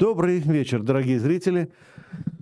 [0.00, 1.70] Добрый вечер, дорогие зрители.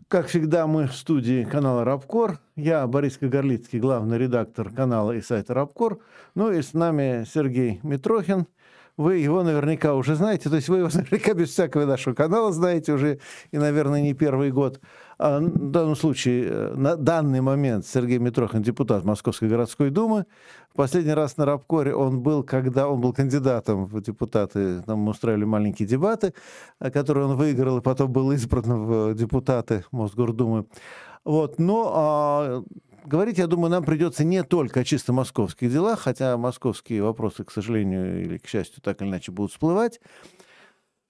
[0.06, 2.39] Как всегда, мы в студии канала Рабкор.
[2.55, 5.98] Я Борис Кагарлицкий, главный редактор канала и сайта Рабкор.
[6.36, 8.47] Ну и с нами Сергей Митрохин.
[8.99, 12.93] Вы его наверняка уже знаете, то есть вы его наверняка без всякого нашего канала знаете
[12.93, 13.21] уже,
[13.53, 14.81] и, наверное, не первый год.
[15.19, 20.27] А в данном случае, э, на данный момент Сергей Митрохин, депутат Московской городской думы.
[20.75, 24.83] Последний раз на Рабкоре он был, когда он был кандидатом в депутаты.
[24.83, 26.35] Там мы устраивали маленькие дебаты,
[26.81, 30.67] э, которые он выиграл, и потом был избран в депутаты Мосгордумы.
[31.25, 31.61] Вот.
[31.61, 32.65] Но а,
[33.05, 37.51] говорить, я думаю, нам придется не только о чисто московских делах, хотя московские вопросы, к
[37.51, 40.01] сожалению или к счастью, так или иначе будут всплывать.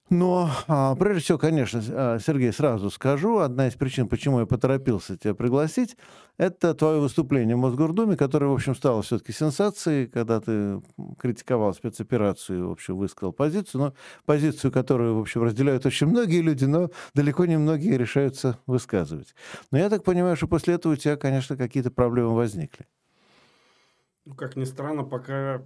[0.09, 5.17] Но, а, прежде всего, конечно, а, Сергей, сразу скажу, одна из причин, почему я поторопился
[5.17, 5.97] тебя пригласить,
[6.37, 10.81] это твое выступление в Мосгордуме, которое, в общем, стало все-таки сенсацией, когда ты
[11.19, 13.93] критиковал спецоперацию, в общем, высказал позицию, но
[14.25, 19.35] позицию, которую, в общем, разделяют очень многие люди, но далеко не многие решаются высказывать.
[19.71, 22.87] Но я так понимаю, что после этого у тебя, конечно, какие-то проблемы возникли.
[24.25, 25.61] Ну, как ни странно, пока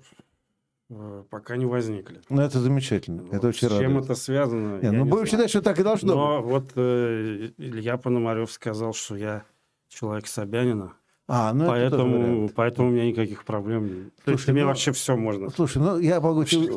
[1.29, 2.21] пока не возникли.
[2.29, 3.23] Ну, это замечательно.
[3.23, 3.33] Вот.
[3.33, 4.05] Это очень С чем радует.
[4.05, 4.79] это связано?
[4.81, 6.51] Нет, ну, будем считать, что так и должно Но быть.
[6.51, 9.43] вот э, Илья Пономарев сказал, что я
[9.89, 10.93] человек Собянина.
[11.27, 14.13] А, ну поэтому, поэтому у меня никаких проблем нет.
[14.15, 15.49] Слушай, То есть ну, мне вообще все можно.
[15.49, 16.69] Слушай, ну я могу тебе...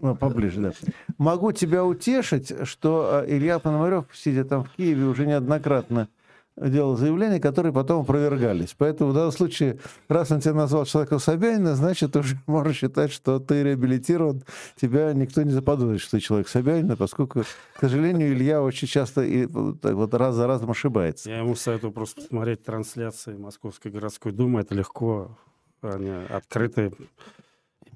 [0.00, 0.72] Ну, поближе, да.
[1.18, 6.08] Могу тебя утешить, что э, Илья Пономарев, сидя там в Киеве, уже неоднократно
[6.56, 8.74] делал заявления, которые потом опровергались.
[8.76, 9.78] Поэтому в данном случае,
[10.08, 14.42] раз он тебя назвал человеком Собянина, значит, уже можно считать, что ты реабилитирован,
[14.80, 19.46] тебя никто не заподозрит, что ты человек Собянина, поскольку, к сожалению, Илья очень часто и
[19.46, 21.30] вот раз за разом ошибается.
[21.30, 25.38] Я ему советую просто посмотреть трансляции Московской городской думы, это легко,
[25.82, 26.92] они открытые.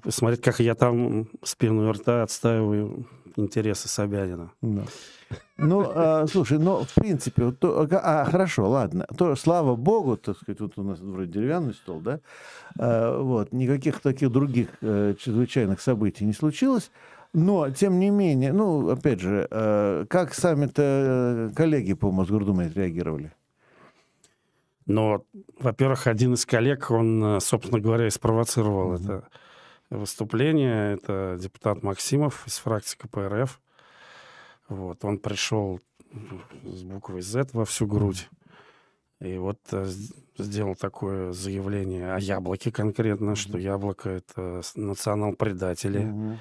[0.01, 4.51] Посмотреть, как я там с пеной рта отстаиваю интересы Собянина.
[4.61, 4.83] Да.
[5.57, 9.07] Ну, а, слушай, ну, в принципе, вот то, а, хорошо, ладно.
[9.17, 12.19] То, слава богу, так сказать, вот у нас вроде деревянный стол, да,
[12.77, 16.91] а, вот, никаких таких других а, чрезвычайных событий не случилось.
[17.33, 23.33] Но, тем не менее, ну, опять же, а, как сами-то э, коллеги по Мосгордуме реагировали?
[24.85, 25.23] Но,
[25.59, 29.03] во-первых, один из коллег, он, собственно говоря, и спровоцировал mm-hmm.
[29.03, 29.27] это
[29.89, 30.95] выступление.
[30.95, 33.59] Это депутат Максимов из фракции КПРФ.
[34.69, 35.79] Вот, он пришел
[36.63, 38.29] с буквой Z во всю грудь.
[39.21, 39.87] И вот э,
[40.37, 43.35] сделал такое заявление о яблоке конкретно, mm-hmm.
[43.35, 46.01] что яблоко это национал-предатели.
[46.01, 46.37] Mm-hmm.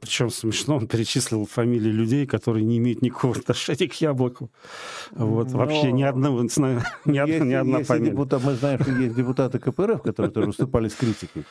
[0.00, 4.50] Причем смешно, он перечислил фамилии людей, которые не имеют никакого отношения к яблоку.
[5.10, 5.58] Вот, Но...
[5.58, 6.42] вообще ни одного,
[7.04, 8.10] ни, одна, ни одна фамилия.
[8.10, 11.44] Депутат, мы знаем, что есть депутаты КПРФ, которые тоже выступали с критикой.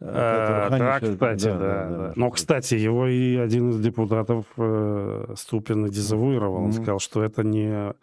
[0.00, 2.12] А, да, кстати, да, да, да.
[2.16, 6.64] Но, кстати, его и один из депутатов э, Ступин дезавуировал.
[6.64, 6.72] Он mm-hmm.
[6.72, 7.94] сказал, что это не,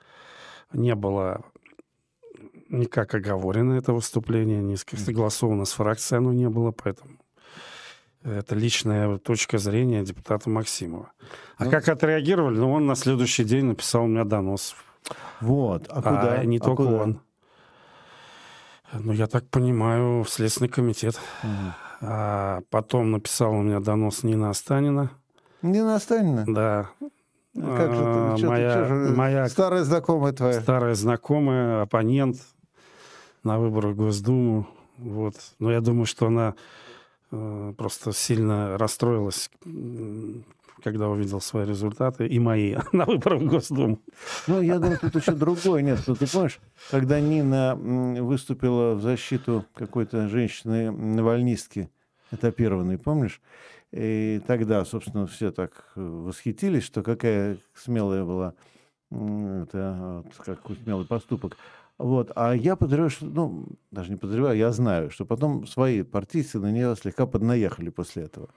[0.73, 1.41] не было
[2.69, 7.17] никак оговорено, это выступление, не согласовано с фракцией оно не было, поэтому
[8.23, 11.11] это личная точка зрения депутата Максимова.
[11.57, 12.57] А ну, как отреагировали?
[12.57, 14.75] Ну, он на следующий день написал мне донос.
[15.39, 15.87] Вот.
[15.89, 16.33] А куда?
[16.35, 17.03] А не а только куда?
[17.03, 17.21] он.
[18.93, 21.19] Ну, я так понимаю, в Следственный комитет.
[21.43, 21.73] Угу.
[22.01, 25.11] А потом написал у меня донос Нина Останина.
[25.61, 26.45] Нина Останина?
[26.47, 26.89] Да.
[27.53, 30.61] Ну, как же ты, а, что моя, ты, что же, моя старая знакомая твоя.
[30.61, 32.37] Старая знакомая, оппонент
[33.43, 34.67] на выборах в Госдуму.
[34.97, 35.35] Вот.
[35.59, 36.55] Но я думаю, что она
[37.31, 39.51] э, просто сильно расстроилась,
[40.83, 44.01] когда увидел свои результаты, и мои, на выборах в Госдуму.
[44.47, 45.99] Ну, я думаю, тут еще другое нет.
[46.05, 51.89] Ты помнишь, когда Нина выступила в защиту какой-то женщины навальнистки,
[52.31, 53.41] этапированной, помнишь?
[53.91, 58.53] И тогда, собственно, все так восхитились, что какая смелая была,
[59.11, 61.57] это, какой смелый поступок.
[61.97, 62.31] Вот.
[62.35, 66.71] А я подозреваю, что, ну, даже не подозреваю, я знаю, что потом свои партийцы на
[66.71, 68.49] нее слегка поднаехали после этого.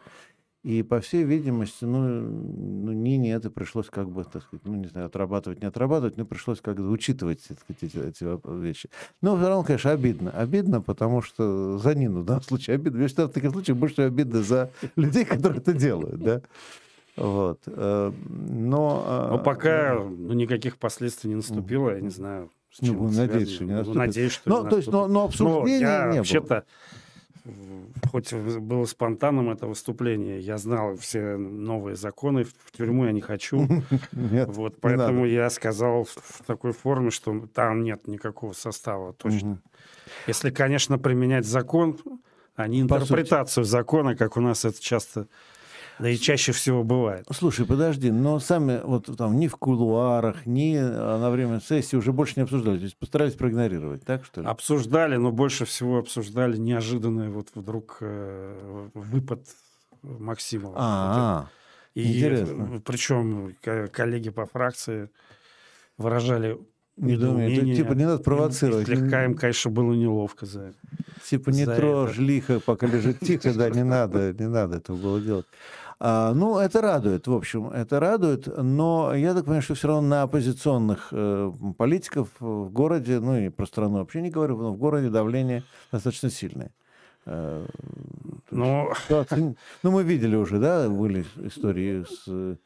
[0.65, 4.87] И, по всей видимости, ну, ну Нине это пришлось как бы, так сказать, ну, не
[4.87, 8.89] знаю, отрабатывать, не отрабатывать, но пришлось как бы учитывать так сказать, эти, эти вещи.
[9.21, 10.31] Но все равно, конечно, обидно.
[10.31, 13.03] Обидно, потому что за Нину в данном случае обидно.
[13.03, 16.41] Я считаю, в таких случаях больше обидно за людей, которые это делают, да.
[17.17, 17.61] Вот.
[17.67, 19.05] Э, но...
[19.07, 23.51] Э, но пока ну, никаких последствий не наступило, я не знаю, с ну, ну, надеюсь,
[23.51, 23.99] что не ну, наступит.
[23.99, 26.65] Надеюсь, что но, то есть, но, но обсуждения но я не вообще-то,
[28.11, 33.69] хоть было спонтанным это выступление, я знал все новые законы, в тюрьму я не хочу.
[34.13, 39.61] Нет, вот, поэтому я сказал в такой форме, что там нет никакого состава точно.
[40.27, 41.99] Если, конечно, применять закон,
[42.57, 45.27] а не интерпретацию закона, как у нас это часто
[45.99, 47.27] да и чаще всего бывает.
[47.31, 52.13] Слушай, подожди, но сами вот там ни в кулуарах, ни а, на время сессии уже
[52.13, 54.47] больше не обсуждали, то есть постарались проигнорировать, так что ли?
[54.47, 59.47] Обсуждали, но больше всего обсуждали неожиданный вот вдруг э, выпад
[60.03, 60.75] Максимова.
[60.77, 61.49] А,
[61.95, 62.83] интересно.
[62.85, 63.55] Причем
[63.93, 65.11] коллеги по фракции
[65.97, 66.59] выражали
[66.97, 67.77] недоумение.
[67.77, 68.87] Типа не надо провоцировать.
[68.87, 70.75] Слегка им, конечно, было неловко за
[71.29, 75.47] Типа не трожь лихо, пока лежит тихо, да, не надо, не надо этого было делать.
[76.01, 80.09] А, ну, это радует, в общем, это радует, но я так понимаю, что все равно
[80.09, 84.77] на оппозиционных э, политиков в городе, ну и про страну вообще не говорю, но в
[84.77, 85.63] городе давление
[85.93, 86.73] достаточно сильное.
[87.27, 87.67] Э,
[88.51, 88.93] ну,
[89.83, 92.57] ну, мы видели уже, да, были истории с э,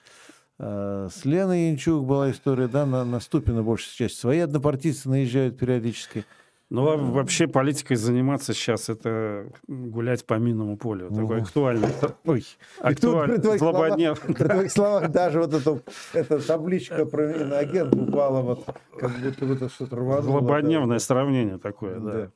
[0.60, 6.24] с Леной Янчук была история, да, на, на Ступина большая часть свои однопартийцы наезжают периодически.
[6.70, 11.08] Ну, вообще политикой заниматься сейчас это гулять по минному полю.
[11.08, 11.88] Такой актуальный.
[12.26, 12.44] Ой,
[12.80, 13.58] актуальный.
[13.58, 14.18] Злободнев.
[14.18, 15.82] Словах, при твоих словах даже вот эта,
[16.12, 18.66] эта табличка про иноагент упала вот,
[18.98, 20.22] как будто бы это что-то рвануло.
[20.22, 22.30] Злободневное сравнение такое, да.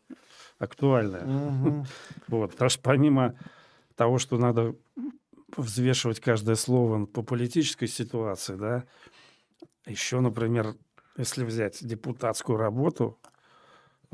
[0.59, 1.85] Актуальное.
[2.29, 3.35] Вот, потому что помимо
[3.97, 4.75] того, что надо
[5.59, 8.85] взвешивать каждое слово по политической ситуации, да,
[9.85, 10.75] еще, например,
[11.19, 13.19] если взять депутатскую работу,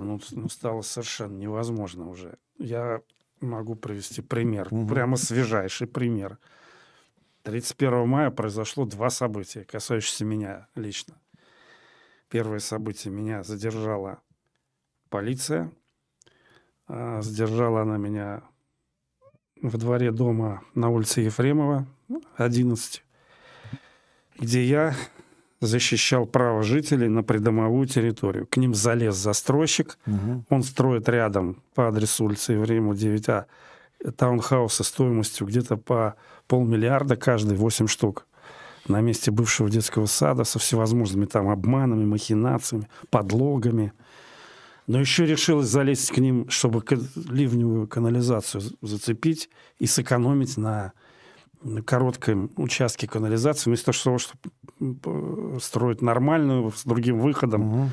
[0.04, 2.38] ну, ну, стало совершенно невозможно уже.
[2.58, 3.00] Я
[3.40, 4.86] могу привести пример, угу.
[4.86, 6.38] прямо свежайший пример.
[7.42, 11.14] 31 мая произошло два события, касающиеся меня лично.
[12.28, 14.20] Первое событие меня задержала
[15.08, 15.72] полиция.
[16.86, 18.42] А, задержала она меня
[19.62, 21.86] в дворе дома на улице Ефремова,
[22.36, 23.04] 11,
[24.38, 24.94] где я
[25.60, 28.46] защищал право жителей на придомовую территорию.
[28.46, 29.98] К ним залез застройщик.
[30.06, 30.44] Угу.
[30.50, 33.44] Он строит рядом по адресу улицы Евремова 9А
[34.16, 36.14] таунхаусы стоимостью где-то по
[36.46, 38.26] полмиллиарда каждый, 8 штук
[38.86, 43.92] на месте бывшего детского сада со всевозможными там обманами, махинациями, подлогами.
[44.86, 46.82] Но еще решилась залезть к ним, чтобы
[47.14, 50.92] ливневую канализацию зацепить и сэкономить на
[51.62, 57.82] на коротком участке канализации, вместо того, чтобы строить нормальную, с другим выходом.
[57.82, 57.90] Угу.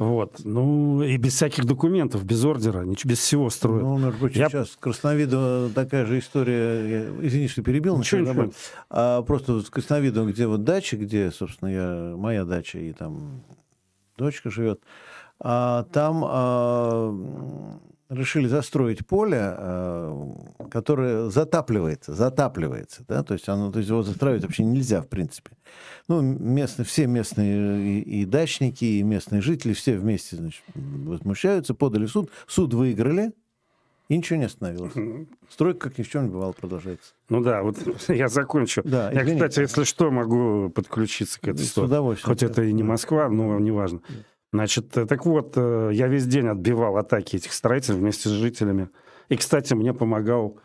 [0.00, 0.40] Вот.
[0.44, 3.82] Ну, и без всяких документов, без ордера, без всего строят.
[3.82, 4.48] Ну, между прочим, Я...
[4.48, 6.88] сейчас Красновидово такая же история.
[6.88, 7.98] Я, извини, что перебил.
[7.98, 8.50] Ничего, ничего.
[8.88, 13.42] А, просто с Красновидом, где вот дача, где, собственно, я, моя дача, и там
[14.16, 14.80] дочка живет,
[15.38, 17.78] а, там а,
[18.10, 20.32] решили застроить поле, э,
[20.70, 25.52] которое затапливается, затапливается, да, то есть, оно, то есть его застраивать вообще нельзя, в принципе.
[26.08, 32.06] Ну, местные, все местные и, и дачники, и местные жители, все вместе, значит, возмущаются, подали
[32.06, 33.32] в суд, суд выиграли,
[34.08, 34.92] и ничего не остановилось.
[35.48, 37.12] Стройка, как ни в чем не бывало, продолжается.
[37.28, 37.76] Ну да, вот
[38.08, 38.82] я закончу.
[38.84, 42.34] Да, я, кстати, если что, могу подключиться к этой С удовольствием.
[42.34, 44.00] Хоть это и не Москва, но неважно.
[44.52, 48.88] Значит, э, так вот, э, я весь день отбивал атаки этих строителей вместе с жителями.
[49.28, 50.58] И, кстати, мне помогал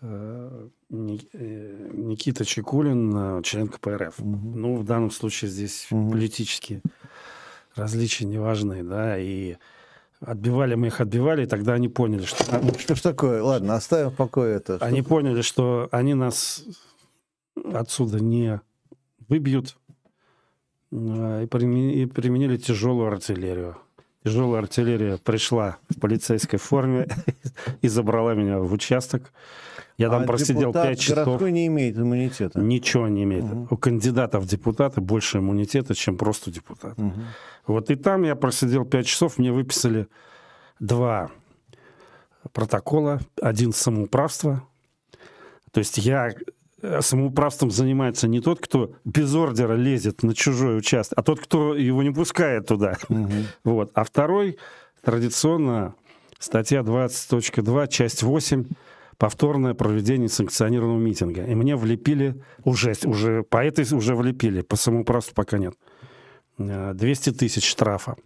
[0.00, 4.20] э, Никита Чекулин, член КПРФ.
[4.20, 4.58] Угу.
[4.58, 6.12] Ну, в данном случае здесь угу.
[6.12, 6.82] политические
[7.74, 9.56] различия неважные, да, и
[10.20, 12.44] отбивали мы их, отбивали, и тогда они поняли, что...
[12.78, 13.42] Что ж такое?
[13.42, 14.76] Ладно, оставим в покое это.
[14.80, 16.64] Они поняли, что они нас
[17.72, 18.60] отсюда не
[19.28, 19.76] выбьют,
[20.90, 23.76] и применили тяжелую артиллерию.
[24.24, 27.08] тяжелая артиллерия пришла в полицейской форме
[27.82, 29.32] и забрала меня в участок.
[29.98, 31.42] Я там а просидел депутат 5 часов.
[31.42, 32.60] не имеет иммунитета?
[32.60, 33.44] Ничего не имеет.
[33.44, 33.66] Мгм.
[33.68, 36.96] У кандидатов в депутаты больше иммунитета, чем просто депутат.
[36.96, 37.24] Мгм.
[37.66, 40.06] Вот и там я просидел 5 часов, мне выписали
[40.78, 41.30] два
[42.52, 43.20] протокола.
[43.42, 44.62] Один самоуправство.
[45.72, 46.34] То есть я э,
[47.00, 52.02] самоуправством занимается не тот, кто без ордера лезет на чужой участок, а тот, кто его
[52.02, 52.96] не пускает туда.
[53.08, 53.46] Мгм.
[53.64, 53.90] Вот.
[53.94, 54.58] А второй,
[55.02, 55.94] традиционно,
[56.38, 58.64] статья 20.2, часть 8,
[59.16, 61.44] повторное проведение санкционированного митинга.
[61.44, 65.74] И мне влепили, уже, уже по этой уже влепили, по самоуправству пока нет,
[66.58, 68.16] э, 200 тысяч штрафа.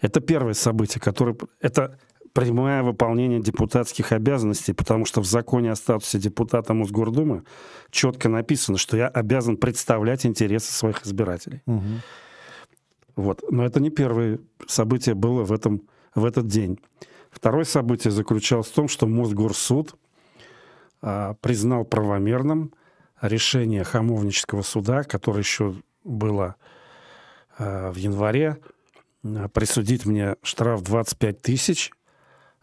[0.00, 1.36] Это первое событие, которое...
[1.60, 1.98] Это
[2.34, 7.44] прямое выполнение депутатских обязанностей, потому что в законе о статусе депутата Мосгордумы
[7.90, 11.62] четко написано, что я обязан представлять интересы своих избирателей.
[11.64, 12.02] Мгм.
[13.14, 13.44] Вот.
[13.50, 15.82] Но это не первое событие было в, этом,
[16.14, 16.80] в этот день.
[17.30, 19.94] Второе событие заключалось в том, что Мосгорсуд
[21.00, 22.74] а, признал правомерным
[23.20, 26.56] решение Хамовнического суда, которое еще было
[27.56, 28.58] а, в январе,
[29.22, 31.92] а, присудить мне штраф 25 тысяч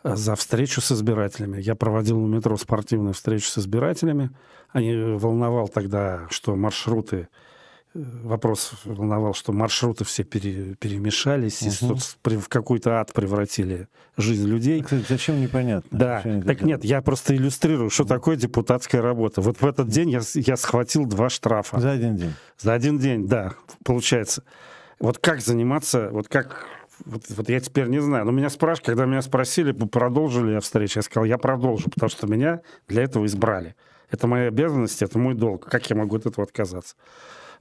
[0.04, 1.62] за встречу с избирателями.
[1.62, 4.32] Я проводил в метро спортивную встречу с избирателями.
[4.70, 7.28] Они волновал тогда, что маршруты
[7.94, 14.48] вопрос волновал, что маршруты все пере- перемешались и соц- при- в какой-то ад превратили жизнь
[14.48, 14.82] людей.
[14.82, 15.90] Кстати, зачем непонятно?
[15.98, 19.42] Да, Зачем так нет, я просто иллюстрирую, что такое депутатская работа.
[19.42, 21.80] Вот в этот день я, я схватил два штрафа.
[21.82, 22.34] За один день.
[22.58, 24.44] За один день, да, получается.
[25.00, 26.68] Вот как заниматься, вот как...
[27.06, 28.26] Вот, вот я теперь не знаю.
[28.26, 32.10] Но меня спрашивают, когда меня спросили, продолжу ли я встречу, я сказал, я продолжу, потому
[32.10, 33.76] что меня для этого избрали.
[34.10, 35.66] Это моя обязанность, это мой долг.
[35.70, 36.96] Как я могу от этого отказаться?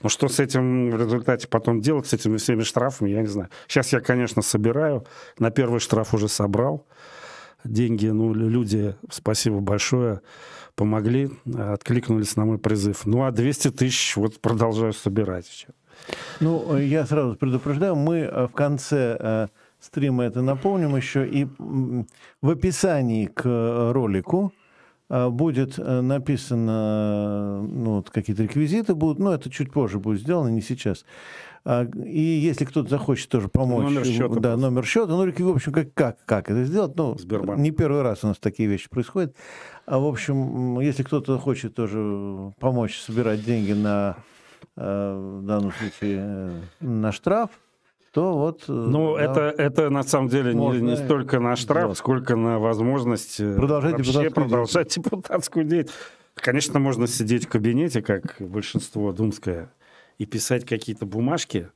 [0.02, 3.50] Но что с этим в результате потом делать, с этими всеми штрафами, я не знаю.
[3.68, 5.06] Сейчас я, конечно, собираю.
[5.38, 6.86] На первый штраф уже собрал
[7.64, 8.06] деньги.
[8.06, 10.22] Ну, лю- люди, спасибо большое,
[10.74, 13.04] помогли, откликнулись на мой призыв.
[13.04, 15.74] Ну, а 200 тысяч вот продолжаю собирать сейчас.
[16.40, 21.46] Ну, я сразу предупреждаю, мы э, в конце э, стрима это напомним еще, и
[22.40, 24.52] в описании к э, ролику
[25.08, 31.04] будет написано, ну, вот какие-то реквизиты будут, но это чуть позже будет сделано, не сейчас.
[31.64, 35.72] А, И если кто-то захочет тоже помочь, Номер счета да, номер счета, ну, в общем,
[35.72, 37.58] как, как, как это сделать, ну, Сбербанк.
[37.60, 39.34] не первый раз у нас такие вещи происходят.
[39.84, 44.16] А, в общем, если кто-то хочет тоже помочь собирать деньги на,
[44.76, 47.50] в данном случае, э, на штраф,
[48.12, 48.64] то вот...
[48.68, 51.98] э, Ну, да, это, это на самом деле не, не столько на штраф, сделать.
[51.98, 55.98] сколько на возможность э, Продолжать вообще депутатскую продолжать депутатскую деятельность.
[56.34, 59.72] Конечно, можно сидеть в кабинете, как большинство думское,
[60.18, 61.70] и писать какие-то бумажки,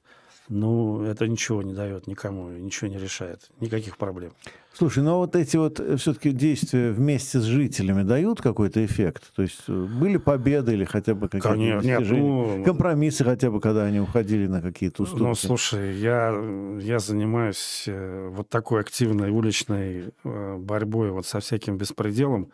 [0.48, 4.32] но это ничего не дает никому, ничего не решает, никаких проблем.
[4.76, 9.32] Слушай, ну вот эти вот все-таки действия вместе с жителями дают какой-то эффект?
[9.36, 13.60] То есть э, были победы или хотя бы какие-то Конечно, нет, ну, Компромиссы хотя бы,
[13.60, 15.22] когда они уходили на какие-то уступки?
[15.22, 16.34] Ну, слушай, я,
[16.80, 22.50] я занимаюсь э, вот такой активной уличной э, борьбой вот со всяким беспределом,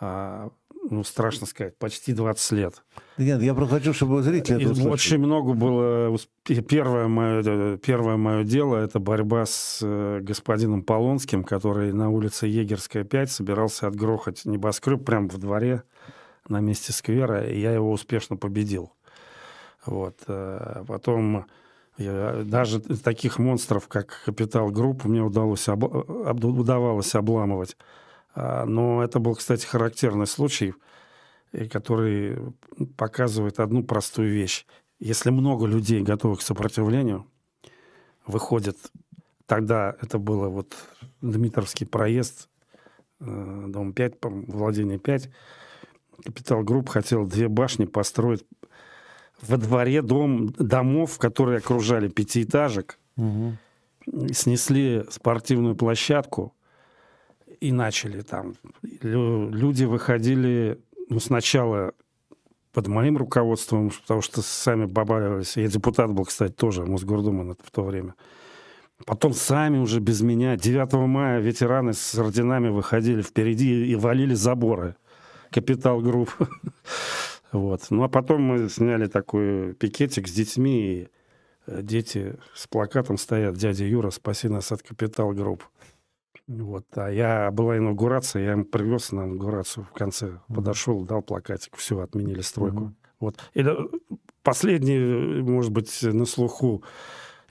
[0.00, 0.50] а,
[0.90, 2.82] ну, страшно сказать, почти 20 лет.
[3.18, 4.92] Нет, я просто хочу, чтобы зрители это услышали.
[4.92, 6.16] очень много было...
[6.68, 12.46] Первое мое, э, первое мое дело— это борьба с э, господином Полонским, который на улице
[12.46, 15.82] Егерская, 5 собирался отгрохать небоскреб прямо в дворе
[16.48, 18.92] на месте сквера, и я его успешно победил.
[19.84, 20.16] Вот.
[20.28, 21.46] э, Потом
[21.98, 25.84] я- даже таких монстров, как Капитал Групп, мне удалось об-
[26.44, 27.76] удавалось обламывать.
[28.36, 30.74] А, Но это был, кстати, характерный случай,
[31.72, 32.36] который
[32.96, 34.66] показывает одну простую вещь.
[35.00, 37.26] Если много людей готовы к сопротивлению,
[38.26, 38.76] выходит,
[39.46, 40.74] тогда это было вот
[41.22, 42.48] Дмитровский проезд,
[43.20, 45.30] э, дом 5, по- владение 5,
[46.24, 48.44] Капитал Групп хотел две башни построить
[49.42, 53.58] во дворе дом, домов, которые окружали пятиэтажек, Мгм.
[54.32, 56.54] снесли спортивную площадку
[57.60, 58.54] и начали там.
[59.02, 61.92] Лю- Люди выходили, ну, сначала
[62.72, 65.56] под моим руководством, потому что сами побаивались.
[65.56, 68.14] Я депутат был, кстати, тоже Мосгордумы в то время.
[69.04, 70.56] Потом сами уже без меня.
[70.56, 74.96] 9 мая ветераны с орденами выходили впереди и валили заборы.
[75.50, 76.30] Капитал Групп.
[77.52, 77.86] Вот.
[77.90, 81.08] Ну, а потом мы сняли такой пикетик с детьми, и
[81.66, 85.62] э, дети с плакатом стоят «Дядя Юра, спаси нас от Капитал Групп».
[86.46, 86.84] Вот.
[86.96, 90.40] А я, была инаугурация, я им привез на инаугурацию в конце.
[90.48, 92.80] Подошел, дал плакатик, все, отменили стройку.
[92.80, 92.96] Мгм.
[93.20, 93.36] Вот.
[93.54, 93.64] И
[94.42, 96.82] последний, может быть, на слуху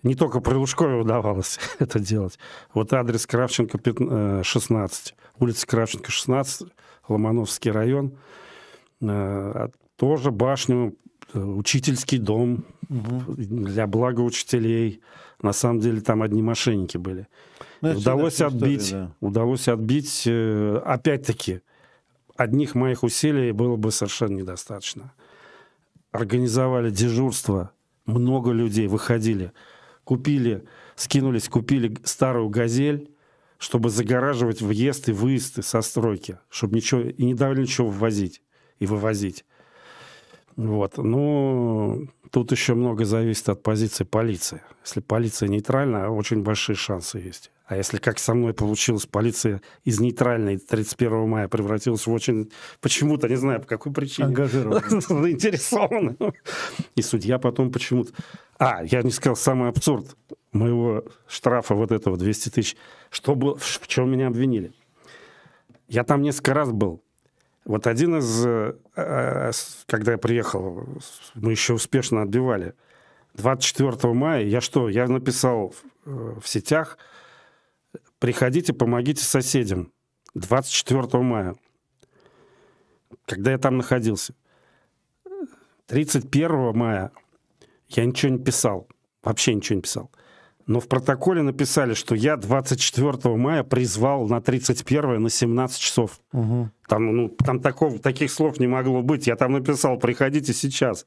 [0.03, 2.37] Не только при Лужкове удавалось это делать.
[2.73, 3.79] Вот адрес Кравченко
[4.43, 6.67] 16, э, улица Кравченко 16,
[7.09, 8.15] Ломановский район.
[9.01, 10.95] Э, тоже башню,
[11.33, 13.33] э, учительский дом угу.
[13.35, 15.01] для блага учителей.
[15.41, 17.27] На самом деле там одни мошенники были.
[17.93, 19.27] Ну, удалось отбить, история, да.
[19.27, 21.61] удалось отбить, опять-таки,
[22.35, 25.13] одних моих усилий было бы совершенно недостаточно.
[26.11, 27.71] Организовали дежурство,
[28.05, 29.51] много людей выходили,
[30.03, 30.63] купили,
[30.95, 33.11] скинулись, купили старую «Газель»,
[33.57, 38.41] чтобы загораживать въезд и выезд со стройки, чтобы ничего, и не давали ничего ввозить
[38.79, 39.45] и вывозить.
[40.55, 40.97] Вот.
[40.97, 44.61] Ну, тут еще много зависит от позиции полиции.
[44.83, 47.51] Если полиция нейтральная, очень большие шансы есть.
[47.65, 53.27] А если, как со мной получилось, полиция из нейтральной 31 мая превратилась в очень, почему-то,
[53.27, 56.35] не знаю, по какой причине, заинтересованную.
[56.95, 58.13] И судья потом почему-то...
[58.59, 60.15] А, я не сказал самый абсурд
[60.51, 62.77] моего штрафа вот этого 200 тысяч.
[63.09, 64.71] Что было, в чем меня обвинили?
[65.87, 67.03] Я там несколько раз был.
[67.65, 68.45] Вот один из...
[68.45, 69.51] Э, э,
[69.87, 70.87] когда я приехал,
[71.33, 72.75] мы еще успешно отбивали.
[73.33, 74.87] 24 мая я что?
[74.87, 75.73] Я написал
[76.05, 76.99] в э, сетях
[78.19, 79.91] приходите, помогите соседям.
[80.33, 81.55] 24 мая,
[83.25, 84.35] когда я там находился.
[85.87, 87.11] 31 мая
[87.89, 88.87] я ничего не писал,
[89.23, 90.11] вообще ничего не писал.
[90.67, 96.19] Но в протоколе написали, что я 24 мая призвал на 31 на 17 часов.
[96.33, 96.69] Угу.
[96.87, 99.27] Там, ну, там такого, таких слов не могло быть.
[99.27, 101.05] Я там написал, приходите сейчас.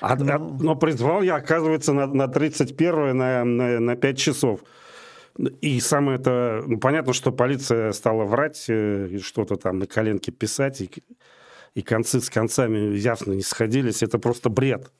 [0.00, 0.32] А, ну...
[0.32, 4.60] а, но призвал я, оказывается, на, на 31 на, на, на 5 часов.
[5.60, 6.62] И самое это...
[6.66, 10.90] Ну, понятно, что полиция стала врать, э, что-то там на коленке писать, и,
[11.74, 14.02] и концы с концами явно не сходились.
[14.02, 14.92] Это просто бред.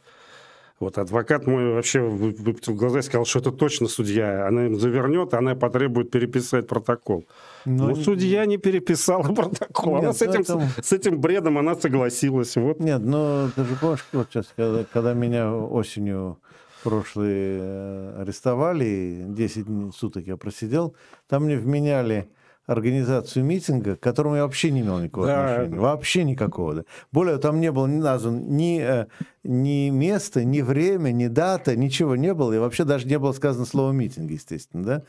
[0.81, 4.49] Вот адвокат мой вообще выпустил глаза и сказал, что это точно судья.
[4.49, 7.25] Она им завернет, она потребует переписать протокол.
[7.64, 9.94] Но, Но судья не переписала протокол.
[9.94, 10.62] Нет, она с этим, этом...
[10.83, 12.57] с этим бредом она согласилась.
[12.57, 12.81] Вот.
[12.81, 16.38] Нет, но ты же помнишь, вот сейчас, когда, когда меня осенью
[16.85, 20.94] прошлые э, арестовали, 10 суток я просидел,
[21.27, 22.29] там мне вменяли
[22.66, 25.55] организацию митинга, к которому я вообще не имел никакого да.
[25.55, 25.81] отношения.
[25.81, 26.75] Вообще никакого.
[26.75, 26.83] Да.
[27.12, 29.07] Более там не было назван ни, э,
[29.42, 32.53] ни место, ни время, ни дата, ничего не было.
[32.53, 34.85] И вообще даже не было сказано слово митинг, естественно.
[34.85, 35.03] Да.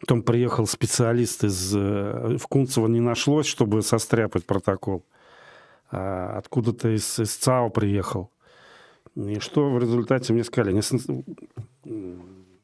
[0.00, 1.74] Потом приехал специалист из...
[1.74, 5.04] Э, в Кунцево не нашлось, чтобы состряпать протокол.
[5.90, 8.30] А, откуда-то из, из ЦАО приехал.
[9.14, 10.72] И что в результате мне сказали?
[10.72, 11.00] Не сан...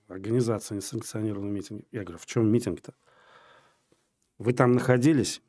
[0.08, 1.84] Организация несанкционированного митинга.
[1.90, 2.92] Я говорю, в чем митинг-то?
[4.38, 5.40] Вы там находились?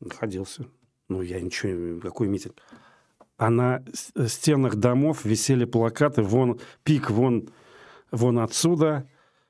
[0.00, 0.66] Находился.
[1.08, 2.54] Ну, я ничего, какой митинг?
[3.38, 3.82] А на
[4.26, 7.48] стенах домов висели плакаты, вон, пик, вон,
[8.10, 9.08] вон отсюда,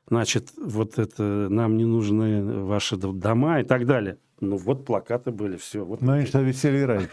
[0.09, 4.19] значит, вот это, нам не нужны ваши дома и так далее.
[4.39, 5.85] Ну, вот плакаты были, все.
[5.85, 6.01] Вот.
[6.01, 7.11] Ну, они что, висели и раньше.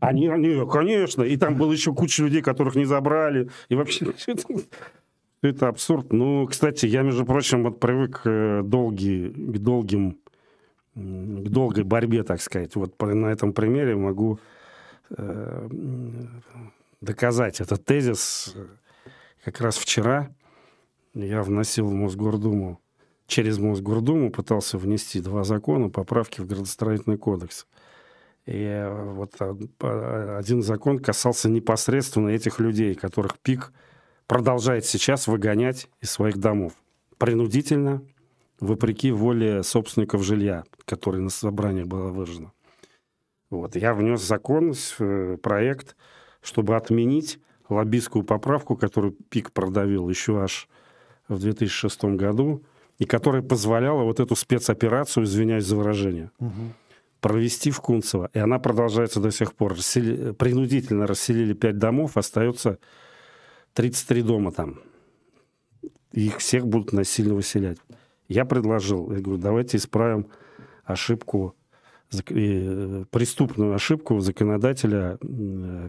[0.00, 1.22] Они, они, конечно.
[1.22, 3.50] И там было еще куча людей, которых не забрали.
[3.68, 4.06] И вообще
[5.42, 6.12] это абсурд.
[6.12, 10.18] Ну, кстати, я, между прочим, вот привык к, долгий, к долгим,
[10.94, 12.74] к долгой борьбе, так сказать.
[12.76, 14.38] Вот на этом примере могу
[15.16, 15.68] э,
[17.00, 18.54] доказать этот тезис.
[19.44, 20.30] Как раз вчера
[21.14, 22.80] я вносил в Мосгордуму,
[23.26, 27.66] через Мосгордуму пытался внести два закона, поправки в градостроительный кодекс.
[28.48, 33.74] И э, вот э, один закон касался непосредственно этих людей, которых ПИК
[34.26, 36.72] продолжает сейчас выгонять из своих домов.
[37.18, 38.02] Принудительно,
[38.58, 42.52] вопреки воле собственников жилья, который на собраниях было выражено.
[43.50, 43.76] Вот.
[43.76, 45.94] Я внес закон, э, проект,
[46.40, 50.70] чтобы отменить лоббистскую поправку, которую ПИК продавил еще аж
[51.28, 52.64] в 2006 году,
[52.98, 56.72] и которая позволяла вот эту спецоперацию, извиняюсь за выражение, угу.
[57.20, 58.30] Провести в Кунцево.
[58.32, 59.74] И она продолжается до сих пор.
[59.74, 60.32] Рассели...
[60.32, 62.78] Принудительно расселили пять домов, остается
[63.74, 64.80] 33 дома там.
[66.12, 67.78] их всех будут насильно выселять.
[68.28, 70.26] Я предложил, я говорю, давайте исправим
[70.84, 71.54] ошибку,
[72.12, 75.18] э, преступную ошибку законодателя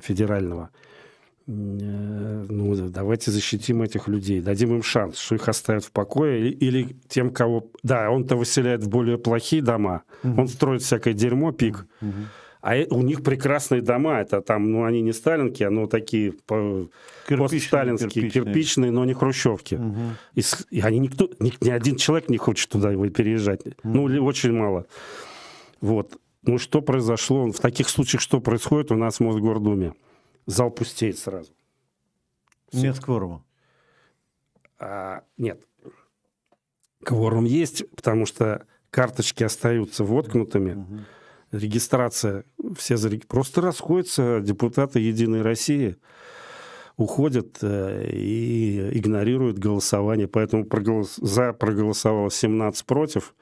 [0.01, 0.98] федерального– Э,
[1.51, 6.95] ну, давайте защитим этих людей, дадим им шанс, что их оставят в покое, или, или
[7.07, 7.71] тем, кого...
[7.81, 10.41] Да, он-то выселяет в более плохие дома, угу.
[10.41, 12.11] он строит всякое дерьмо, пик, угу.
[12.61, 16.87] а у них прекрасные дома, это там, ну, они не сталинки, но такие по...
[17.27, 18.43] постсталинские, кирпичные.
[18.43, 19.75] кирпичные, но не хрущевки.
[19.75, 20.01] Угу.
[20.35, 23.73] И, и они никто, ни, ни один человек не хочет туда переезжать, угу.
[23.83, 24.85] ну, очень мало.
[25.81, 26.15] Вот.
[26.43, 27.51] Ну, что произошло?
[27.51, 29.93] В таких случаях что происходит у нас в Мосгордуме?
[30.49, 31.51] Зал пустеет сразу.
[32.73, 33.43] Нет кворума?
[34.79, 35.61] А, нет.
[37.03, 40.73] Кворум есть, потому что карточки остаются воткнутыми.
[40.73, 40.99] Угу.
[41.51, 42.45] Регистрация,
[42.77, 43.25] все зарeg...
[43.27, 45.97] просто расходятся депутаты Единой России,
[46.95, 50.27] уходят э, и игнорируют голосование.
[50.27, 51.15] Поэтому проголос...
[51.15, 53.35] за проголосовало 17 против.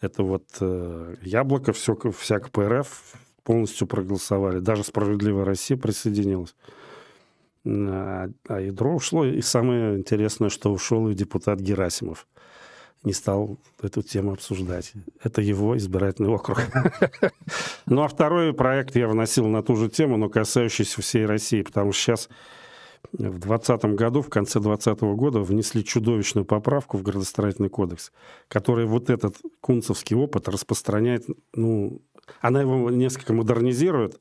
[0.00, 3.14] Это вот э, Яблоко, все, вся КПРФ,
[3.44, 4.58] полностью проголосовали.
[4.58, 6.54] Даже «Справедливая Россия» присоединилась.
[7.66, 9.24] А, а ядро ушло.
[9.24, 12.26] И самое интересное, что ушел и депутат Герасимов.
[13.04, 14.92] Не стал эту тему обсуждать.
[15.22, 16.58] Это его избирательный округ.
[17.86, 21.92] Ну, а второй проект я вносил на ту же тему, но касающийся всей России, потому
[21.92, 22.30] что сейчас
[23.12, 28.10] в 2020 году, в конце 2020 года внесли чудовищную поправку в градостроительный кодекс,
[28.48, 32.00] который вот этот кунцевский опыт распространяет ну,
[32.40, 34.20] она его несколько модернизирует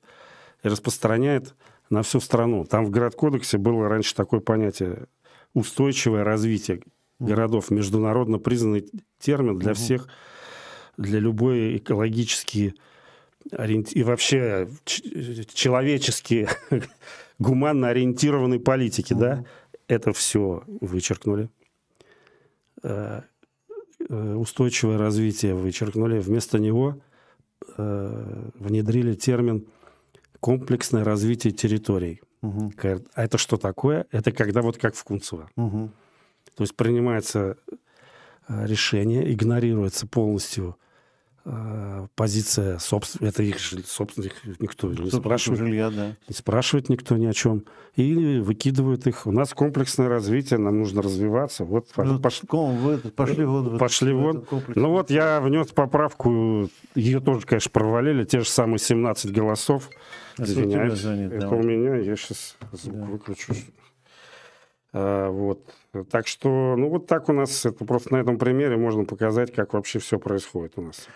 [0.63, 1.55] и распространяет
[1.89, 2.65] на всю страну.
[2.65, 5.07] Там в город-кодексе было раньше такое понятие
[5.53, 6.81] устойчивое развитие
[7.19, 8.89] городов, международно признанный
[9.19, 10.07] термин для всех,
[10.97, 12.75] для любой экологически
[13.51, 16.47] и вообще человечески
[17.39, 19.43] гуманно ориентированной политики, да,
[19.87, 21.49] это все вычеркнули.
[22.83, 23.21] Э,
[24.09, 26.19] э, устойчивое развитие вычеркнули.
[26.19, 26.99] Вместо него
[27.77, 29.65] э, внедрили термин
[30.39, 32.21] комплексное развитие территорий.
[32.41, 32.73] Угу.
[33.13, 34.05] А это что такое?
[34.12, 35.49] Это когда вот как в Кунцево.
[35.55, 35.89] Угу.
[36.55, 37.57] То есть принимается
[38.47, 40.77] э, решение, игнорируется полностью
[42.15, 45.60] позиция собственных, это их собственных, никто не спрашивает.
[45.60, 46.15] Жилья, да.
[46.29, 47.65] Не спрашивает никто ни о чем.
[47.95, 49.27] И выкидывают их.
[49.27, 51.65] У нас комплексное развитие, нам нужно развиваться.
[51.65, 52.41] Вот, ну, пош...
[52.49, 54.49] вы пошли вот Пошли вот.
[54.75, 59.89] Ну вот я внес поправку, ее тоже, конечно, провалили, те же самые 17 голосов.
[60.36, 60.99] Это Извиняюсь.
[60.99, 61.56] Занят, это да.
[61.56, 63.06] у меня, я сейчас звук да.
[63.06, 63.53] выключу.
[64.93, 65.60] А, вот.
[66.10, 69.73] Так что, ну вот так у нас, это просто на этом примере можно показать, как
[69.73, 71.08] вообще все происходит у нас.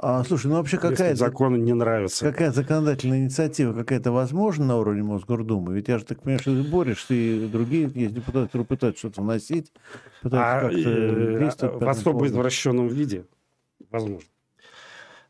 [0.00, 1.16] А, слушай, ну вообще какая...
[1.16, 2.24] законы не нравятся.
[2.24, 5.74] Какая законодательная инициатива какая-то возможна на уровне Мосгордумы?
[5.74, 9.22] Ведь я же так понимаю, что ты борешься, и другие есть депутаты, которые пытаются что-то
[9.22, 9.72] вносить,
[10.22, 11.82] пытаются а, как-то э, действовать.
[11.82, 12.26] В особо поводу.
[12.26, 13.24] извращенном виде?
[13.90, 14.28] Возможно.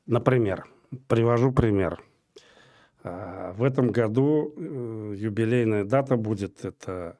[0.06, 0.66] Например,
[1.06, 2.02] привожу пример.
[3.02, 7.18] А, в этом году э, юбилейная дата будет, это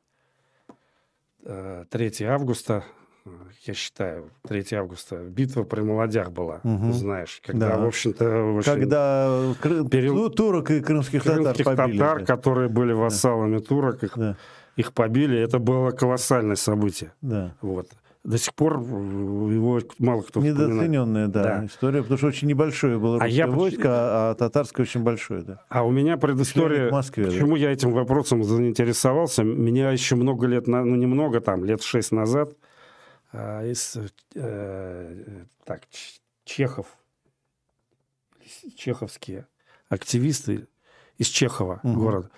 [1.44, 2.84] 3 э, августа
[3.64, 6.92] я считаю, 3 августа, битва при молодях была, угу.
[6.92, 7.78] знаешь, когда, да.
[7.78, 8.54] в общем-то...
[8.54, 9.54] Очень когда
[9.90, 10.30] перел...
[10.30, 11.98] турок и крымских, крымских татар побили.
[11.98, 13.64] татар, которые были вассалами да.
[13.64, 14.36] турок, их, да.
[14.76, 17.12] их побили, это было колоссальное событие.
[17.20, 17.54] Да.
[17.60, 17.88] Вот.
[18.24, 23.18] До сих пор его мало кто Недооцененная, да, да, история, потому что очень небольшое было
[23.22, 23.46] а я...
[23.46, 25.62] войско, а, а татарское очень большое, да.
[25.68, 27.62] А у меня предыстория, Москве, почему да.
[27.62, 32.52] я этим вопросом заинтересовался, меня еще много лет, ну немного там, лет шесть назад,
[33.32, 33.96] а, из
[34.34, 35.82] э, так,
[36.44, 36.86] Чехов,
[38.76, 39.46] чеховские
[39.88, 40.66] активисты
[41.18, 41.94] из Чехова угу.
[41.94, 42.30] города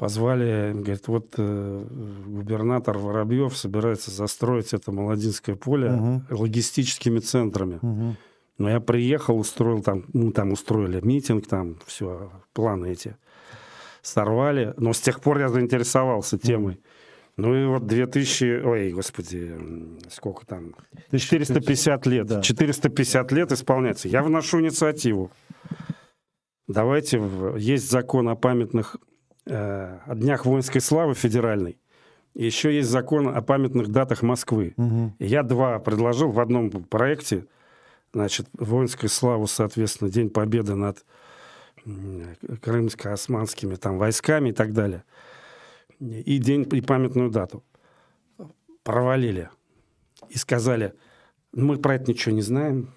[0.00, 1.84] позвали, говорит, вот э,
[2.26, 6.22] губернатор Воробьев собирается застроить это Молодинское поле угу.
[6.30, 7.78] логистическими центрами.
[7.82, 8.16] Угу.
[8.56, 13.16] Но я приехал, устроил там, ну там устроили митинг, там все, планы эти
[14.00, 14.72] сорвали.
[14.78, 16.80] Но с тех пор я заинтересовался темой.
[17.40, 19.54] Ну и вот 2000, ой, господи,
[20.10, 20.74] сколько там,
[21.10, 22.42] 450 лет, да.
[22.42, 24.08] 450 лет исполняется.
[24.08, 25.30] Я вношу инициативу.
[26.68, 28.96] давайте, в- есть закон о памятных,
[29.46, 31.78] э, о днях воинской славы федеральный,
[32.34, 34.74] и еще есть закон о памятных датах Москвы.
[35.18, 37.46] И Я два предложил в одном проекте,
[38.12, 41.04] значит, воинскую славу, соответственно, День Победы над
[42.62, 45.02] крымско-османскими там войсками и так далее.
[46.00, 47.62] И день, и памятную дату.
[48.82, 49.50] Провалили.
[50.30, 50.94] И сказали,
[51.52, 52.90] мы про это ничего не знаем,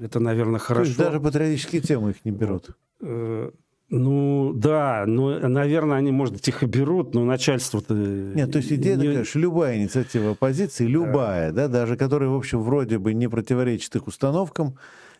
[0.00, 0.86] это, наверное, То хорошо.
[0.86, 2.70] есть даже патриотические темы их не берут.
[3.00, 3.50] Э,
[3.88, 7.92] Ну, да, ну, наверное, они, может их и берут, но начальство-то...
[7.94, 12.36] Нет, то есть идея не- такая, что любая инициатива оппозиции, любая, да, даже которая, в
[12.36, 14.76] общем, вроде бы не противоречит их установкам,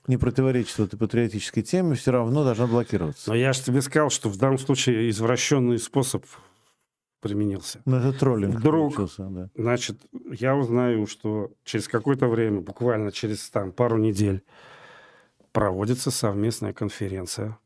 [0.07, 3.31] не противоречит этой патриотической теме, все равно должна блокироваться.
[3.31, 6.24] Но я же тебе сказал, что в данном случае извращенный способ
[7.20, 7.80] применился.
[7.85, 8.94] Ну, это троллинг Вдруг.
[9.18, 9.48] да.
[9.54, 9.98] Значит,
[10.30, 14.42] я узнаю, что через какое-то время, буквально через там, пару недель,
[15.52, 17.59] проводится совместная конференция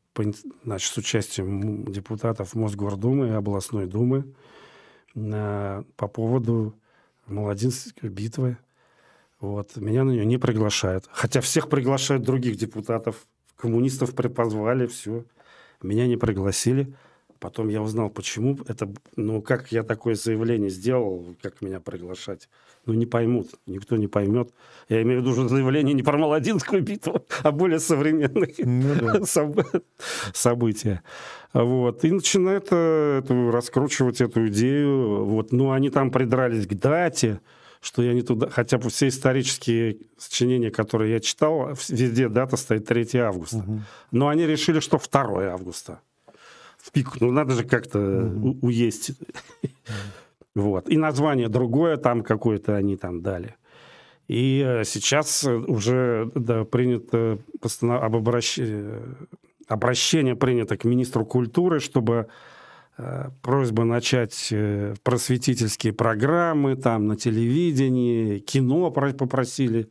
[0.63, 4.33] значит, с участием депутатов Мосгордумы и областной думы
[5.13, 6.73] на- по поводу
[7.27, 8.57] Молодинской битвы.
[9.41, 9.75] Вот.
[9.75, 11.05] Меня на нее не приглашают.
[11.11, 13.27] Хотя всех приглашают других депутатов.
[13.57, 15.25] Коммунистов припозвали, все.
[15.81, 16.93] Меня не пригласили.
[17.39, 18.57] Потом я узнал, почему.
[18.67, 22.49] Это, ну, как я такое заявление сделал, как меня приглашать.
[22.85, 24.51] Ну, не поймут, никто не поймет.
[24.89, 29.19] Я имею в виду заявление не про Молодинскую битву, а более современные Ну да.
[29.21, 29.83] соб-
[30.33, 31.01] события.
[31.53, 32.03] Вот.
[32.05, 35.25] И начинают э, эту, раскручивать эту идею.
[35.25, 35.51] Вот.
[35.51, 37.39] Ну, они там придрались к дате,
[37.81, 38.49] что я не туда...
[38.49, 43.65] Хотя бы все исторические сочинения, которые я читал, везде дата стоит 3 августа.
[44.11, 45.99] Но они решили, что 2 августа.
[46.85, 47.19] В пик.
[47.19, 49.11] Ну, надо же как-то у- уесть.
[50.55, 50.87] Вот.
[50.89, 53.55] И название другое там какое-то они там дали.
[54.29, 59.01] И э, сейчас э, уже да, принято постанов- об обращ- э,
[59.67, 62.27] обращение принято к министру культуры, чтобы
[62.97, 69.89] э, просьба начать э, просветительские программы там на телевидении, кино про- попросили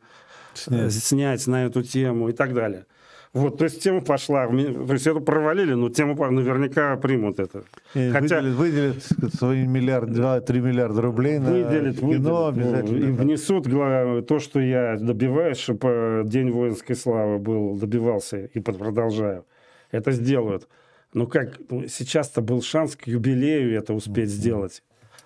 [0.67, 0.93] э, Снять.
[0.93, 2.87] снять на эту тему и так далее.
[3.35, 4.47] Вот, то есть тема пошла.
[4.47, 7.63] То есть это провалили, но тему наверняка примут это.
[7.93, 12.57] И Хотя- выделят, выделят свои миллиард, два-три миллиарда рублей на выделят, кино выделят.
[12.57, 12.97] обязательно.
[12.97, 19.43] И внесут гла- то, что я добиваюсь, чтобы День воинской славы был, добивался и продолжаю.
[19.91, 20.69] Это сделают.
[21.13, 24.81] Но как ну, сейчас-то был шанс к юбилею это успеть сделать.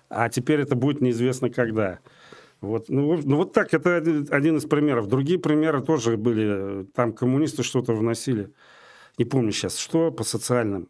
[0.08, 2.00] А теперь это будет неизвестно когда.
[2.60, 5.06] Вот, ну, ну вот так, это один, один из примеров.
[5.06, 6.84] Другие примеры тоже были.
[6.94, 8.52] Там коммунисты что-то вносили.
[9.18, 10.88] Не помню сейчас, что по социальным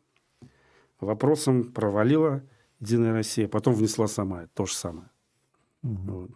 [1.01, 2.43] вопросам провалила
[2.81, 5.09] Единая Россия, потом внесла сама то же самое.
[5.83, 6.31] Вот.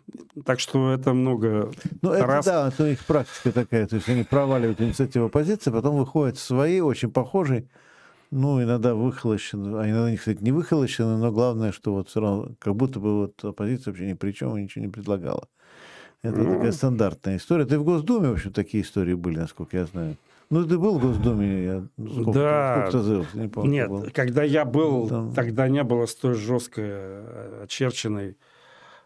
[0.47, 1.71] Так что это много
[2.01, 2.47] Ну, это раз.
[2.47, 3.87] да, это их практика такая.
[3.87, 7.69] То есть они проваливают инициативу оппозиции, потом выходят свои, очень похожие,
[8.35, 12.75] ну, иногда выхолощены, а иногда, кстати, не выхолощены, но главное, что вот все равно, как
[12.75, 15.49] будто бы вот оппозиция вообще ни при чем и ничего не предлагала.
[16.23, 16.55] Это Ну.
[16.55, 17.65] такая стандартная история.
[17.65, 20.17] И в Госдуме, в общем, такие истории были, насколько я знаю.
[20.51, 22.87] Ну, ты был в Госдуме, я, сколько, Да.
[22.89, 23.71] сколько ты жил, не помню.
[23.71, 24.07] Нет, был.
[24.13, 28.37] когда я был, Там- тогда не было столь жесткой, э, очерченной,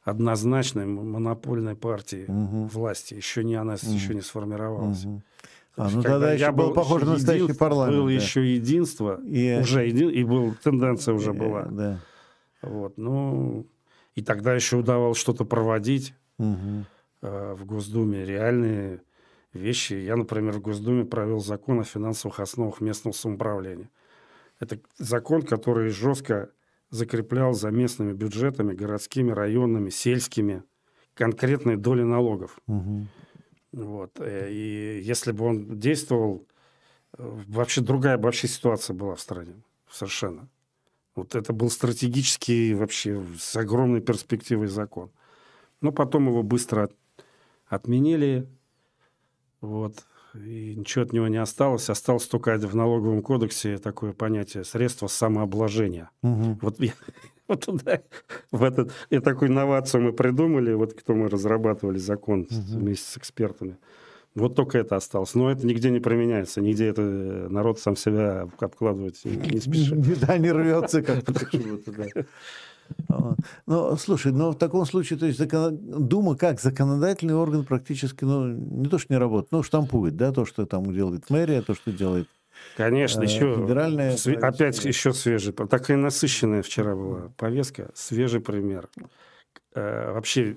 [0.05, 2.69] однозначной монопольной партии Мгм.
[2.69, 3.14] власти.
[3.14, 5.05] Еще не она еще не сформировалась.
[5.05, 5.23] Мгм.
[5.79, 7.97] А, ну тогда еще я был был похож на настоящий единство, парламент.
[7.99, 8.12] Было да.
[8.14, 11.62] еще единство, И- уже един, и был тенденция уже Э, была.
[11.71, 12.01] Да.
[12.62, 13.67] Вот, ну,
[14.14, 16.14] и тогда еще удавалось что-то проводить.
[16.38, 16.85] Мгм.
[17.23, 19.03] э, в Госдуме реальные
[19.53, 19.95] вещи.
[19.95, 23.91] Я, например, в Госдуме провел закон о финансовых основах местного самоуправления.
[24.61, 26.51] Это закон, который жестко
[26.91, 30.62] закреплял за местными бюджетами, городскими, районными, сельскими
[31.14, 32.59] конкретные доли налогов.
[32.69, 33.09] Мгм.
[33.73, 34.19] Вот.
[34.21, 36.47] э, И если бы он действовал,
[37.19, 39.55] э, вообще другая бы вообще ситуация была в стране.
[39.91, 40.49] Совершенно.
[41.15, 45.11] Вот это был стратегический вообще с огромной перспективой закон.
[45.81, 46.97] Но потом его быстро от-
[47.67, 48.47] отменили.
[49.61, 50.05] Вот.
[50.35, 51.91] И ничего от него не осталось.
[51.91, 56.11] Осталось только в налоговом кодексе такое понятие средства самообложения.
[56.23, 56.59] Мгм.
[56.63, 56.93] Вот, я-
[57.49, 58.01] вот туда,
[58.53, 63.17] в этот, и такую инновацию мы придумали, вот кто мы разрабатывали закон с- вместе с
[63.17, 63.77] экспертами.
[64.35, 65.35] Вот только это осталось.
[65.35, 70.21] Но это нигде не применяется, нигде это э, народ сам себя обкладывать не, спешит.
[70.21, 72.05] Да, не рвется как-то почему-то, да.
[73.09, 73.37] Вот.
[73.67, 75.77] Ну, слушай, но в таком случае, то есть закон-
[76.09, 80.45] Дума как законодательный орган практически, ну, не то, что не работает, но штампует, да, то,
[80.47, 82.29] что там делает мэрия, то, что делает.
[82.77, 88.88] Конечно, Э, еще све- правительство, опять еще свежий, такая насыщенная вчера была повестка, свежий пример.
[89.75, 90.57] Э, Вообще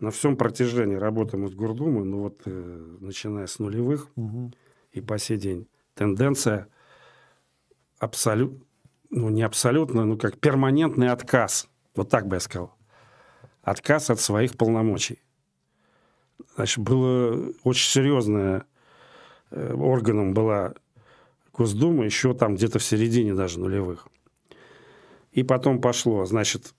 [0.00, 4.54] на всем протяжении работы Мосгордумы, ну вот э, начиная с нулевых Мгм.
[4.92, 6.68] и по сей день, тенденция
[7.98, 8.60] абсолютно,
[9.10, 11.68] ну не абсолютно, ну как перманентный отказ.
[11.94, 12.74] Вот так бы я сказал.
[13.62, 15.20] Отказ от своих полномочий.
[16.54, 18.64] Значит, было очень серьезное
[19.50, 20.74] органом была
[21.58, 24.06] Госдума еще там где-то в середине даже нулевых.
[25.32, 26.72] И потом пошло, значит,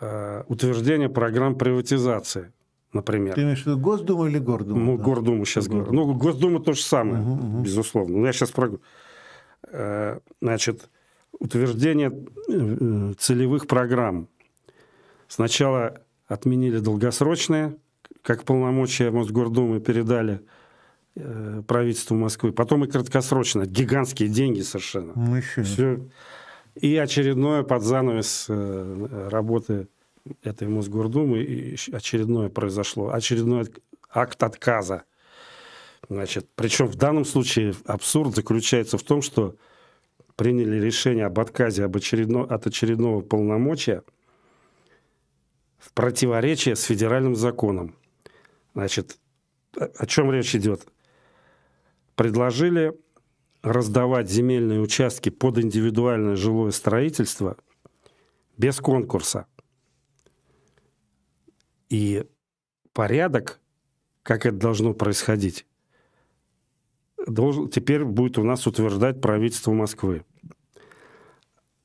[0.00, 2.52] э, утверждение программ приватизации,
[2.92, 3.34] например.
[3.34, 4.80] Ты имеешь в виду Госдуму или Гордуму?
[4.80, 5.02] Ну, да?
[5.04, 5.92] Гордуму сейчас говорю.
[5.92, 7.62] Ну, Госдума то же самое, Мгм, мгм.
[7.64, 8.18] безусловно.
[8.18, 8.78] Но я сейчас про...
[9.68, 10.88] э, Значит,
[11.38, 12.12] утверждение
[12.48, 14.28] э, целевых программ.
[15.26, 17.76] Сначала отменили долгосрочные,
[18.22, 20.40] как полномочия Мосгордумы передали
[21.16, 22.52] э, правительству Москвы.
[22.52, 23.66] Потом и краткосрочно.
[23.66, 25.12] Гигантские деньги совершенно.
[25.14, 25.62] Ну, еще.
[25.62, 26.00] Всё.
[26.74, 29.88] И очередное под занавес э, работы
[30.42, 33.66] этой Мосгордумы, и очередное произошло, очередной
[34.10, 35.04] акт отказа.
[36.08, 39.56] Значит, причем в данном случае абсурд заключается в том, что
[40.36, 44.02] приняли решение об отказе об очередно- от очередного полномочия
[45.78, 47.94] в противоречие с федеральным законом.
[48.74, 49.18] Значит,
[49.76, 50.86] о чем речь идет?
[52.16, 52.98] Предложили
[53.62, 57.56] раздавать земельные участки под индивидуальное жилое строительство
[58.56, 59.46] без конкурса.
[61.88, 62.26] И
[62.92, 63.60] порядок,
[64.22, 65.66] как это должно происходить,
[67.26, 70.24] должен, теперь будет у нас утверждать правительство Москвы.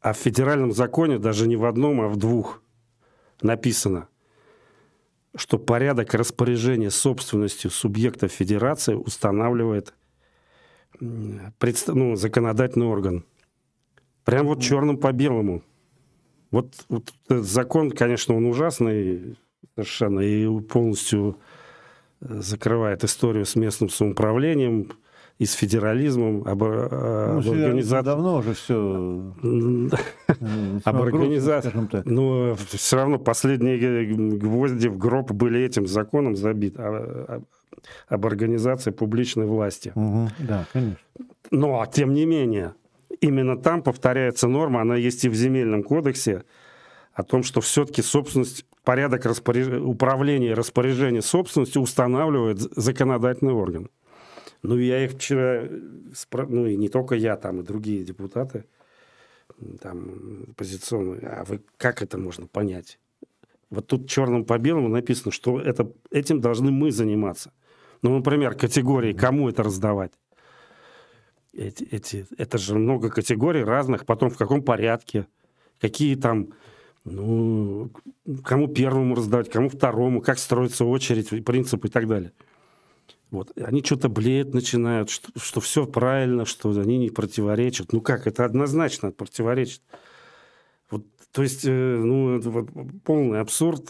[0.01, 2.61] А в федеральном законе, даже не в одном, а в двух,
[3.41, 4.07] написано,
[5.35, 9.93] что порядок распоряжения собственностью субъектов федерации устанавливает
[10.99, 13.23] предста- ну, законодательный орган.
[14.25, 15.63] Прям вот черным по белому.
[16.51, 19.37] Вот, вот этот закон, конечно, он ужасный
[19.75, 21.37] совершенно и полностью
[22.21, 24.91] э, закрывает историю с местным самоуправлением
[25.37, 26.67] и с федерализмом, об, э,
[27.33, 28.05] Ну, об организации.
[28.05, 29.33] давно уже все
[30.83, 31.71] Об организации.
[32.05, 37.41] Но все равно последние гвозди в гроб были этим законом забиты а- а-
[38.07, 39.91] об организации публичной власти.
[39.95, 40.97] Мгм, Да, конечно.
[41.51, 42.73] Но, тем не менее,
[43.21, 46.43] именно там повторяется норма, она есть и в земельном кодексе,
[47.13, 53.89] о том, что все-таки собственность, порядок распоряж- управления и распоряжения собственностью устанавливает законодательный орган.
[54.61, 55.63] Ну, я их вчера,
[56.13, 58.65] спра- ну, и не только я, там и другие депутаты,
[59.81, 62.99] там, оппозиционные, а вы как это можно понять?
[63.69, 67.51] Вот тут черным по белому написано, что это, этим должны мы заниматься.
[68.01, 70.11] Ну, например, категории, кому это раздавать?
[71.53, 75.27] Эти, эти, это же много категорий разных, потом в каком порядке,
[75.79, 76.49] какие там,
[77.03, 77.91] ну,
[78.45, 82.31] кому первому раздавать, кому второму, как строится очередь, принцип и так далее.
[83.31, 83.51] Вот.
[83.57, 87.93] Они что-то блеют начинают, что, что все правильно, что они не противоречат.
[87.93, 89.81] Ну как, это однозначно противоречит.
[90.89, 92.69] Вот, то есть, э, ну, это вот
[93.03, 93.85] полный абсурд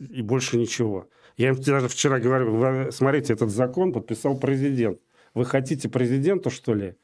[0.00, 1.08] и больше ничего.
[1.38, 5.00] Я им даже вчера говорю, «Вы смотрите, этот закон подписал президент.
[5.34, 6.96] Вы хотите президенту, что ли,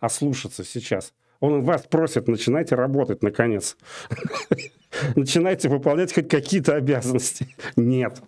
[0.00, 1.12] ослушаться сейчас?
[1.40, 3.76] Он вас просит, начинайте работать, наконец.
[5.16, 7.54] Начинайте выполнять хоть какие-то обязанности.
[7.76, 8.22] Нет.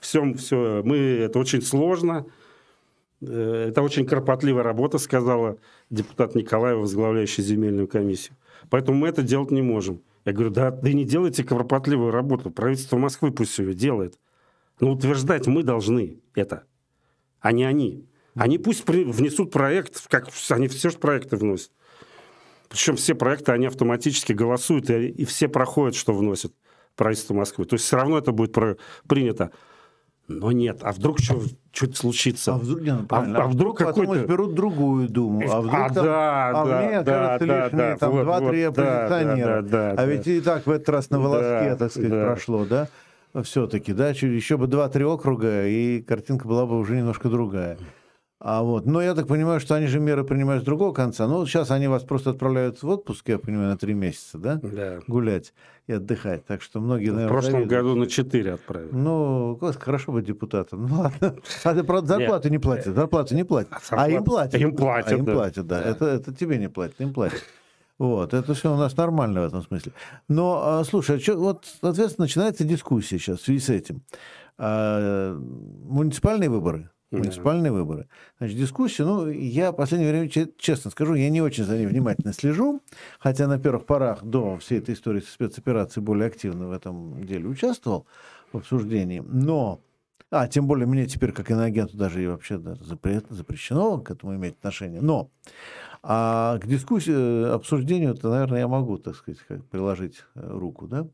[0.00, 2.26] Все, все, мы, это очень сложно.
[3.20, 5.58] Э, Это очень кропотливая работа, сказала
[5.90, 8.36] депутат Николаева, возглавляющий земельную комиссию.
[8.70, 10.00] Поэтому мы это делать не можем.
[10.24, 12.50] Я говорю, да, да не делайте кропотливую работу.
[12.50, 14.18] Правительство Москвы пусть ее делает.
[14.80, 16.64] Но утверждать мы должны это,
[17.40, 18.08] а не они.
[18.34, 21.70] Они пусть при- внесут проект, как они все же проекты вносят.
[22.68, 26.52] Причем все проекты, они автоматически голосуют, и, и все проходят, что вносит
[26.96, 27.64] правительство Москвы.
[27.66, 29.52] То есть все равно это будет про- принято.
[30.26, 32.54] Но нет, а вдруг что-то случится?
[32.54, 35.88] А вдруг, не, ну, правильно, а вдруг потом какой-то- изберут другую думу, а вдруг А,
[35.90, 39.04] там, да, а да, ней да, окажутся да, лишние да, там вот, два-три вот, да,
[39.06, 39.62] оппозиционера.
[39.62, 40.06] да, да, а да.
[40.06, 42.26] ведь и так в этот раз на волоске, Да, так сказать, да.
[42.26, 42.88] прошло, да?
[43.42, 47.78] Все-таки, да, еще бы два-три округа, и картинка была бы уже немножко другая.
[48.46, 51.26] А вот, но я так понимаю, что они же меры принимают с другого конца.
[51.26, 54.60] Ну, сейчас они вас просто отправляют в отпуск, я понимаю, на три месяца, да?
[54.62, 54.98] Да.
[55.08, 55.54] Гулять
[55.86, 56.44] и отдыхать.
[56.44, 57.82] Так что многие, В наверное, прошлом завидуют.
[57.82, 58.90] году на 4 отправили.
[58.92, 60.86] Ну, хорошо быть депутатом.
[60.86, 61.36] Ну ладно.
[61.64, 62.94] А ты, правда, зарплату не платят.
[62.94, 63.72] Зарплату не платят.
[63.90, 64.60] А им зарплату- платят.
[64.60, 65.82] им платят, А им платят, да.
[65.82, 65.88] Да.
[65.88, 67.42] Это, это тебе не платят, им платят.
[67.98, 69.92] Вот, это все у нас нормально в этом смысле.
[70.28, 74.02] Но, а, слушай, а вот, соответственно, начинается дискуссия сейчас в связи с этим.
[74.58, 76.90] А, муниципальные выборы.
[77.10, 77.18] Да.
[77.18, 78.08] Муниципальные выборы.
[78.38, 81.86] Значит, дискуссия, ну, я в последнее время, че- честно скажу, я не очень за ней
[81.86, 82.80] внимательно слежу,
[83.20, 87.46] хотя на первых порах до всей этой истории со спецоперацией более активно в этом деле
[87.46, 88.06] участвовал
[88.52, 89.22] в обсуждении.
[89.24, 89.80] Но,
[90.32, 94.34] а, тем более мне теперь, как иноагенту, даже и вообще даже запрет, запрещено к этому
[94.34, 95.00] иметь отношение.
[95.00, 95.30] Но
[96.06, 99.40] А к дискуссии, обсуждению, то, наверное, я могу, так сказать,
[99.70, 101.08] приложить руку, да,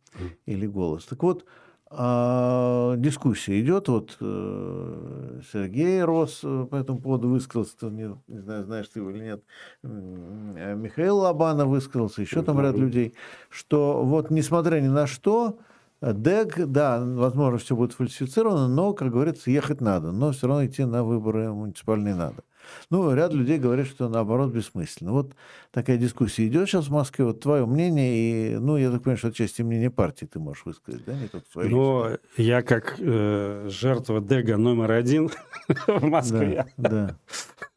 [0.47, 1.05] или голос.
[1.05, 1.45] Так вот,
[1.93, 3.88] а, дискуссия идет.
[3.88, 9.11] Вот э, Сергей Рос э, по этому поводу высказался, не, не знаю, знаешь ты его
[9.11, 9.45] или нет.
[9.82, 13.14] Э, Михаил Лобанов высказался, еще там ряд людей,
[13.49, 15.59] что вот несмотря ни на что,
[16.01, 20.84] ДЭГ, да, возможно, все будет фальсифицировано, но, как говорится, ехать надо, но все равно идти
[20.84, 22.43] на выборы муниципальные надо.
[22.90, 25.12] Ну, ряд людей говорят, что наоборот бессмысленно.
[25.12, 25.34] Вот
[25.70, 27.24] такая дискуссия идет сейчас в Москве.
[27.24, 31.04] Вот твое мнение, и, ну, я так понимаю, что отчасти мнения партии ты можешь высказать,
[31.04, 31.68] да, не только свое.
[31.68, 35.30] Ну, я как э, жертва Дега номер один
[35.86, 36.66] в Москве.
[36.76, 37.16] Да,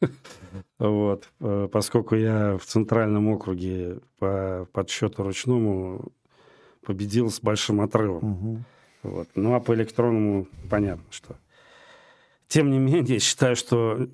[0.00, 0.10] да.
[0.78, 6.12] Вот, э, поскольку я в центральном округе по подсчету ручному
[6.84, 8.32] победил с большим отрывом.
[8.32, 8.64] Угу.
[9.04, 9.28] Вот.
[9.34, 11.36] Ну а по электронному понятно, что.
[12.48, 14.08] Тем не менее, считаю, что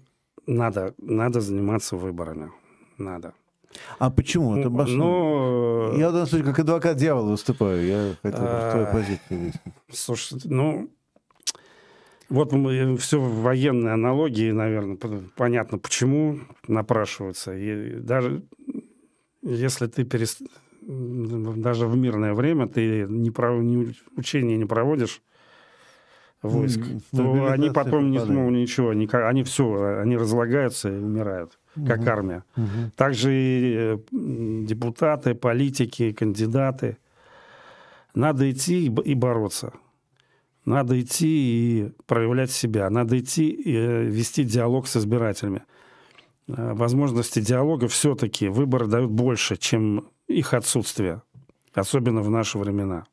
[0.46, 2.50] надо, надо заниматься выборами.
[2.98, 3.34] Надо.
[3.98, 4.56] А почему?
[4.56, 7.86] Это ну, ну, я в данном случае как адвокат дьявола выступаю.
[7.86, 9.52] Я хотел бы твою а, позицию
[9.92, 10.90] Слушай, ну,
[12.28, 12.52] вот
[13.00, 14.96] все военные аналогии, наверное,
[15.36, 17.56] понятно, почему напрашиваются.
[17.56, 18.42] И даже
[19.42, 20.42] если ты перест...
[20.80, 23.62] даже в мирное время ты не, пров...
[23.62, 25.22] не учения не проводишь,
[26.42, 26.80] войск,
[27.14, 32.44] то они потом не смогут ничего, они, они все, они разлагаются и умирают, как армия.
[32.56, 32.92] Угу.
[32.96, 33.98] Также и
[34.66, 36.96] депутаты, политики, кандидаты.
[38.14, 39.72] Надо идти и бороться.
[40.64, 42.90] Надо идти и проявлять себя.
[42.90, 45.62] Надо идти и э, вести диалог с избирателями.
[46.48, 51.22] Э, возможности диалога все-таки выборы дают больше, чем их отсутствие.
[51.72, 53.04] Особенно в наши времена.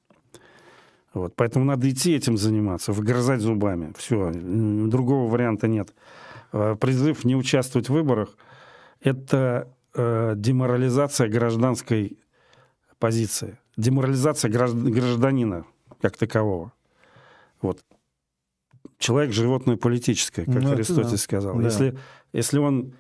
[1.18, 3.93] Вот, поэтому надо идти этим заниматься, выгрызать зубами.
[3.97, 5.93] Все, другого варианта нет.
[6.51, 8.38] Э, призыв не участвовать в выборах–
[9.01, 12.20] это э, деморализация гражданской
[12.99, 15.65] позиции, деморализация гражданина
[16.01, 16.72] как такового.
[17.61, 17.80] Вот.
[18.99, 21.18] Человек– животное политическое, как ну, Аристотель да.
[21.18, 21.57] сказал.
[21.57, 21.63] Да.
[21.63, 21.97] Если,
[22.34, 22.93] если он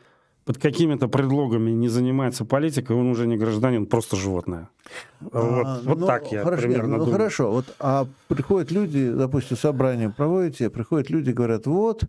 [0.47, 4.69] под какими-то предлогами не занимается политикой, он уже не гражданин, просто животное.
[5.33, 7.11] А, вот, вот ну, так я хорошо, примерно ну, думаю.
[7.11, 12.03] Хорошо, вот, а приходят люди, допустим, собрание проводите, приходят люди, говорят, вот,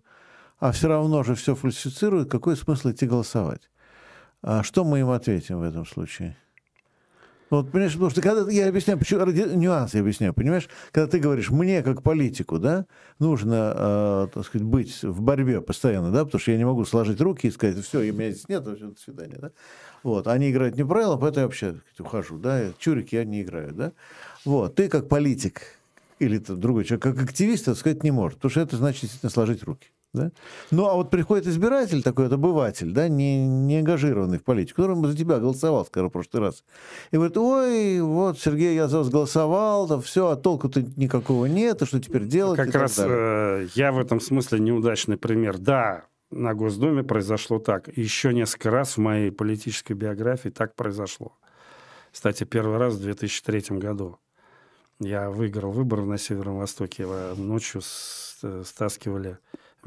[0.60, 3.70] а все равно же все фальсифицируют, какой смысл идти голосовать?
[4.42, 6.36] А что мы им ответим в этом случае?
[7.50, 11.50] Вот, понимаешь, потому что когда я объясняю, почему, нюансы я объясняю, понимаешь, когда ты говоришь,
[11.50, 12.86] мне как политику, да,
[13.18, 17.20] нужно, э, так сказать, быть в борьбе постоянно, да, потому что я не могу сложить
[17.20, 19.50] руки и сказать, все, и меня здесь нет, все, до свидания, да.
[20.02, 23.72] Вот, они играют не правила, поэтому я вообще сказать, ухожу, да, чурик я не играю,
[23.72, 23.92] да.
[24.44, 25.62] Вот, ты как политик
[26.18, 29.62] или другой человек, как активист, это сказать не может, потому что это значит действительно сложить
[29.62, 29.88] руки.
[30.14, 30.30] Да?
[30.70, 34.96] Ну, а вот приходит избиратель такой, вот обыватель, да, не, не ангажированный в политику, который
[35.06, 36.64] за тебя голосовал, скажем, в прошлый раз.
[37.10, 41.82] И говорит, ой, вот, Сергей, я за вас голосовал, да все, а толку-то никакого нет,
[41.82, 42.56] а что теперь делать?
[42.56, 45.58] Как раз э, я в этом смысле неудачный пример.
[45.58, 47.94] Да, на Госдуме произошло так.
[47.96, 51.36] Еще несколько раз в моей политической биографии так произошло.
[52.12, 54.18] Кстати, первый раз в 2003 году.
[55.00, 57.06] Я выиграл выборы на Северном Востоке.
[57.36, 57.82] Ночью
[58.42, 59.38] э, стаскивали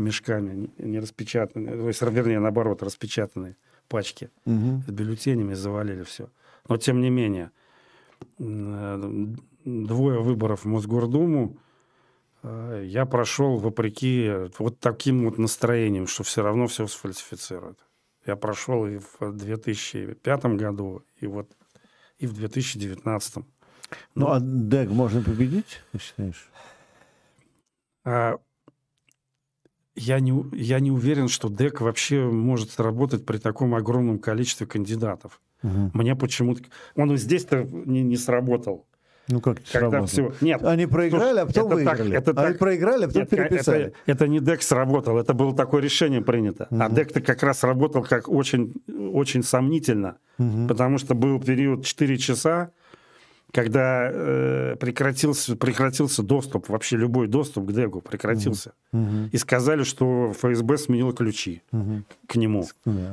[0.02, 3.56] мешками, не распечатанные, то есть, вернее, наоборот, распечатанные
[3.88, 4.84] пачки угу.
[4.88, 6.30] с бюллетенями, завалили все.
[6.68, 7.52] Но, тем не менее,
[8.38, 11.58] двое выборов в Мосгордуму
[12.44, 17.80] э, я прошел вопреки вот таким вот настроением, что все равно все сфальсифицируют.
[18.26, 21.52] Я прошел и в 2005 году, и вот
[22.20, 23.36] и в 2019.
[23.38, 23.46] Ну,
[24.14, 26.50] ну а ДЭГ можно победить, ты считаешь?
[28.04, 28.38] А,
[29.96, 35.42] я не, я не уверен, что ДЭК вообще может сработать при таком огромном количестве кандидатов.
[35.64, 35.92] Угу.
[35.94, 36.64] Мне почему-то...
[36.96, 38.86] Он здесь-то не, не сработал.
[39.28, 40.34] Ну как Когда все...
[40.42, 40.64] Нет.
[40.64, 42.16] Они проиграли, а потом это выиграли.
[42.16, 42.60] Так, это Они так...
[42.60, 43.86] проиграли, а потом Нет, переписали.
[43.86, 46.68] Это, это не ДЭК сработал, это было такое решение принято.
[46.70, 46.82] Угу.
[46.82, 48.74] А ДЭК-то как раз работал как очень,
[49.14, 50.68] очень сомнительно, угу.
[50.68, 52.72] потому что был период 4 часа,
[53.52, 58.74] когда э, прекратился, прекратился доступ, вообще любой доступ к Дегу прекратился.
[58.94, 59.30] Угу.
[59.32, 62.04] И сказали, что ФСБ сменило ключи угу.
[62.28, 62.66] к нему.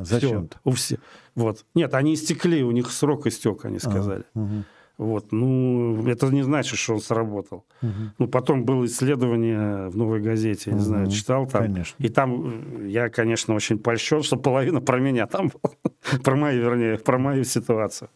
[0.03, 0.49] Зачем?
[0.65, 0.99] У все.
[1.35, 1.65] Вот.
[1.75, 4.25] Нет, они истекли, у них срок истек, они сказали.
[4.35, 4.65] А, угу.
[4.99, 7.65] Вот, ну, это не значит, что он сработал.
[7.83, 7.93] Угу.
[8.19, 10.87] Ну, потом было исследование в «Новой газете», я не угу.
[10.87, 11.63] знаю, читал там.
[11.63, 11.95] Конечно.
[12.05, 15.75] И там я, конечно, очень польщен, что половина про меня там была.
[16.25, 18.11] про мою, вернее, про мою ситуацию.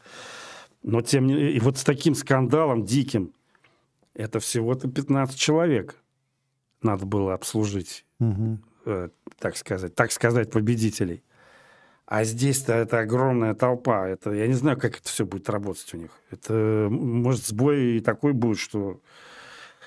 [0.83, 3.33] Но тем не и вот с таким скандалом диким,
[4.15, 5.97] это всего-то 15 человек
[6.83, 8.59] надо было обслужить, угу.
[8.87, 9.09] э,
[9.39, 11.23] так сказать, так сказать, победителей.
[12.07, 14.09] А здесь-то это огромная толпа.
[14.09, 16.11] Это, я не знаю, как это все будет работать у них.
[16.31, 19.01] Это, может, сбой такой будет, что...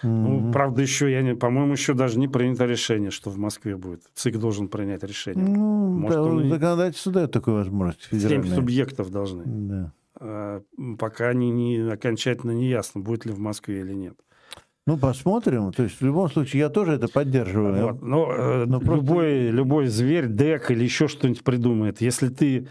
[0.02, 4.02] Ну, правда, еще, я не, по-моему, еще даже не принято решение, что в Москве будет.
[4.14, 5.48] ЦИК должен принять решение.
[5.48, 8.02] Ну, Может, да, он и- законодательство дает такую возможность.
[8.10, 8.56] Семь федеральное.
[8.56, 9.44] субъектов должны.
[9.46, 9.94] Да.
[10.20, 10.62] А,
[10.98, 14.16] пока не, не окончательно не ясно, будет ли в Москве или нет.
[14.88, 15.72] Ну, посмотрим.
[15.74, 17.88] То есть, в любом случае, я тоже это поддерживаю.
[17.88, 18.02] Вот.
[18.04, 22.02] Но, э, Но просто- любой, любой зверь, дек или еще что-нибудь придумает.
[22.02, 22.68] Если ты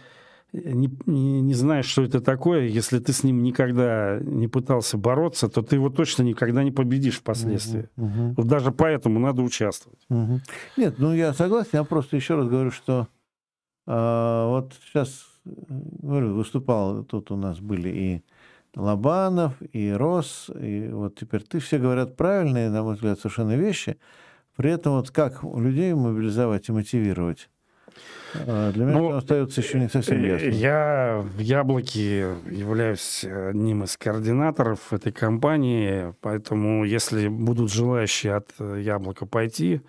[0.53, 5.49] не, не- не знаешь, что это такое, если ты с ним никогда не пытался бороться,
[5.49, 7.89] то ты его точно никогда не победишь впоследствии.
[7.97, 8.35] Мгм.
[8.37, 9.99] Вот даже поэтому надо участвовать.
[10.09, 10.41] Мгм.
[10.77, 13.09] Нет, ну я согласен, я просто еще раз говорю, что
[13.87, 18.23] а, вот сейчас, э, говорю, выступал, тут у нас были и
[18.77, 23.99] Лобанов, и Рос, и вот теперь ты, все говорят правильные, на мой взгляд, совершенно вещи,
[24.57, 27.49] при этом вот как людей мобилизовать и мотивировать,
[28.47, 30.49] а, для меня Ну, остается еще не совсем Э, ясно.
[30.49, 39.27] Я в Яблоке являюсь одним из координаторов этой компании, поэтому если будут желающие от Яблока
[39.27, 39.83] пойти,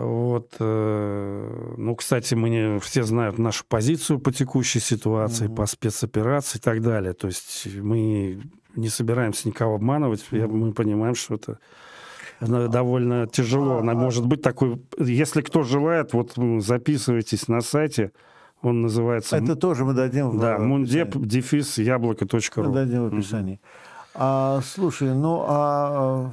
[0.00, 5.54] вот, э, ну, кстати, мы не, все знают нашу позицию по текущей ситуации, Мгм.
[5.56, 7.12] по спецоперации и так далее.
[7.12, 8.40] То есть мы
[8.76, 11.58] не собираемся никого обманывать, Я- мы понимаем, что это
[12.40, 13.78] э, довольно тяжело.
[13.78, 14.82] Она может быть такой...
[14.98, 18.10] Если кто желает, вот м, записывайтесь на сайте.
[18.62, 19.36] Он называется...
[19.36, 22.72] Это тоже мы дадим в Да, мундеп, дефис, Мы яблоко.ру.
[22.72, 23.60] дадим в описании.
[24.14, 26.32] А, слушай, ну а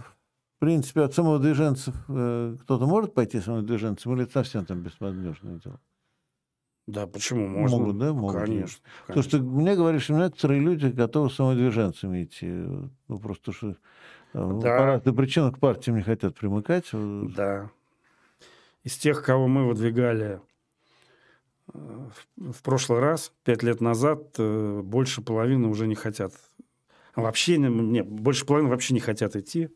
[0.62, 5.82] принципе от самовыдвиженцев э, кто-то может пойти самовыдвиженцем или это совсем там бесполезное дело?
[6.86, 7.48] Да, почему?
[7.48, 7.78] Можно.
[7.78, 8.14] Могут, да?
[8.14, 8.42] Могут.
[8.44, 8.84] Конечно.
[9.08, 12.46] Потому что мне говоришь, что некоторые люди готовы самовыдвиженцами идти.
[12.48, 13.76] Ну, просто что э,
[14.34, 14.78] Да.
[14.78, 16.90] по разным причинам к партиям не хотят примыкать.
[16.92, 17.72] Да.
[18.84, 20.42] Из тех, кого мы выдвигали
[21.74, 22.08] э,
[22.38, 26.34] в, прошлый раз, пять лет назад, больше половины уже не хотят.
[27.16, 29.70] Вообще, не, больше половины вообще не хотят идти.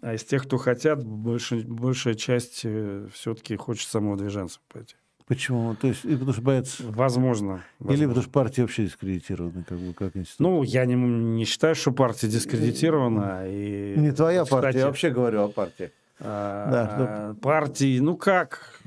[0.00, 2.64] А из тех, кто хотят, больше, большая часть
[3.12, 4.94] все-таки хочет самовыдвиженцем пойти.
[5.26, 5.74] Почему?
[5.76, 6.82] То есть, и потому что боятся...
[6.88, 7.62] Возможно.
[7.80, 8.08] Или возможно.
[8.08, 10.40] потому что партии вообще дискредитированы, как бы, как институт.
[10.40, 13.44] Ну, я не, не считаю, что партия дискредитирована.
[13.46, 15.92] И, не твоя кстати, партия, я вообще говорю о партии.
[16.18, 18.80] а, Да, партии, ну как,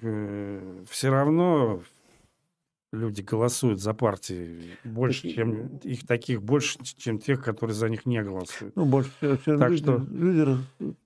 [0.90, 1.82] все равно
[2.96, 8.06] люди голосуют за партии больше, Такие- чем их таких больше, чем тех, которые за них
[8.06, 8.76] не голосуют.
[8.76, 10.58] Ну, больше всего, Так люди, что- люди,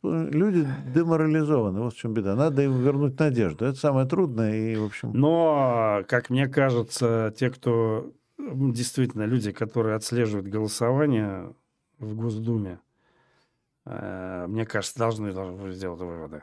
[0.04, 1.80] люди деморализованы.
[1.82, 2.36] Вот в чем беда.
[2.36, 3.66] Надо им вернуть надежду.
[3.66, 4.56] Это самое трудное.
[4.74, 11.54] И, в общем, Но, как мне кажется, те, кто действительно люди, которые отслеживают голосование
[12.00, 12.80] в Госдуме,
[13.86, 16.42] э, мне кажется, должны, должны сделать выводы,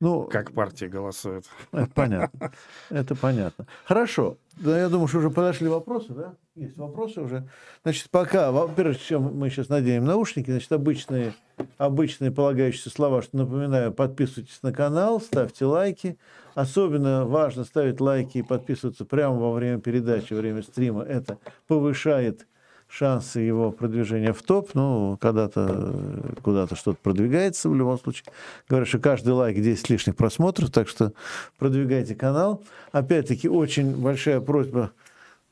[0.00, 1.44] ну, как партии голосуют.
[1.72, 2.52] это понятно.
[2.90, 3.66] Это понятно.
[3.84, 4.36] Хорошо.
[4.56, 6.34] Да, я думаю, что уже подошли вопросы, да?
[6.54, 7.48] Есть вопросы уже.
[7.82, 11.32] Значит, пока, во- прежде чем мы сейчас наденем наушники, значит, обычные,
[11.78, 16.18] обычные полагающиеся слова, что напоминаю, подписывайтесь на канал, ставьте лайки.
[16.54, 21.02] Особенно важно ставить лайки и подписываться прямо во время передачи, во время стрима.
[21.04, 21.38] Это
[21.68, 22.46] повышает
[22.90, 24.74] шансы его продвижения в топ.
[24.74, 25.94] Ну, когда-то
[26.42, 28.24] куда-то что-то продвигается в любом случае.
[28.68, 31.12] Говорят, что каждый лайк 10 лишних просмотров, так что
[31.58, 32.62] продвигайте канал.
[32.92, 34.90] Опять-таки, очень большая просьба,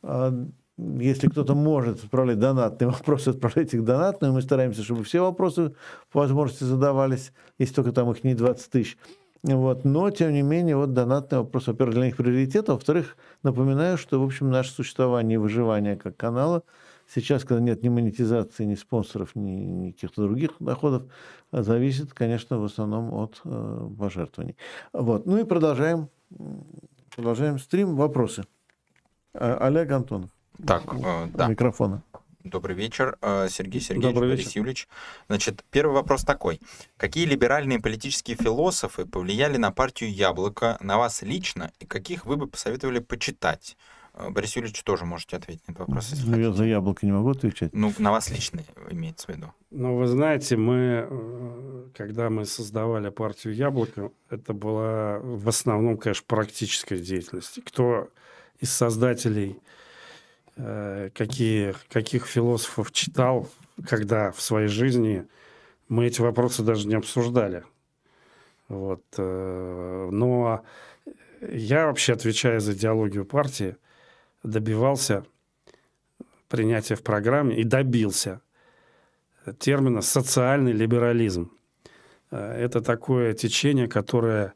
[0.03, 0.35] а,
[0.79, 4.33] если кто-то может отправлять донатные вопросы, отправляйте их донатные.
[4.33, 5.75] Мы стараемся, чтобы все вопросы
[6.13, 8.99] по возможности задавались, если только там их не 20 тысяч.
[9.45, 9.85] Вот.
[9.85, 14.21] Но, тем не менее, вот донатный вопрос, во-первых, для них приоритет, а во-вторых, напоминаю, что,
[14.21, 16.65] в общем, наше существование и выживание как канала
[17.13, 21.05] сейчас, когда нет ни монетизации, ни спонсоров, ни, ни каких-то других доходов,
[21.51, 24.57] а зависит, конечно, в основном от э, пожертвований.
[24.93, 25.27] Вот.
[25.27, 26.09] Ну и продолжаем,
[27.15, 27.97] продолжаем стрим.
[27.97, 28.45] Вопросы.
[29.35, 30.31] А, Олег Антонов,
[30.67, 31.49] Так, э, да.
[31.49, 32.03] микрофона.
[32.45, 34.61] Добрый вечер, э, Сергей Сергеевич, Добрый Борис вечер.
[34.61, 34.89] Юрьевич.
[35.27, 36.61] Значит, первый вопрос такой.
[36.97, 42.47] Какие либеральные политические философы повлияли на партию «Яблоко», на вас лично, и каких вы бы
[42.47, 43.77] посоветовали почитать?
[44.19, 46.57] Э, Борис Юрьевич тоже можете ответить на этот вопрос, если Ну, я хотите.
[46.59, 47.73] за яблоко не могу отвечать.
[47.73, 49.53] Ну, на вас лично имеется в виду.
[49.71, 56.25] Ну, вы знаете, мы, э, когда мы создавали партию «Яблоко», это была в основном, конечно,
[56.27, 57.61] практическая деятельность.
[57.65, 58.09] Кто
[58.59, 59.61] из создателей
[60.57, 63.49] э, какие, каких философов читал,
[63.87, 65.25] когда в своей жизни,
[65.89, 67.63] мы эти вопросы даже не обсуждали.
[68.69, 69.03] Вот.
[69.17, 70.63] Но
[71.41, 73.77] я вообще, отвечая за идеологию партии,
[74.43, 75.25] добивался
[76.49, 78.41] принятия в программе и добился
[79.59, 81.51] термина «социальный либерализм».
[82.31, 84.55] Э, Это такое течение, которое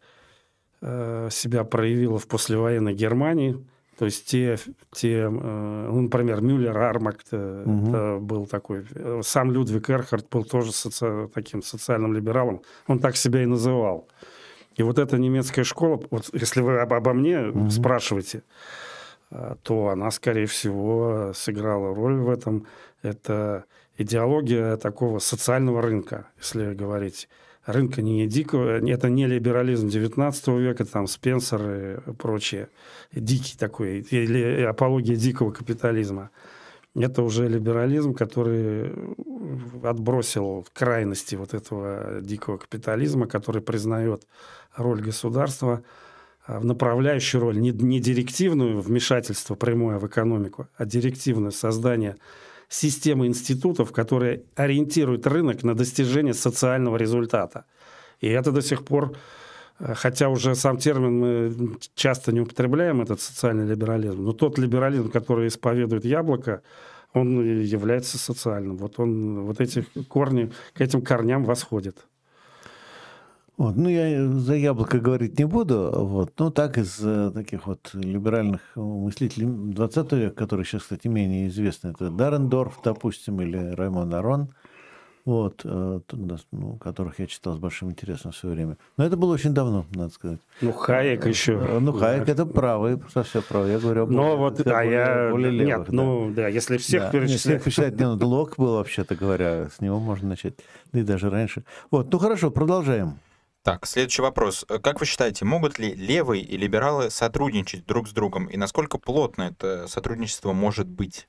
[0.80, 3.56] э, себя проявило в послевоенной Германии.
[3.98, 4.58] То есть те,
[4.90, 8.18] те ну, например, Мюллер, Армак, угу.
[8.20, 8.84] был такой...
[9.22, 11.28] Сам Людвиг Эрхард был тоже соци...
[11.32, 12.62] таким социальным либералом.
[12.88, 14.08] Он так себя и называл.
[14.74, 17.70] И вот эта немецкая школа, вот если вы об, обо мне угу.
[17.70, 18.42] спрашиваете,
[19.62, 22.66] то она, скорее всего, сыграла роль в этом.
[23.02, 23.64] Это
[23.96, 27.28] идеология такого социального рынка, если говорить
[27.66, 32.68] рынка не дикого, это не либерализм 19 века, там Спенсер и прочее,
[33.12, 36.30] дикий такой, или апология дикого капитализма.
[36.94, 38.92] Это уже либерализм, который
[39.82, 44.26] отбросил крайности вот этого дикого капитализма, который признает
[44.76, 45.82] роль государства
[46.46, 52.16] в направляющую роль, не, не директивную вмешательство прямое в экономику, а директивное создание
[52.68, 57.64] системы институтов, которые ориентируют рынок на достижение социального результата.
[58.20, 59.14] И это до сих пор,
[59.78, 65.10] э, хотя уже сам термин мы часто не употребляем, этот социальный либерализм, но тот либерализм,
[65.10, 66.62] который исповедует яблоко,
[67.12, 68.78] он является социальным.
[68.78, 72.06] Вот он, вот эти корни к этим корням восходит.
[73.62, 73.76] Вот.
[73.76, 75.92] Ну, я за яблоко говорить не буду.
[75.94, 76.32] Вот.
[76.36, 81.90] Ну, так из э, таких вот либеральных мыслителей 20 века, которые сейчас, кстати, менее известны,
[81.90, 84.48] это Дарендорф, допустим, или Раймон Арон,
[85.24, 88.78] вот, э, ну, которых я читал с большим интересом в свое время.
[88.96, 90.40] Но это было очень давно, надо сказать.
[90.60, 91.52] Ну, Хайек еще.
[91.52, 93.70] Э, ну, Хайек это правый, совсем правый.
[93.70, 95.30] Я говорю Но вот, а более, я...
[95.30, 95.92] Более левых, Нет, да.
[95.92, 97.10] ну, да, если всех да.
[97.12, 97.40] перечислять...
[97.40, 100.54] Всех перечислять, не, ну, Лок был, вообще-то говоря, с него можно начать,
[100.90, 101.62] да и даже раньше.
[101.92, 103.20] Вот, ну, хорошо, продолжаем.
[103.62, 104.64] Так, следующий вопрос.
[104.68, 108.46] Э, как вы считаете, могут ли левые и либералы сотрудничать друг с другом?
[108.46, 111.28] И насколько плотно это сотрудничество может быть?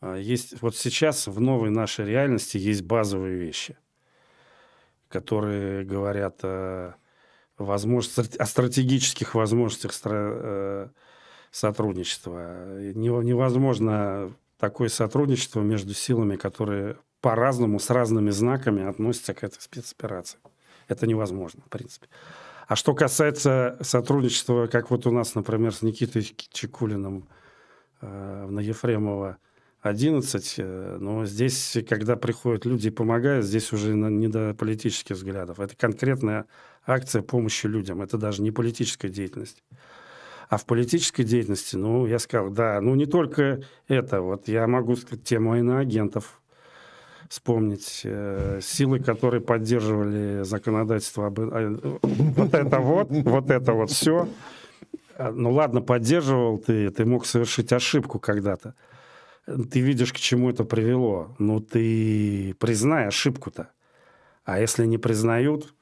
[0.00, 3.76] А, есть, вот сейчас в новой нашей реальности есть базовые вещи,
[5.08, 6.94] которые говорят о,
[7.58, 10.88] возможности, о стратегических возможностях э,
[11.50, 12.80] сотрудничества.
[12.94, 20.38] Невозможно такое сотрудничество между силами, которые по-разному, с разными знаками относятся к этой спецоперации.
[20.88, 22.08] Это невозможно, в принципе.
[22.66, 27.28] А что касается сотрудничества, как вот у нас, например, с Никитой Чекулиным
[28.00, 29.38] э, на Ефремова
[29.82, 35.60] 11, э, но здесь, когда приходят люди и помогают, здесь уже не до политических взглядов.
[35.60, 36.46] Это конкретная
[36.86, 38.02] акция помощи людям.
[38.02, 39.62] Это даже не политическая деятельность.
[40.48, 44.20] А в политической деятельности, ну, я сказал, да, ну, не только это.
[44.20, 46.40] Вот я могу сказать тему иноагентов
[47.28, 51.26] вспомнить э, силы, которые поддерживали законодательство.
[51.26, 54.28] Об, э, вот это вот, вот это вот все.
[55.16, 58.74] А, ну ладно, поддерживал ты, ты мог совершить ошибку когда-то.
[59.46, 61.34] Ты видишь, к чему это привело.
[61.38, 63.70] Ну ты признай ошибку-то.
[64.44, 65.74] А если не признают,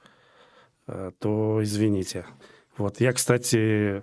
[0.86, 2.26] э, то извините.
[2.76, 4.03] Вот я, кстати,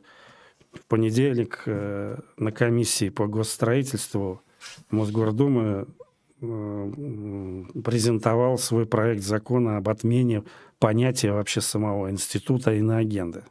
[0.71, 4.41] в понедельник э, на комиссии по госстроительству
[4.89, 6.00] Мосгордумы Э,
[6.41, 10.43] презентовал свой проект закона об отмене
[10.79, 13.43] понятия вообще самого института иноагенды.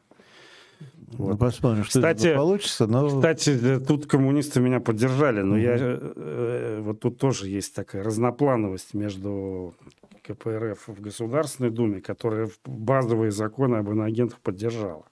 [1.13, 1.33] Ну, вот.
[1.33, 2.87] Ну, посмотрим, что кстати, получится.
[2.87, 3.09] Но...
[3.09, 5.61] Кстати, тут коммунисты меня поддержали, но угу.
[5.61, 9.75] я э, вот тут тоже есть такая разноплановость между
[10.23, 15.05] КПРФ в Государственной Думе, которая базовые законы об иноагентах поддержала.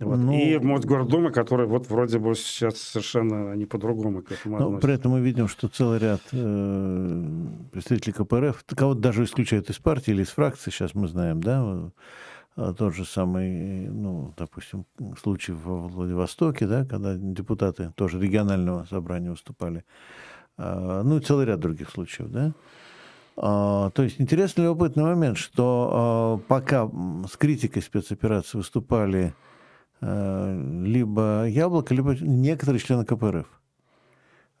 [0.00, 0.16] Вот.
[0.16, 4.86] Ну, и Мосгордума, который вот вроде бы сейчас совершенно не по-другому к этому относится.
[4.86, 7.24] При этом мы видим, что целый ряд э,
[7.70, 11.90] представителей КПРФ, кого-то даже исключают из партии или из фракции, сейчас мы знаем, да,
[12.56, 14.86] а тот же самый, ну, допустим,
[15.20, 19.84] случай во Владивостоке, да, когда депутаты тоже регионального собрания выступали,
[20.56, 22.52] а, ну и целый ряд других случаев, да.
[23.36, 26.90] А, то есть интересный любопытный момент, что а, пока
[27.30, 29.49] с критикой спецоперации выступали Э,
[30.00, 33.46] либо Яблоко, либо некоторые члены КПРФ.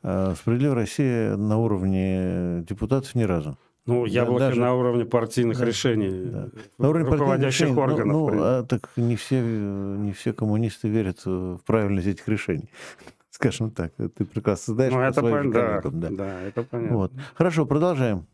[0.02, 3.58] Э, Справедливая Россия на уровне депутатов ни разу.
[3.86, 6.48] Ну, яблоко даже, на уровне партийных да, решений, да.
[6.78, 8.06] на уровне руководящих решений, органов.
[8.06, 12.70] Ну, ну а, так не все, не все коммунисты верят в правильность этих решений.
[13.30, 14.92] Скажем так, ты прекрасно знаешь.
[14.92, 16.08] Ну, это понятно, да, да.
[16.10, 16.96] да, это понятно.
[16.96, 17.12] Вот.
[17.34, 18.26] Хорошо, продолжаем.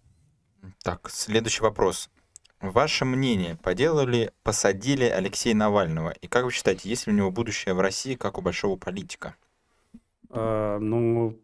[0.82, 2.10] Так, следующий вопрос.
[2.60, 6.10] Ваше мнение, по делу ли посадили Алексея Навального?
[6.22, 9.34] И как вы считаете, есть ли у него будущее в России, как у большого политика?
[10.30, 11.38] А, ну,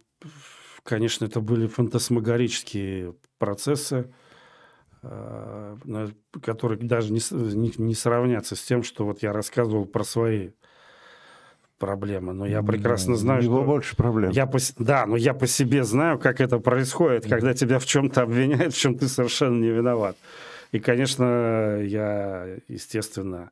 [0.82, 4.10] конечно, это были фантасмагорические процессы,
[5.02, 5.76] а,
[6.42, 7.20] которые даже не,
[7.54, 10.50] не, не сравнятся с тем, что вот я рассказывал про свои
[11.78, 12.32] проблемы.
[12.32, 13.66] Но я прекрасно знаю, Его что...
[13.66, 14.30] больше проблем.
[14.30, 14.58] Я по...
[14.78, 18.78] Да, но я по себе знаю, как это происходит, когда тебя в чем-то обвиняют, в
[18.78, 20.16] чем ты совершенно не виноват.
[20.72, 23.50] И, конечно, я, естественно,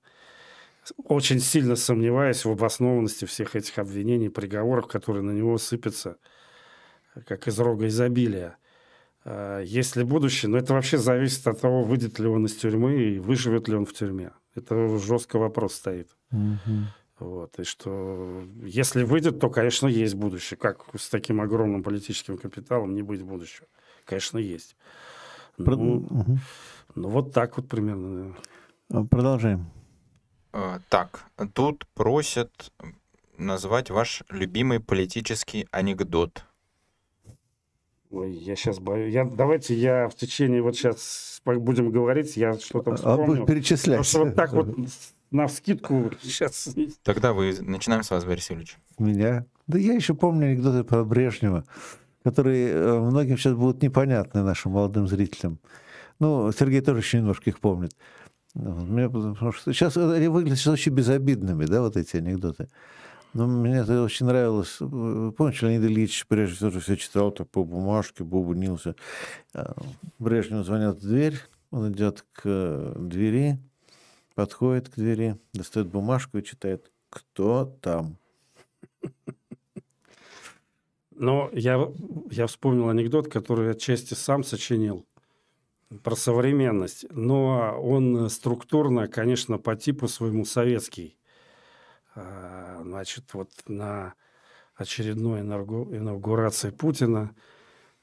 [1.05, 6.17] очень сильно сомневаюсь в обоснованности всех этих обвинений, приговоров, которые на него сыпятся,
[7.27, 8.57] как из рога изобилия.
[9.25, 10.51] А, есть ли будущее?
[10.51, 13.85] Но это вообще зависит от того, выйдет ли он из тюрьмы и выживет ли он
[13.85, 14.33] в тюрьме.
[14.55, 16.09] Это жесткий вопрос стоит.
[16.31, 16.87] Мгм.
[17.19, 20.57] Вот, и что если выйдет, то, конечно, есть будущее.
[20.57, 23.67] Как с таким огромным политическим капиталом не быть будущего?
[24.07, 24.75] Конечно, есть.
[25.59, 26.41] Про- Ну, мгм.
[26.95, 28.35] Ну, вот так вот примерно.
[28.93, 29.71] А, Продолжаем.
[30.53, 31.25] Э, Так,
[31.55, 32.73] тут просят
[33.39, 36.45] назвать ваш любимый политический анекдот.
[38.11, 39.15] Ой, я сейчас боюсь.
[39.15, 43.27] Я, давайте я в течение вот сейчас будем говорить, я что-то А вспомню.
[43.27, 43.99] будешь перечислять.
[43.99, 44.77] Потому что вот так вот
[45.31, 46.75] на вскидку сейчас...
[47.05, 48.77] Тогда вы начинаем с вас, Борис Юрьевич.
[48.99, 49.47] Меня?
[49.69, 51.65] Да я еще помню анекдоты про Брежнева,
[52.25, 55.61] которые э, многим сейчас будут непонятны нашим молодым зрителям.
[56.21, 57.97] Ну, Сергей тоже еще немножко их помнит.
[58.55, 62.69] Ну, мне потому что сейчас они выглядят очень безобидными, да, вот эти анекдоты.
[63.33, 64.77] Но мне это очень нравилось.
[64.81, 68.97] Э, Помните, Леонид Ильич прежде тоже все читал так по бумажке, бубнился.
[69.55, 69.75] А
[70.19, 71.39] Брежневу звонят в дверь,
[71.71, 73.61] он идет к двери,
[74.35, 78.17] подходит к двери, достает бумажку и читает «Кто там?».
[81.13, 81.89] Но я,
[82.31, 85.07] я вспомнил анекдот, который отчасти сам сочинил
[86.03, 87.07] про современность.
[87.11, 91.19] Но он структурно, конечно, по типу своему советский.
[92.15, 94.15] А, Значит, вот на
[94.75, 97.35] очередной инаугу- инаугурации Путина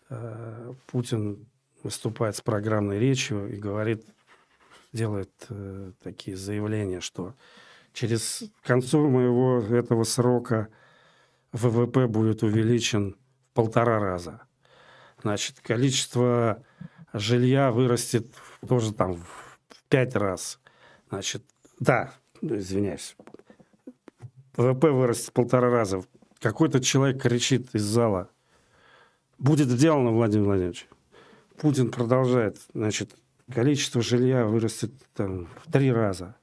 [0.10, 1.48] э, Путин
[1.84, 4.06] выступает с программной речью и говорит,
[4.94, 7.34] делает э, такие заявления, что
[7.94, 10.70] через концу моего этого срока
[11.52, 13.16] ВВП будет увеличен
[13.52, 14.44] в полтора раза.
[15.24, 16.64] Значит, количество
[17.20, 18.28] жилья вырастет
[18.68, 19.57] тоже там в
[19.89, 20.59] пять раз.
[21.09, 21.43] Значит,
[21.80, 23.15] да, извиняюсь.
[24.55, 26.03] ВВП вырастет в полтора раза.
[26.39, 28.30] Какой-то человек кричит из зала.
[29.38, 30.88] Будет сделано, Владимир Владимирович.
[31.57, 32.59] Путин продолжает.
[32.74, 33.15] Значит,
[33.51, 36.36] количество жилья вырастет там, в три раза.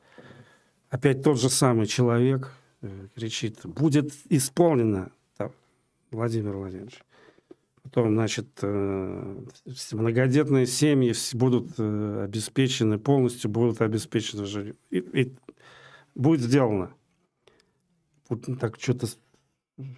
[0.90, 2.52] Опять тот же самый человек
[2.82, 3.60] э, кричит.
[3.64, 5.52] Будет исполнено, там,
[6.10, 7.02] Владимир Владимирович.
[7.84, 9.40] Потом, значит, э,
[9.92, 14.76] многодетные семьи будут э, обеспечены, полностью будут обеспечены жильем.
[14.90, 15.36] И, и
[16.14, 16.94] будет сделано.
[18.26, 19.06] Путин так что-то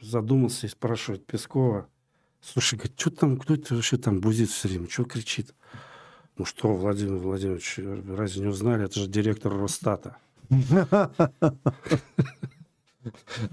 [0.03, 1.89] задумался и спрашивает Пескова.
[2.41, 5.55] Слушай, говорит, что там, кто это вообще там бузит все время, что кричит?
[6.37, 8.85] Ну что, Владимир Владимирович, разве не узнали?
[8.85, 10.17] Это же директор Росстата.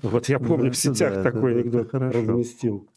[0.02, 2.90] Вот я помню, в сетях такой анекдот разместил.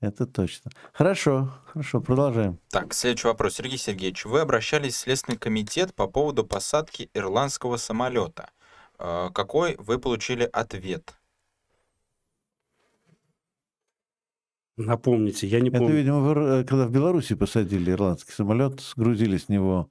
[0.00, 0.70] Это точно.
[0.94, 2.58] Хорошо, хорошо, продолжаем.
[2.70, 3.54] Так, следующий вопрос.
[3.56, 8.48] Сергей Сергеевич, вы обращались в Следственный комитет по поводу посадки ирландского самолета.
[8.98, 11.14] Э, Какой вы получили ответ?
[14.78, 15.94] Напомните, я не Это, помню.
[15.96, 19.90] видимо, в Ир- э, когда в Беларуси посадили ирландский самолет, сгрузили с него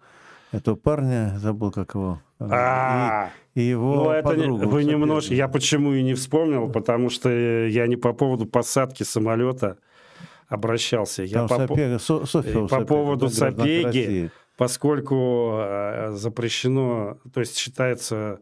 [0.52, 2.20] этого парня, забыл, как его.
[2.40, 4.70] фамилия, А, И, и его ну это не- подругу.
[4.70, 5.34] вы немножко...
[5.36, 9.78] Я почему и не вспомнил, потому что я не по поводу посадки самолета
[10.50, 11.24] обращался.
[11.24, 17.40] Я Там по, Сапега, Со- Софья и по Сапега, поводу Сапеги, поскольку э, запрещено, то
[17.40, 18.42] есть считается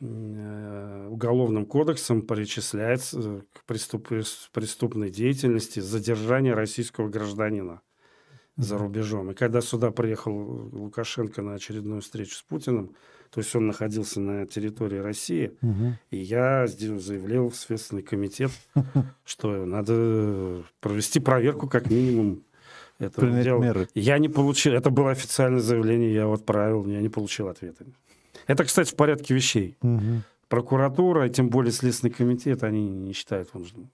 [0.00, 7.80] э, уголовным кодексом, причисляется к преступ- преступной деятельности задержание российского гражданина
[8.56, 9.30] за рубежом.
[9.30, 10.32] И когда сюда приехал
[10.72, 12.94] Лукашенко на очередную встречу с Путиным,
[13.30, 15.96] то есть он находился на территории России, Мгм.
[16.10, 18.50] и я заявил в Следственный комитет,
[19.24, 22.42] что надо провести проверку как минимум
[22.98, 23.62] этого Принять дела.
[23.62, 23.88] меры.
[23.94, 27.84] Я не получил, это было официальное заявление, я отправил, я не получил ответа.
[28.46, 29.76] Это, кстати, в порядке вещей.
[29.80, 30.22] Мгм.
[30.48, 33.90] Прокуратура, и тем более Следственный комитет, они не считают нужным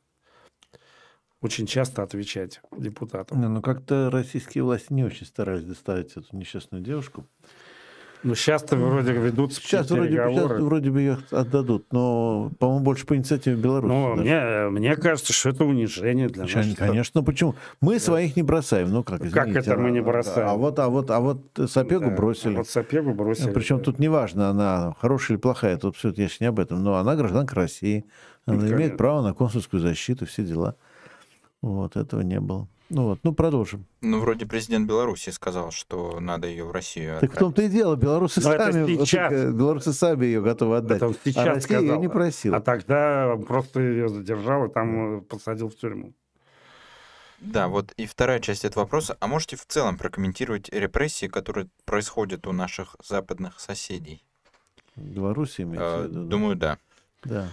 [1.43, 3.41] очень часто отвечать депутатам.
[3.41, 7.25] Ну, как-то российские власти не очень старались доставить эту несчастную девушку.
[8.27, 10.49] Но сейчас-то вроде ведут Сейчас вроде, переговоры.
[10.57, 13.95] сейчас вроде бы ее отдадут, но, по-моему, больше по инициативе Беларуси.
[13.95, 14.21] Даже.
[14.23, 16.75] мне, мне кажется, что это унижение для Конечно, нас.
[16.77, 17.55] конечно, почему?
[17.81, 20.49] Мы своих не бросаем, ну как, Как извините, это мы не а- бросаем?
[20.49, 22.57] А вот, а вот, а вот Сапегу Да, бросили.
[22.57, 23.53] Вот Сапегу бросили.
[23.53, 26.97] Причем тут неважно, она хорошая или плохая, тут все, я же не об этом, но
[26.97, 28.05] она гражданка России,
[28.45, 28.97] она Ну, имеет конечно.
[28.97, 30.75] право на консульскую защиту, все дела.
[31.63, 32.67] Вот, этого не было.
[32.89, 33.85] Ну вот, ну продолжим.
[34.01, 37.39] Ну, вроде президент Беларуси сказал, что надо ее в Россию Так в отправить.
[37.41, 39.33] том-то и дело, белорусы Но это сами, вот сейчас.
[39.33, 40.99] так, белорусы сами ее готовы отдать.
[40.99, 42.01] Это он а сейчас Россия ее сказал.
[42.01, 42.57] не просила.
[42.57, 46.13] А тогда просто ее задержал и там э, посадил в тюрьму.
[47.41, 49.17] Да, вот и вторая часть этого вопроса.
[49.21, 54.23] А можете в целом прокомментировать репрессии, которые происходят у наших западных соседей?
[54.95, 56.23] Беларуси имеется Э, в виду?
[56.25, 56.79] Думаю, да.
[57.25, 57.49] Да.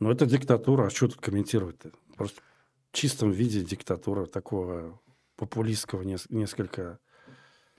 [0.00, 1.90] Ну, это диктатура, а что тут комментировать-то?
[2.16, 2.40] Просто
[2.98, 5.00] чистом виде диктатура такого
[5.36, 6.98] популистского нес- несколько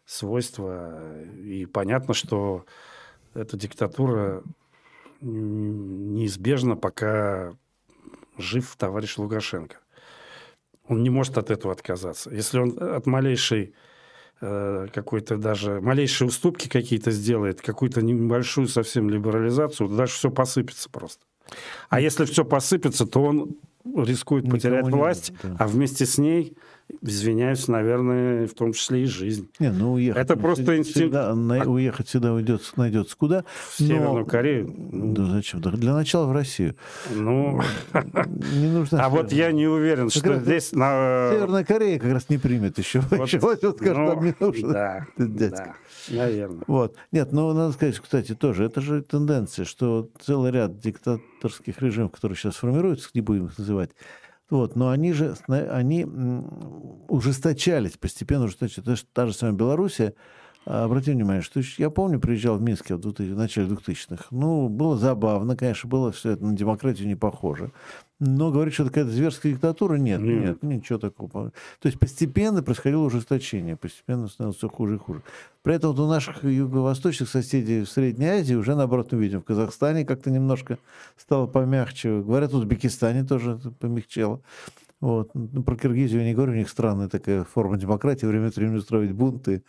[0.06, 1.22] свойства.
[1.44, 2.66] И понятно, что
[3.34, 4.44] эта диктатура
[5.20, 7.54] неизбежна, пока
[8.38, 9.80] жив товарищ Лукашенко.
[10.88, 12.32] Он не может от этого отказаться.
[12.32, 13.76] Если он от малейшей
[14.40, 21.26] э, какой-то даже малейшие уступки какие-то сделает, какую-то небольшую совсем либерализацию, дальше все посыпется просто.
[21.90, 23.58] А если все посыпется, то он
[23.96, 25.64] рискует Никому потерять не власть, надо, да.
[25.66, 26.56] а вместе с ней,
[27.02, 29.50] извиняюсь, наверное, в том числе и жизнь.
[29.60, 30.22] Не, ну уехать.
[30.24, 30.98] Это ну, просто инстинкт.
[30.98, 33.44] всегда на- уехать всегда уйдется, найдется куда.
[33.70, 34.74] В Северную Но- Корею.
[34.78, 35.62] Да зачем?
[35.62, 36.76] Для начала в Россию.
[37.14, 37.62] Ну,
[38.54, 39.04] Не нужно.
[39.04, 41.30] а вот я не уверен, что раз здесь на...
[41.34, 43.02] Северная Корея как раз не примет еще.
[43.12, 44.74] Вот, Еще возьмет, скажет, ну, не нужно.
[44.74, 45.76] Да, да,
[46.10, 46.64] наверное.
[46.68, 46.96] Вот.
[47.12, 52.38] Нет, ну, надо сказать, кстати, тоже, это же тенденция, что целый ряд диктаторских режимов, которые
[52.38, 53.92] сейчас формируются, не будем их называть,
[54.50, 56.06] вот, но они же, они
[57.08, 58.84] ужесточались, постепенно ужесточались.
[58.84, 60.16] То есть та же самая Белоруссия,
[60.70, 64.26] а, обрати внимание, что я помню, приезжал в Минске в, 2000 в начале 2000-х.
[64.30, 67.72] Ну, было забавно, конечно, было все это на демократию не похоже.
[68.20, 70.62] Но говорить, что это какая-то зверская диктатура, нет, Нет.
[70.62, 71.54] нет, ничего такого.
[71.80, 75.24] То есть постепенно происходило ужесточение, постепенно становилось все хуже и хуже.
[75.64, 79.46] При этом вот у наших юго-восточных соседей в Средней Азии уже, наоборот, мы видим, в
[79.46, 80.78] Казахстане как-то немножко
[81.18, 82.22] стало помягче.
[82.22, 84.40] Говорят, в Узбекистане тоже помягчело.
[85.02, 85.32] Вот.
[85.34, 88.78] Ну, про Киргизию я не говорю, у них странная такая форма демократии, время от времени
[88.78, 89.64] устроить бунты,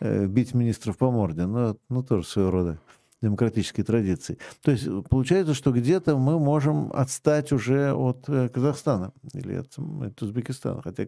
[0.00, 1.46] э, бить министров по морде.
[1.46, 2.78] Ну, ну, тоже своего рода
[3.22, 4.38] демократические традиции.
[4.62, 9.78] То есть э, получается, что где-то мы можем отстать уже от э, Казахстана или от,
[9.78, 10.82] от Узбекистана.
[10.82, 11.06] Хотя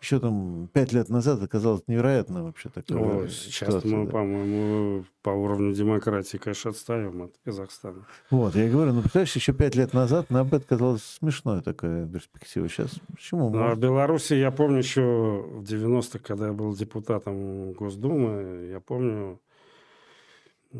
[0.00, 3.26] еще там пять лет назад оказалось невероятно вообще такое.
[3.26, 8.06] О, сейчас мы, по-моему, по уровню демократии, конечно, отстаем от Казахстана.
[8.30, 12.06] Вот, я говорю, ну, представляешь, еще пять лет назад нам бы это казалось смешной такая
[12.06, 12.68] перспектива.
[12.68, 13.50] Сейчас почему?
[13.50, 18.68] Ну, а в Может, Беларуси, я помню еще в 90-х, когда я был депутатом Госдумы,
[18.70, 19.40] я помню,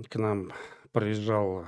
[0.08, 0.52] к нам
[0.92, 1.64] приезжал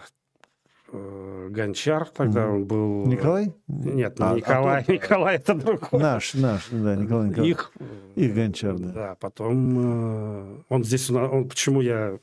[0.92, 2.54] э, Гончар, тогда Мгм.
[2.54, 3.06] он был...
[3.06, 3.52] Николай?
[3.68, 6.00] Нет, не А- а Николай, Николай это другой.
[6.00, 7.56] Наш, наш, да, Николай Николаевич.
[7.56, 7.72] Их,
[8.16, 8.92] Их Гончар, да.
[8.92, 12.18] Да, потом э, он здесь, у нас- он, почему я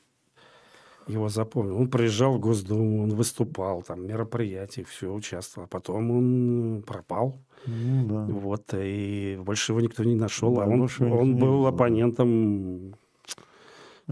[1.08, 1.78] его запомнил?
[1.78, 5.66] Он приезжал в Госдуму, он выступал, там мероприятия, все участвовал.
[5.66, 7.36] А потом он пропал.
[7.66, 8.26] Ну, да.
[8.34, 10.56] Вот, и больше его никто не нашел.
[10.56, 12.94] Да, а он, он был оппонентом э,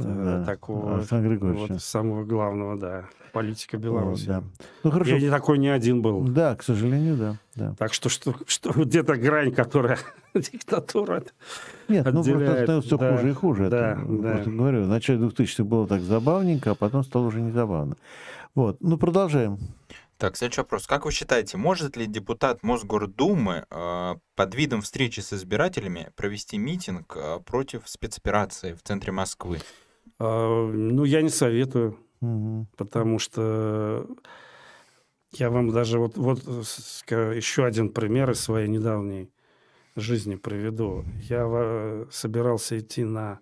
[0.03, 1.73] Да, такого Александра Григорьевича.
[1.73, 4.27] вот, самого главного, да, политика Вот, Беларуси.
[4.27, 4.43] да.
[4.83, 5.15] Ну, хорошо.
[5.15, 6.21] Я не такой не один был.
[6.21, 7.37] Да, к сожалению, да.
[7.55, 7.75] да.
[7.79, 9.97] Так что, что, что где-то грань, которая
[10.35, 11.23] диктатура.
[11.87, 13.69] Нет, ну просто отделяет, становится все да, хуже и хуже.
[13.69, 14.31] да, Это, да.
[14.33, 17.97] Просто говорю, в начале 2000-х было так забавненько, а потом стало уже не забавно.
[18.53, 19.57] Вот, ну продолжаем.
[20.17, 20.87] Так, следующий вопрос.
[20.87, 27.15] Как вы считаете, может ли депутат Мосгордумы э, под видом встречи с избирателями провести митинг
[27.15, 29.59] э, против спецоперации в центре Москвы?
[30.19, 31.97] А, ну, я не советую.
[32.19, 32.67] Мгм.
[32.77, 34.07] потому что
[35.33, 39.29] я вам даже вот, вот еще один пример из своей недавней
[39.95, 41.05] жизни приведу.
[41.29, 43.39] Я собирался идти на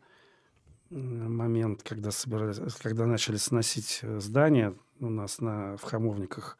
[0.89, 6.57] момент, когда, собирались, когда начали сносить э, здание у нас на, в Хамовниках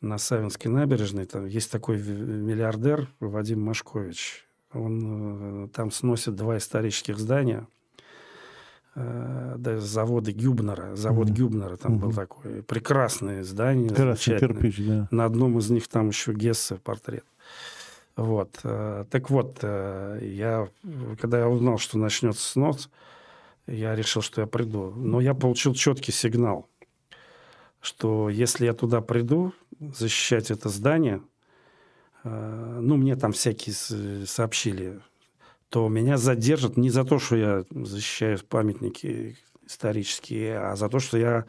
[0.00, 1.26] на Савинской набережной.
[1.26, 4.46] Там есть такой миллиардер Вадим Машкович.
[4.72, 7.66] Он э, там сносит два исторических здания
[8.94, 10.96] да, завода Гюбнера.
[10.96, 11.34] Завод Мгм.
[11.36, 12.16] Гюбнера там был Мгм.
[12.16, 12.62] такой.
[12.62, 13.90] Прекрасное здание.
[13.90, 15.08] Красный кирпич, да.
[15.10, 17.24] На одном из них там еще Гессе портрет.
[18.16, 18.58] Вот.
[18.64, 20.68] э, Так вот, э, я,
[21.20, 22.90] когда я узнал, что начнется снос,
[23.66, 24.90] я решил, что я приду.
[24.96, 26.66] Но я получил четкий сигнал,
[27.80, 31.22] что если я туда приду защищать это здание,
[32.24, 33.74] э, ну, мне там всякие
[34.26, 35.00] сообщили,
[35.70, 41.16] то меня задержат не за то, что я защищаю памятники исторические, а за то, что
[41.16, 41.46] я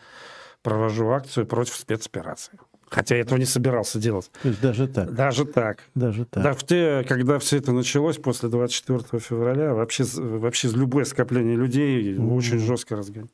[0.62, 2.60] провожу акцию против спецоперации.
[2.92, 4.30] Хотя я этого не собирался делать.
[4.44, 5.14] То есть даже так.
[5.16, 5.80] Даже так.
[5.96, 6.44] Даже так.
[6.44, 12.14] Да, в те, когда все это началось после 24 февраля, вообще, вообще любое скопление людей
[12.16, 12.34] Мгм.
[12.34, 13.30] очень жестко разгоняли.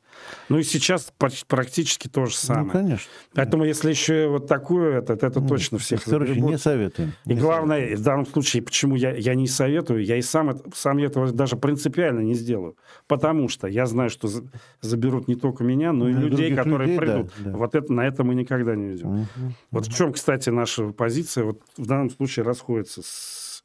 [0.48, 1.12] Ну и сейчас
[1.48, 2.70] практически то же Ну, самое.
[2.70, 3.10] конечно.
[3.34, 6.50] Поэтому если еще вот такое, это, это Ну, точно всех Короче, загребут.
[6.52, 7.12] не советуем.
[7.26, 10.98] И Не главное, в данном случае, почему я, я не советую, я и сам, сам
[10.98, 12.76] этого даже принципиально не сделаю.
[13.08, 14.44] Потому что я знаю, что за-
[14.80, 17.32] заберут не только меня, но и Ну, и людей, которые людей, да, придут.
[17.40, 17.56] да.
[17.56, 19.26] Вот это, на это мы никогда не идем.
[19.70, 23.62] Вот в чем, кстати, наша позиция вот в данном случае расходится с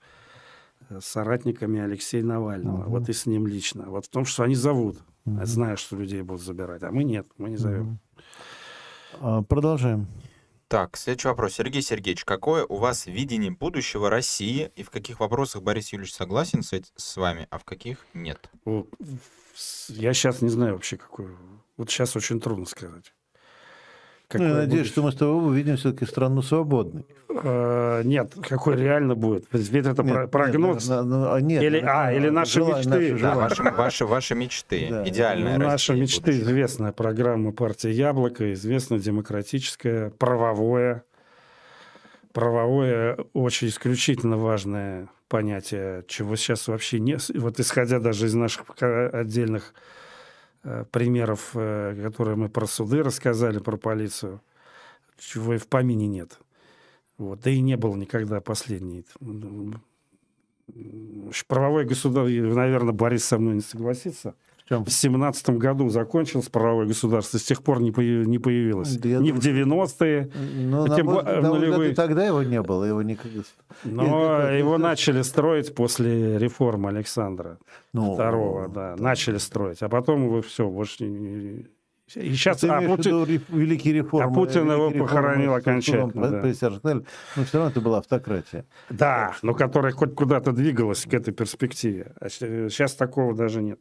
[0.99, 2.89] соратниками Алексея Навального, Мгм.
[2.89, 3.85] вот и с ним лично.
[3.89, 5.45] Вот в том, что они зовут, Мгм.
[5.45, 7.83] зная, что людей будут забирать, а мы нет, мы не зовем.
[7.83, 7.99] Мгм.
[9.21, 10.07] А, Продолжаем.
[10.67, 11.53] Так, следующий вопрос.
[11.53, 16.63] Сергей Сергеевич, какое у вас видение будущего России и в каких вопросах Борис Юрьевич согласен
[16.63, 18.49] с, с вами, а в каких нет?
[19.89, 21.27] Я сейчас не знаю вообще, какой.
[21.77, 23.13] Вот сейчас очень трудно сказать.
[24.33, 24.91] Ну, я надеюсь, будет.
[24.91, 27.05] что мы с тобой увидим все-таки страну свободной.
[27.29, 29.45] Э, Нет, какой реально будет.
[29.51, 30.87] Ведь это Нет, про- нет, прогноз.
[30.87, 33.11] на- на- а, нет, Или- а, или наши желание, мечты.
[33.13, 34.87] наши Да, ваши, ваши, ваши мечты.
[34.89, 35.07] Да.
[35.07, 36.43] Идеальная Ну, Наша Россия мечты, будущего.
[36.43, 41.03] известная программа партии «Яблоко», известно демократическое, правовое.
[42.31, 47.29] Правовое очень исключительно важное понятие, чего сейчас вообще нет.
[47.35, 49.73] Вот исходя даже из наших отдельных
[50.91, 54.41] примеров, э, которые мы про суды рассказали, про полицию,
[55.17, 56.39] чего и в помине нет.
[57.17, 57.41] Вот.
[57.41, 59.05] Да и не было никогда последней.
[59.21, 59.81] М,
[61.47, 64.35] Правовое государство, наверное, Борис со мной не согласится.
[64.69, 68.95] В семнадцатом году закончилось правовое государство, с тех пор не, появ- не появилось.
[68.97, 71.91] Да Ни думаю, в 90-е, Ну, Тем более, нулевые.
[71.91, 73.41] и тогда его не было, его никогда...
[73.83, 77.57] но это- его это- начали строить после реформы Александра
[77.91, 81.65] Ну, II, да, начали строить, а потом его все, больше не- не...
[82.15, 84.31] И сейчас, Ты а, в Путин- реф- великие реформы.
[84.31, 86.41] а Путин его реформы похоронил окончательно, да.
[86.41, 87.05] присяжных снели,
[87.35, 88.65] Но все равно это была автократия.
[88.89, 92.13] Да, но которая хоть куда-то двигалась к этой перспективе.
[92.19, 93.79] А сейчас такого даже нет.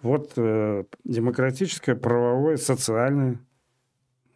[0.00, 3.40] Вот э, демократическое, правовое, социальное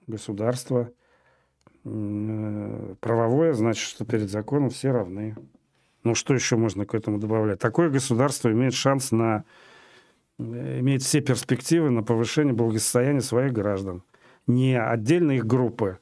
[0.07, 0.91] государство.
[1.85, 5.37] Э, правовое значит, что перед законом все равны.
[6.05, 7.61] Ну, что еще можно к этому добавлять?
[7.61, 9.45] Такое государство имеет шанс на...
[10.39, 14.03] э, имеет все перспективы на повышение благосостояния своих граждан.
[14.49, 15.99] Не отдельные их группы,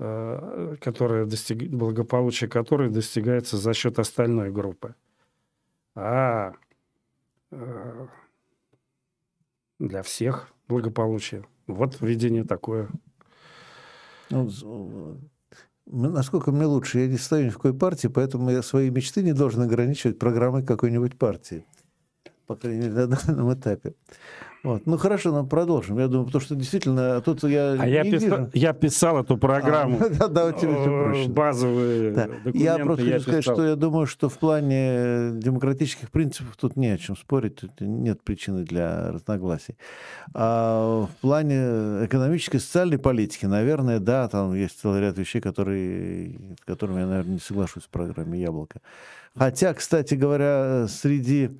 [0.00, 1.70] э, которые достиг...
[1.70, 4.96] благополучие которой достигается за счет остальной группы,
[5.94, 6.54] а
[7.52, 8.06] э,
[9.88, 11.44] для всех благополучие.
[11.66, 12.88] Вот видение такое.
[14.30, 15.30] Ну, м,
[15.86, 19.32] насколько мне лучше, я не стою ни в какой партии, поэтому я свои мечты не
[19.32, 21.64] должен ограничивать программой какой-нибудь партии.
[22.46, 23.94] По крайней мере, на данном этапе.
[24.64, 24.86] Вот.
[24.86, 25.98] Ну хорошо, ну продолжим.
[25.98, 29.98] Я думаю, потому что действительно тут я А я, писал, я писал эту программу.
[30.00, 31.28] А, да, да, у тебя.
[31.32, 32.26] Базовые Да.
[32.28, 33.56] документы Я просто хочу сказать, писал.
[33.56, 38.22] что я думаю, что в плане демократических принципов тут не о чем спорить, тут нет
[38.22, 39.76] причины для разногласий.
[40.32, 46.38] А в плане экономической и социальной политики, наверное, да, там есть целый ряд вещей, которые,
[46.60, 48.80] с которыми я, наверное, не соглашусь в программе «Яблоко».
[49.36, 51.50] Хотя, кстати говоря, среди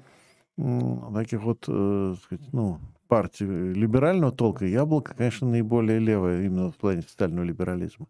[1.15, 2.79] таких вот, э, так сказать, ну,
[3.09, 8.07] партий либерального толка «Яблоко», конечно, наиболее левое именно в плане социального либерализма.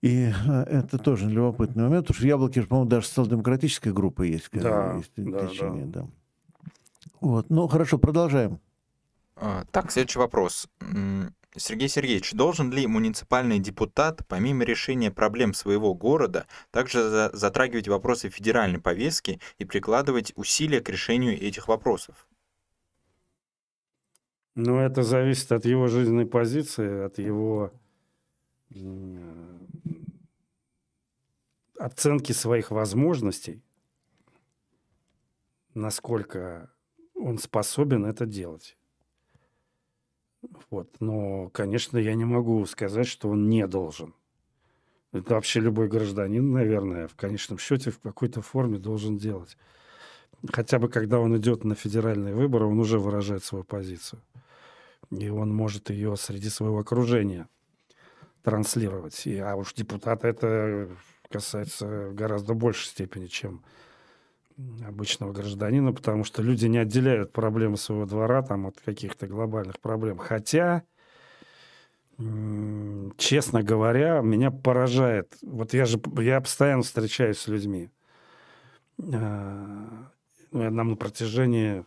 [0.00, 4.22] И э, это тоже любопытный момент, потому что в «Яблоке», же, по-моему, даже социал-демократическая группа
[4.22, 4.48] есть.
[4.52, 6.06] э, Да, есть да, течение, да.
[7.20, 7.50] Вот.
[7.50, 8.58] Ну, хорошо, продолжаем.
[9.36, 10.68] А, Так, следующий вопрос.
[11.56, 18.30] Сергей Сергеевич, должен ли муниципальный депутат, помимо решения проблем своего города, также за- затрагивать вопросы
[18.30, 22.26] федеральной повестки и прикладывать усилия к решению этих вопросов?
[24.54, 27.72] Но это зависит от его жизненной позиции, от его
[31.78, 33.62] оценки своих возможностей,
[35.74, 36.70] насколько
[37.14, 38.78] он способен это делать.
[40.70, 40.88] Вот.
[41.00, 44.14] Но, конечно, я не могу сказать, что он не должен.
[45.12, 49.56] Это вообще любой гражданин, наверное, в конечном счете в какой-то форме должен делать.
[50.50, 54.20] Хотя бы когда он идет на федеральные выборы, он уже выражает свою позицию.
[55.10, 57.46] И он может ее среди своего окружения
[58.42, 59.26] транслировать.
[59.26, 60.88] И, а уж депутата это
[61.28, 63.62] касается в гораздо большей степени, чем
[64.86, 70.18] обычного гражданина, потому что люди не отделяют проблемы своего двора там, от каких-то глобальных проблем.
[70.18, 70.82] Хотя,
[73.16, 75.36] честно говоря, меня поражает.
[75.42, 77.90] Вот я же я постоянно встречаюсь с людьми.
[79.12, 80.10] А,
[80.50, 81.84] ну, нам на протяжении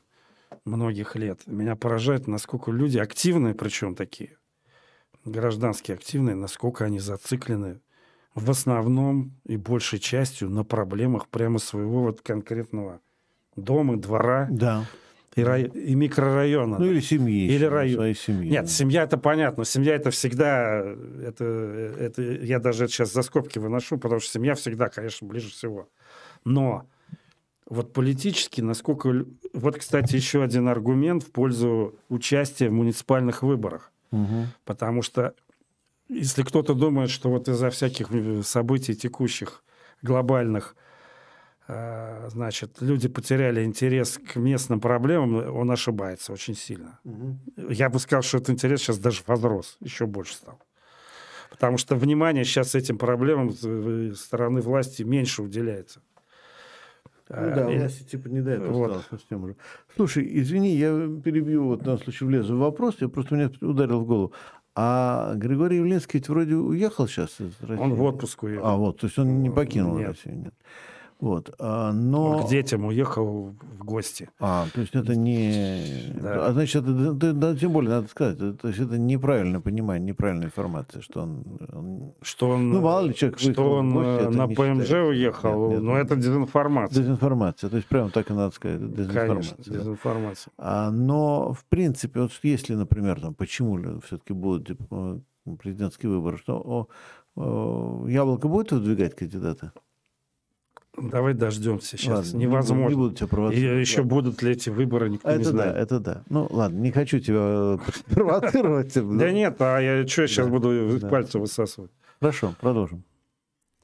[0.66, 1.41] многих лет.
[1.45, 4.38] Меня поражает, насколько люди активные, причем такие,
[5.24, 7.82] гражданские активные, насколько они зациклены
[8.36, 12.99] в основном и большей частью на проблемах прямо своего вот конкретного
[13.55, 14.86] дома, двора Да.
[15.36, 16.77] и, рай- и микрорайона.
[16.77, 17.47] Ну или семьи.
[17.49, 17.95] Или район.
[17.95, 18.49] Своей семьи.
[18.51, 18.69] Нет, да.
[18.69, 19.63] семья это понятно.
[19.63, 20.79] Семья это всегда,
[21.23, 21.45] это,
[21.97, 25.88] это я даже это сейчас за скобки выношу, потому что семья всегда, конечно, ближе всего.
[26.43, 26.86] Но
[27.67, 29.25] вот политически, насколько...
[29.53, 33.91] Вот, кстати, еще один аргумент в пользу участия в муниципальных выборах.
[34.11, 34.47] Мгм.
[34.65, 35.33] Потому что
[36.10, 39.64] если кто-то думает, что вот из-за всяких э, событий текущих,
[40.01, 40.76] глобальных,
[41.68, 46.99] э, значит, люди потеряли интерес к местным проблемам, он ошибается очень сильно.
[47.70, 50.60] Я бы сказал, что этот интерес сейчас даже возрос, еще больше стал.
[51.49, 56.01] Потому что внимание сейчас этим проблемам со стороны власти меньше уделяется.
[57.30, 58.88] Ну да, у И- нас типа не до этого вот.
[58.91, 59.56] стало совсем уже.
[59.95, 60.89] Слушай, извини, я
[61.24, 64.32] перебью, вот на случай влезу в вопрос, я просто меня ударил в голову.
[64.78, 67.82] А Григорий Явлинский ведь вроде уехал сейчас из России?
[67.82, 68.65] Он в отпуск уехал.
[68.65, 70.09] А, вот, то есть он не покинул Нет.
[70.09, 70.53] Россию, нет.
[71.22, 72.43] Вот, а, но...
[72.43, 74.30] К детям уехал в гости.
[74.39, 76.11] А, то есть это не...
[76.22, 76.47] Да.
[76.47, 80.09] А значит, это, да, да, тем более надо сказать, это- то есть это неправильное понимание,
[80.09, 81.43] неправильная информация, что он...
[81.72, 85.03] он- Что он, Ну, мало ли человек что он гости, э, на ПМЖ считается.
[85.03, 87.01] уехал, Нет, нет, но это дезинформация.
[87.01, 89.26] Дезинформация, то есть прямо так и надо сказать, дезинформация.
[89.55, 89.80] Конечно, да.
[89.80, 90.51] дезинформация.
[90.57, 96.38] А, но, в принципе, вот если, например, там, почему все-таки будут типа, э, президентские выборы,
[96.38, 96.88] что о,
[97.41, 99.72] о, Яблоко будет выдвигать кандидата?
[101.10, 102.28] Давай дождемся сейчас.
[102.28, 102.89] Ладно, не буду- Невозможно.
[102.89, 103.88] Не буду тебя И провоцировать.
[103.88, 104.10] еще Ладно.
[104.16, 105.76] будут ли эти выборы, никто не Это да, знает.
[105.78, 106.24] это да.
[106.30, 107.78] Ну, ладно, не хочу тебя э,
[108.14, 108.93] провоцировать.
[109.18, 111.08] Да нет, а я что сейчас Да, буду да.
[111.10, 111.91] пальцы высасывать?
[112.20, 113.03] Хорошо, продолжим.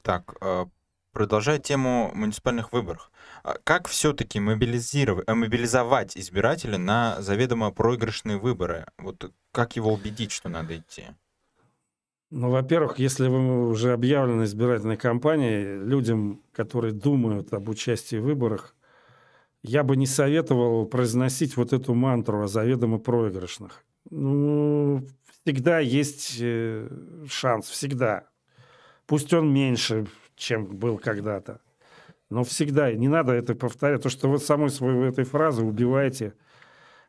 [0.02, 0.64] Так, э,
[1.12, 3.10] продолжая тему муниципальных выборов.
[3.44, 8.86] А Как все-таки мобилизировать, э, мобилизовать избирателя на заведомо проигрышные выборы?
[8.98, 11.04] Вот как его убедить, что надо идти?
[12.34, 18.74] Ну, во-первых, если вы уже объявлены избирательной кампанией, людям, которые думают об участии в выборах,
[19.62, 23.84] я бы не советовал произносить вот эту мантру о заведомо проигрышных.
[24.08, 25.06] Ну,
[25.44, 26.88] всегда есть э,
[27.28, 28.30] шанс, всегда.
[29.06, 31.60] Пусть он меньше, чем был когда-то.
[32.30, 36.32] Но всегда, не надо это повторять, то что вы самой своей этой фразы убиваете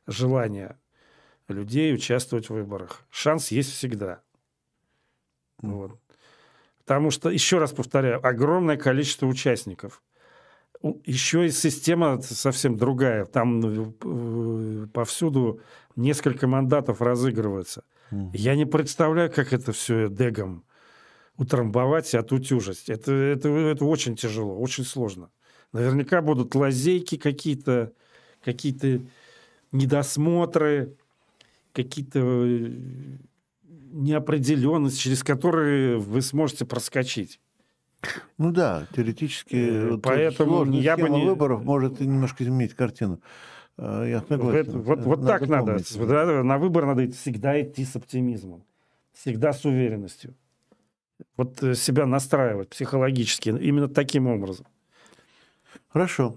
[0.05, 0.77] желание
[1.47, 3.05] людей участвовать в выборах.
[3.09, 4.22] Шанс есть всегда.
[5.71, 5.91] Вот.
[6.85, 10.01] Потому что, еще раз повторяю, огромное количество участников.
[11.05, 13.25] Еще и система совсем другая.
[13.25, 15.61] Там э, повсюду
[15.95, 17.83] несколько мандатов разыгрывается.
[18.33, 20.63] Я не представляю, как это все дегом
[21.37, 22.89] утрамбовать и отутюжить.
[22.89, 25.29] Это, это, это очень тяжело, очень сложно.
[25.71, 27.91] Наверняка будут лазейки какие-то,
[28.43, 29.01] какие-то
[29.71, 30.95] недосмотры,
[31.73, 32.19] какие-то
[33.73, 37.39] э, неопределенности, через которые вы сможете проскочить.
[38.37, 43.21] Ну да, теоретически Э, вот поэтому я бы не- выборов может немножко изменить картину.
[43.77, 44.81] Э, Я согласен.
[44.81, 45.73] Вот вот так надо.
[45.73, 45.97] помнить.
[46.07, 48.63] Да, На выбор надо всегда идти с оптимизмом,
[49.13, 50.35] всегда с уверенностью.
[51.37, 54.65] Вот э, себя настраивать психологически именно таким образом.
[55.89, 56.35] Хорошо.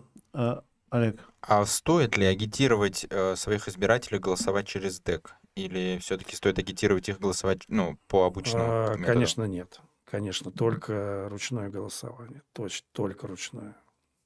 [0.91, 5.35] Олег, А стоит ли агитировать э, своих избирателей голосовать через ДЭК?
[5.57, 9.05] Или все-таки стоит агитировать их голосовать ну, по обычному А, методу?
[9.07, 9.81] Конечно, нет.
[10.05, 12.43] Конечно, только ручное голосование.
[12.53, 13.75] Точно, только ручное.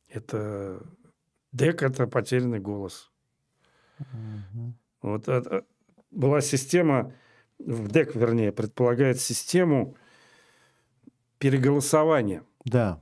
[0.09, 0.83] Это
[1.53, 3.11] ДЭК это потерянный голос.
[5.03, 5.64] Вот это-
[6.11, 7.12] была система,
[7.61, 9.97] в ДЭК, вернее, предполагает систему
[11.39, 12.43] переголосования.
[12.64, 13.01] да.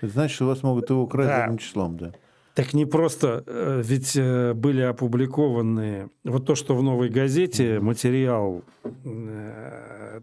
[0.00, 1.40] Это значит, что вас могут его украсть Да.
[1.40, 2.12] задним числом, да.
[2.58, 8.64] Так не просто, э, ведь э, были опубликованы вот то, что в новой газете материал.
[9.04, 10.20] э,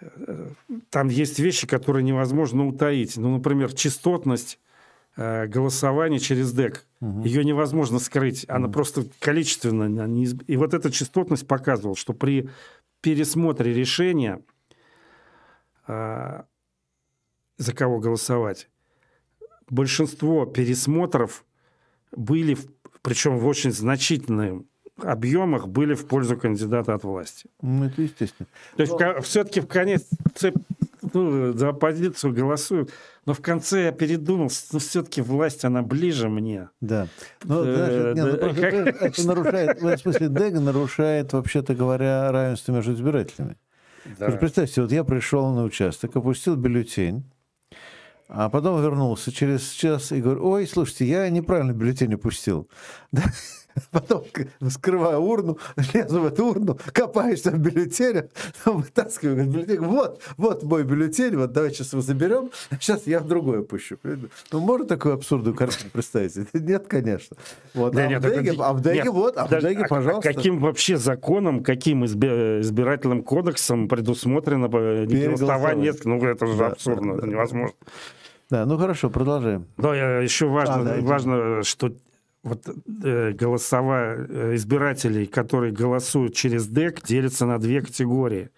[0.00, 0.48] э,
[0.90, 3.16] Там есть вещи, которые невозможно утаить.
[3.16, 4.58] Ну, например, частотность
[5.16, 6.84] голосования через ДЭК.
[7.00, 8.44] Ее невозможно скрыть.
[8.48, 9.84] Она просто количественно.
[9.84, 12.50] неизб- И вот эта частотность показывала, что при
[13.02, 14.42] пересмотре решения,
[15.86, 16.44] за
[17.74, 18.68] кого голосовать,
[19.70, 21.44] большинство пересмотров
[22.14, 22.56] были,
[23.02, 24.62] причем в очень значительных
[25.02, 27.48] объемах, были в пользу кандидата от власти.
[27.60, 28.46] Ну, это естественно.
[28.76, 30.06] То есть все-таки в конец
[31.12, 32.90] ну, за оппозицию голосуют,
[33.26, 36.70] но в конце я передумал, но все-таки власть, она ближе мне.
[36.80, 37.08] Да.
[37.44, 40.60] Ну, Э, знаешь, это- не, ну, да, просто как- это- нарушает, в этом смысле Дега
[40.60, 43.56] нарушает, вообще-то говоря, равенство между избирателями.
[44.14, 47.24] Что Представьте, вот я пришел на участок, опустил бюллетень,
[48.28, 52.68] а потом вернулся через час и говорю, ой, слушайте, я неправильно бюллетень упустил.
[53.12, 53.22] Да?
[53.90, 54.24] Потом
[54.60, 55.58] вскрываю урну,
[55.92, 58.26] лезу в эту урну, копаюсь там в бюллетенях,
[58.64, 59.80] там вытаскиваю бюллетень.
[59.80, 62.50] Вот, вот мой бюллетень, вот давай сейчас его заберем,
[62.80, 63.96] сейчас я в другое пущу.
[64.52, 66.36] Ну, можно такую абсурдную картину представить?
[66.54, 67.36] Нет, конечно.
[67.74, 69.88] Вот, Да а, нет, в Деге, а в Деге нет, вот, а в Деге, а-
[69.88, 70.30] пожалуйста.
[70.30, 75.92] а каким вообще законом, каким изби- избирательным кодексом предусмотрено э, голосование?
[76.04, 77.32] Ну, это же Да, абсурдно, да, это да.
[77.32, 77.74] невозможно.
[78.48, 79.66] Да, ну хорошо, продолжаем.
[79.76, 81.92] Но я- еще важно, А, да, важно, что
[82.46, 82.68] вот
[83.04, 88.50] э, голосова э, избирателей, которые голосуют через ДЭК, делятся на две категории.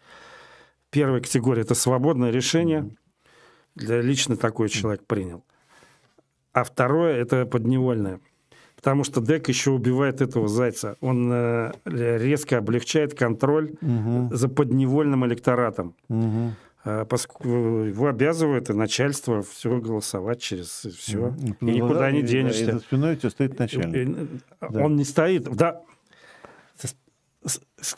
[0.91, 2.91] Первая категория– это свободное решение.
[3.75, 5.45] Для, лично такой человек принял.
[6.53, 8.21] а второе это подневольное.
[8.77, 10.97] Потому что дек еще убивает этого зайца.
[11.01, 14.35] Он э, резко облегчает контроль Мгм.
[14.35, 15.95] за подневольным электоратом.
[16.09, 16.55] Мгм.
[16.91, 17.49] А поскольку
[17.85, 21.35] его обязывает и начальство все голосовать через все.
[21.61, 22.63] И никуда не И- денешься.
[22.71, 23.95] И за спиной у тебя стоит начальник.
[24.09, 24.39] И,
[24.71, 24.85] Да.
[24.85, 25.45] Он не стоит.
[25.55, 25.83] Да.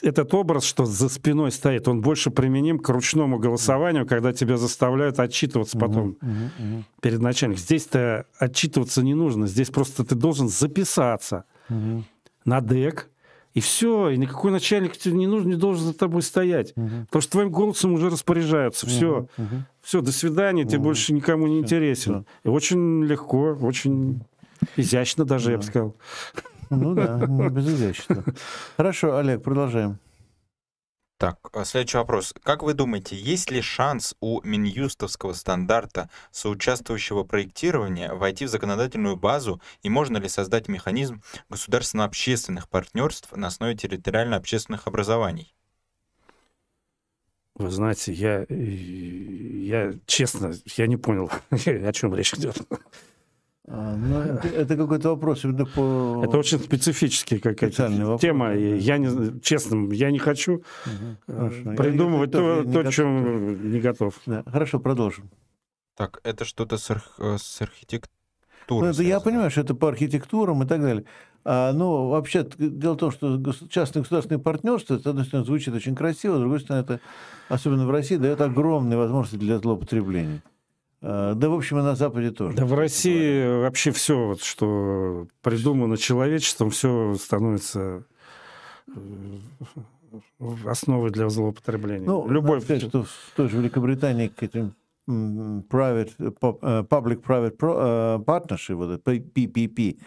[0.03, 5.19] Этот образ, что за спиной стоит, он больше применим к ручному голосованию, когда тебя заставляют
[5.19, 7.63] отчитываться потом Мгм, мгм, перед начальником.
[7.63, 9.47] Здесь-то отчитываться не нужно.
[9.47, 12.05] Здесь просто ты должен записаться мгм,
[12.45, 13.09] на ДЭК,
[13.55, 14.11] и все.
[14.11, 16.73] И никакой начальник тебе не нужен, не должен за тобой стоять.
[16.77, 17.07] мгм.
[17.07, 18.87] Потому что твоим голосом уже распоряжаются.
[18.87, 19.27] Все.
[19.37, 19.65] Мгм.
[19.83, 20.85] Все, до свидания, тебе Мгм.
[20.85, 22.27] больше никому не Всё, интересен.
[22.45, 24.23] И очень легко, очень
[24.77, 25.69] изящно даже, я бы Да.
[25.69, 25.97] сказал.
[26.71, 27.17] Ну да,
[27.51, 28.23] без изящества.
[28.77, 29.99] Хорошо, Олег, продолжаем.
[31.21, 32.33] Так, а следующий вопрос.
[32.43, 39.61] Как вы думаете, есть ли шанс у Минюстовского стандарта соучаствующего проектирования войти в законодательную базу
[39.83, 41.21] и можно ли создать механизм
[41.51, 45.55] государственно-общественных партнерств на основе территориально-общественных образований?
[47.55, 52.57] Вы знаете, я, э, я честно, я не понял, о чем речь идет.
[53.73, 56.23] А, ну, это, какой-то вопрос именно по...
[56.25, 58.53] Это очень специфический какая-то вопрос, тема.
[58.53, 61.71] Я не, честно, я не хочу Мгм, э, хорошо.
[61.71, 64.21] Я- придумывать я то, не то готов чем не готов.
[64.27, 65.31] Да, хорошо, продолжим.
[65.97, 68.11] Так, это что-то с, арх- э, с архитектурой.
[68.69, 71.05] Ну, это я понимаю, что это по архитектурам и так далее.
[71.45, 75.95] А, ну, вообще, дело в том, что частное государственное партнерство, с одной стороны, звучит очень
[75.95, 77.01] красиво, с другой стороны, это,
[77.49, 80.43] особенно в России, дает огромные возможности для злоупотребления.
[81.03, 82.57] А, да, в общем, и на Западе тоже.
[82.57, 88.05] Да в России вообще все, вот, что придумано человечеством, все становится
[88.89, 88.93] э,
[90.67, 92.07] основой для злоупотребления.
[92.07, 94.75] Ну, Любой сказать, что в той же Великобритании к этим
[95.69, 96.31] private, э,
[96.63, 99.99] э, public-private э, partnership, вот это PPP,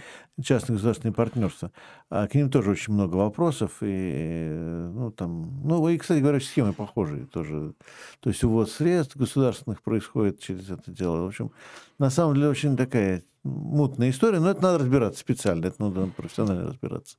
[0.42, 1.72] частно-государственные партнерства,
[2.10, 3.78] к ним тоже очень много вопросов.
[3.82, 7.74] И, ну, там, ну, и, кстати говоря, схемы похожие тоже.
[8.20, 11.24] То есть увод средств государственных происходит через это дело.
[11.24, 11.52] В общем,
[12.00, 16.68] на самом деле очень такая мутная история, но это надо разбираться специально, это надо профессионально
[16.68, 17.18] разбираться.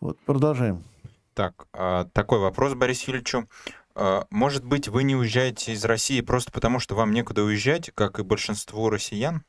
[0.00, 0.84] Вот, продолжаем.
[1.38, 3.48] Так, а, такой вопрос Борису Юрьевичу.
[4.00, 8.20] А, Может быть, вы не уезжаете из России просто потому, что вам некуда уезжать, как
[8.20, 9.42] и большинству россиян?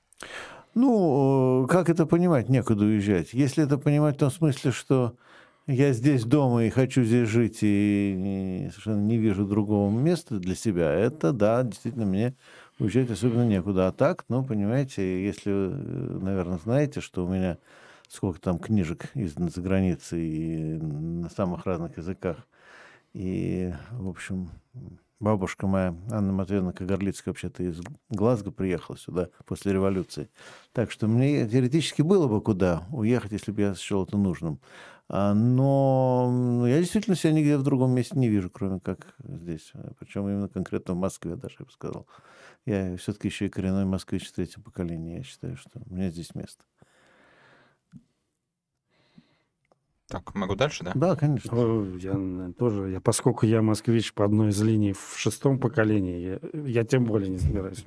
[0.74, 3.34] Ну, э, как это понимать, некуда уезжать?
[3.34, 5.16] Если это понимать в том смысле, что
[5.68, 10.92] я здесь дома и хочу здесь жить, и совершенно не вижу другого места для себя,
[10.94, 12.36] это, да, действительно, мне
[12.80, 13.88] уезжать особенно некуда.
[13.88, 17.60] А так, ну, понимаете, если э, наверное, знаете, что у меня
[18.08, 22.48] сколько там книжек издано за границей и на самых разных языках,
[23.20, 24.50] и, в общем,
[25.20, 30.30] бабушка моя, Анна Матвеевна Кагарлицкая, вообще-то из Глазго приехала сюда после революции.
[30.72, 34.62] Так что мне теоретически было бы куда уехать, если бы я счел это нужным.
[35.10, 39.74] А, Но я действительно себя нигде в другом месте не вижу, кроме как здесь.
[40.00, 42.08] Причем именно конкретно в Москве даже, я бы сказал.
[42.66, 45.18] Я все-таки еще и коренной москвич третьего поколения.
[45.18, 46.64] Я считаю, что у меня здесь место.
[50.10, 50.92] Так, могу дальше, да?
[50.96, 51.56] Да, конечно.
[52.00, 56.84] Я тоже, я, поскольку я москвич по одной из линий в шестом поколении, я, я
[56.84, 57.86] тем более не собираюсь.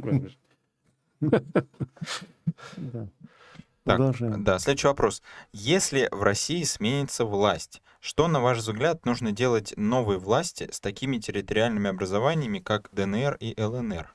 [3.84, 5.22] Так, да, следующий вопрос.
[5.52, 11.18] Если в России сменится власть, что, на ваш взгляд, нужно делать новой власти с такими
[11.18, 14.14] территориальными образованиями, как ДНР и ЛНР?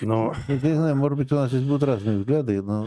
[0.00, 2.86] Но Я не знаю, может быть, у нас здесь будут разные взгляды, но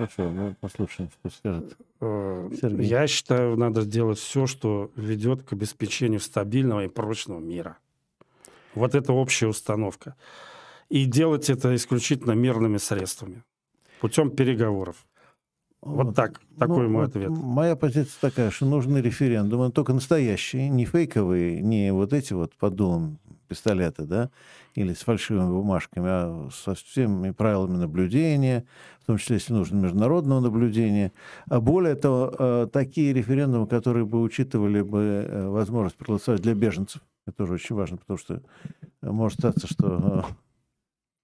[0.00, 1.76] хорошо, мы послушаем, что скажет.
[2.00, 2.86] э, Сергей.
[2.86, 7.78] я считаю, надо сделать все, что ведет к обеспечению стабильного и прочного мира.
[8.74, 10.14] Вот это общая установка.
[10.88, 13.42] И делать это исключительно мирными средствами,
[14.00, 14.96] путем переговоров.
[15.82, 17.30] Вот так, такой мой вот ответ.
[17.30, 22.74] Моя позиция такая, что нужны референдумы, только настоящие, не фейковые, не вот эти вот под
[22.74, 23.18] дулом
[23.50, 24.30] пистолеты, да,
[24.76, 28.64] или с фальшивыми бумажками, а со всеми правилами наблюдения,
[29.02, 31.12] в том числе, если нужно, международного наблюдения.
[31.48, 37.02] А более того, э, такие референдумы, которые бы учитывали бы э, возможность проголосовать для беженцев,
[37.26, 38.34] это тоже очень важно, потому что
[39.02, 40.24] э, может статься, что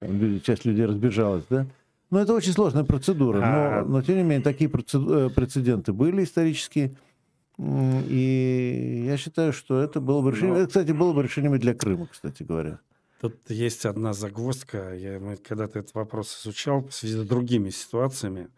[0.03, 1.67] люди- часть людей разбежалась, да,
[2.11, 6.95] ну, это очень сложная процедура, А- но, но тем не менее такие прецеденты были исторические.
[7.59, 10.55] И я считаю, что это было бы решение.
[10.55, 12.81] Но- Это, кстати, было бы решением и для Крыма, кстати говоря.
[13.21, 14.95] Тут есть одна загвоздка.
[14.95, 18.49] Я когда-то этот вопрос изучал в связи с другими ситуациями.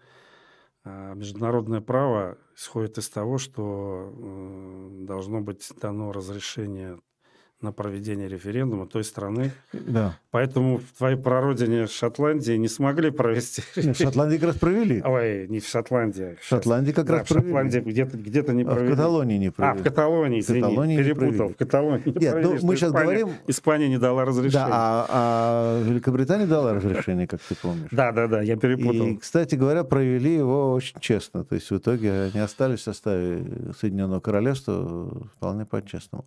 [0.84, 6.98] А, Международное право исходит из того, что э, должно быть дано разрешение
[7.60, 9.50] на проведение референдума той страны.
[9.72, 10.16] Да.
[10.30, 13.62] Поэтому в твоей прародине Шотландии не смогли провести.
[13.76, 15.02] Нет, в Шотландии как раз провели.
[15.04, 16.36] Ой, не в Шотландии.
[16.40, 17.48] В Шотландии как Да, раз в провели.
[17.48, 18.90] Шотландии где-то где не А в провели.
[18.94, 19.78] Каталонии не А, провели.
[19.80, 21.30] в Каталонии, извини, Каталонии не перепутал.
[21.32, 21.52] провели.
[21.54, 24.52] В Каталонии не Нет, провели, ну, что мы сейчас Испания- говорим- Испания не дала разрешения.
[24.52, 27.88] Да, а, а Великобритания дала разрешение, как ты помнишь.
[27.90, 29.06] да, да, да, я перепутал.
[29.08, 31.44] И, кстати говоря, провели его очень честно.
[31.44, 36.24] То есть в итоге они остались в составе Соединенного Королевства вполне по-честному.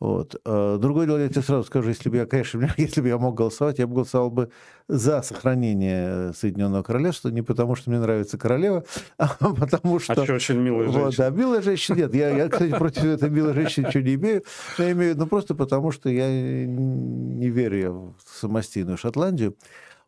[0.00, 0.40] Вот.
[0.44, 3.34] А Другое дело, я тебе сразу скажу, если бы я, конечно, если бы я мог
[3.34, 4.50] голосовать, я бы голосовал бы
[4.86, 8.84] за сохранение Соединенного Королевства, не потому что мне нравится королева,
[9.18, 10.12] а потому что...
[10.12, 11.30] А что очень милая Вот, женщина.
[11.30, 12.14] да, милая женщина нет.
[12.14, 14.44] Я, я, кстати, против этой милой женщины ничего не имею.
[14.78, 16.28] Но я имею виду просто потому, что я
[16.66, 19.56] не верю в самостийную Шотландию.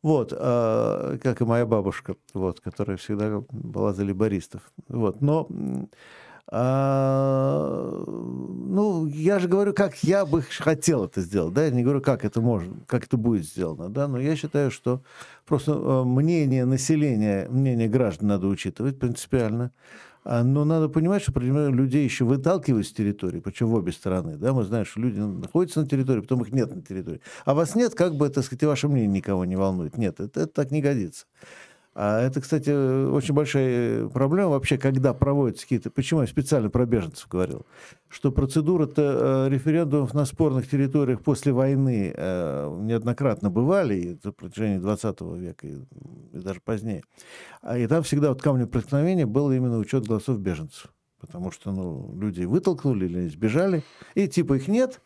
[0.03, 4.63] Вот, а, как и моя бабушка, вот, которая всегда была за либористов.
[4.89, 5.47] Вот, но
[6.53, 12.01] а, ну, я же говорю, как я бы хотел это сделать, да, я не говорю,
[12.01, 15.01] как это можно, как это будет сделано, да, но я считаю, что
[15.47, 19.71] просто э, мнение населения, мнение граждан надо учитывать принципиально,
[20.23, 24.37] А, но надо понимать, что определенно людей еще выталкивают с территории, причем в обе стороны,
[24.37, 27.75] да, мы знаем, что люди находятся на территории, потом их нет на территории, а вас
[27.75, 30.71] нет, как бы, так сказать, и ваше мнение никого не волнует, нет, это, это так
[30.73, 31.27] не годится.
[32.03, 32.71] А это, кстати,
[33.11, 35.91] очень большая проблема вообще, когда проводятся какие-то...
[35.91, 37.67] Почему я специально про беженцев говорил?
[38.09, 44.79] Что процедура-то э, референдумов на спорных территориях после войны э, неоднократно бывали, и на протяжении
[44.79, 45.75] 20 века, и,
[46.33, 47.03] и даже позднее.
[47.61, 50.87] А И там всегда вот камнем преткновения был именно учет голосов беженцев.
[51.21, 53.83] Потому что ну, люди вытолкнули или сбежали,
[54.15, 55.03] и типа их нет,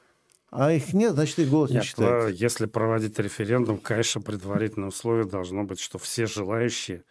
[0.54, 2.28] а их нет, значит, их голос не Нет, считается.
[2.28, 7.02] э, если проводить референдум, конечно, предварительное условие должно быть, что все желающие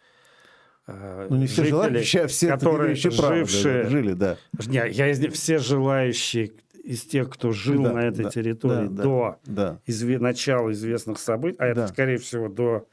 [0.86, 4.36] э, Ну, не все жители, желающие, а все которые жившие, жили, да.
[4.66, 6.52] Не, я из все желающие
[6.82, 9.78] из тех, кто жил Да, на этой да, территории да, до Да.
[9.86, 11.86] изве- начала известных событий, а это, Да.
[11.88, 12.86] скорее всего, до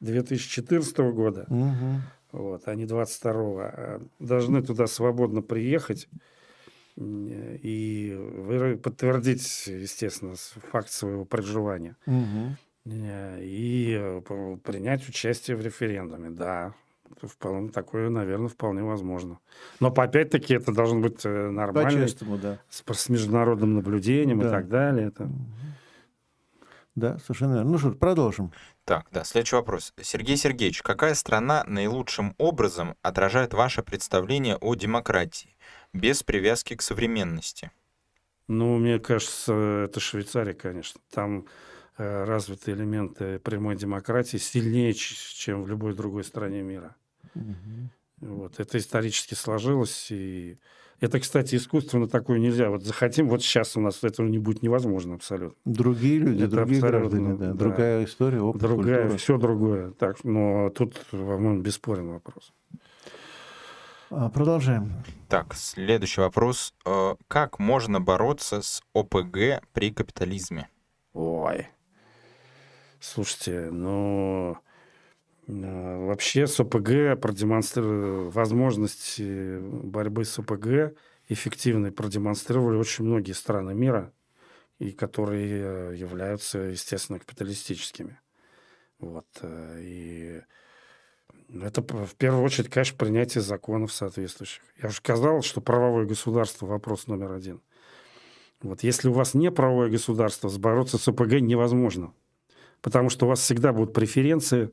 [0.00, 2.02] 2014 года, Мгм.
[2.32, 6.08] вот, а не 22 а должны туда свободно приехать
[6.98, 10.34] и подтвердить, естественно,
[10.72, 11.96] факт своего проживания.
[12.86, 14.20] Э, И
[14.64, 16.72] принять участие в референдуме, да.
[17.22, 19.38] Вполне, такое, наверное, вполне возможно.
[19.80, 22.58] Но опять-таки это должен быть э, нормальный, По-честному, да.
[22.68, 24.50] с, с международным наблюдением и Да.
[24.50, 25.08] так далее.
[25.08, 25.28] Это...
[26.96, 27.70] Да, совершенно верно.
[27.72, 28.52] Ну что ж, продолжим.
[28.84, 29.92] Так, да, следующий вопрос.
[30.00, 35.55] Сергей Сергеевич, какая страна наилучшим образом отражает ваше представление о демократии,
[35.96, 37.70] без привязки к современности?
[38.48, 41.00] Ну, мне кажется, это Швейцария, конечно.
[41.10, 41.46] Там
[41.98, 46.94] э, развиты элементы прямой демократии сильнее, чем в любой другой стране мира.
[48.20, 48.60] Вот.
[48.60, 50.08] Это исторически сложилось.
[50.10, 50.58] И
[51.00, 52.70] это, кстати, искусственно такое нельзя.
[52.70, 55.56] Вот захотим, вот сейчас у нас этого не будет невозможно абсолютно.
[55.64, 57.46] Другие люди, Это другие граждане, да.
[57.48, 57.52] да.
[57.54, 59.18] Другая история, опыт, Другая, культура.
[59.18, 59.90] все другое.
[59.92, 62.52] Так, но тут, по-моему, бесспорный вопрос.
[64.10, 64.92] А, продолжаем.
[65.28, 66.74] Так, следующий вопрос.
[66.84, 70.68] Э, Как можно бороться с ОПГ при капитализме?
[71.12, 71.66] Ой.
[73.00, 74.58] Слушайте, ну
[75.48, 80.96] э, вообще с ОПГ продемонстрировали возможности борьбы с ОПГ
[81.28, 84.12] эффективной продемонстрировали очень многие страны мира,
[84.78, 88.20] и которые э, являются, естественно, капиталистическими.
[89.00, 89.26] Вот.
[89.42, 90.42] И
[91.52, 94.62] это в первую очередь, конечно, принятие законов соответствующих.
[94.80, 97.60] Я уже сказал, что правовое государство вопрос номер один.
[98.62, 102.12] Вот если у вас не правовое государство, бороться с ОПГ невозможно.
[102.80, 104.70] Потому что у вас всегда будут преференции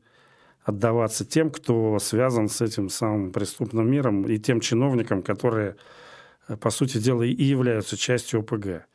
[0.64, 5.76] отдаваться тем, кто связан с этим самым преступным миром, и тем чиновникам, которые,
[6.48, 8.86] э, по сути дела, и являются частью ОПГ.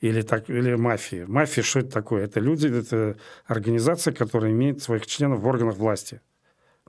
[0.00, 1.24] Или, так, или мафии.
[1.26, 2.24] Мафия что это такое?
[2.24, 6.22] Это люди, это организация, которая имеет своих членов в органах власти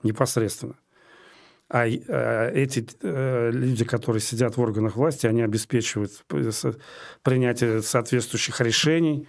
[0.04, 0.74] непосредственно.
[1.68, 6.76] А э, эти э, люди, которые сидят в органах власти, они обеспечивают с-
[7.22, 9.26] принятие соответствующих решений,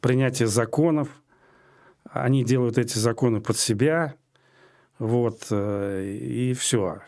[0.00, 1.08] принятие законов.
[2.04, 4.14] Они делают эти законы под себя.
[4.98, 7.00] Вот, э, и все.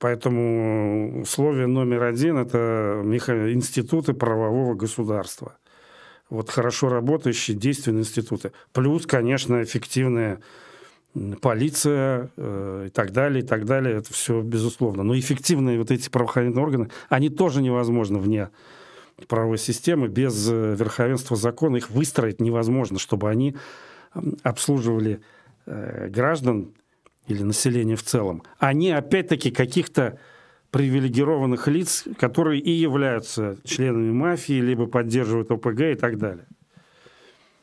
[0.00, 5.56] Поэтому условие номер один– это институты правового государства.
[6.28, 8.50] Вот хорошо работающие действенные институты.
[8.72, 10.40] Плюс, конечно, эффективная м,
[11.40, 13.96] полиция э, и так далее, и так далее.
[13.96, 15.02] Это все безусловно.
[15.02, 18.50] Но эффективные вот эти правоохранительные органы, они тоже невозможно вне
[19.28, 20.08] правовой системы.
[20.08, 23.56] Без э, верховенства закона их выстроить невозможно, чтобы они
[24.42, 25.20] обслуживали
[25.66, 26.72] э, граждан
[27.26, 28.42] или население в целом.
[28.58, 30.18] Они, опять-таки, каких-то
[30.70, 36.46] привилегированных лиц, которые и являются членами мафии, либо поддерживают ОПГ и так далее.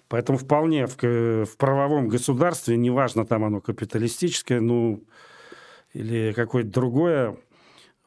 [0.10, 5.04] Поэтому вполне в, в правовом государстве, неважно, там оно капиталистическое, ну,
[5.94, 7.38] или какое-то другое,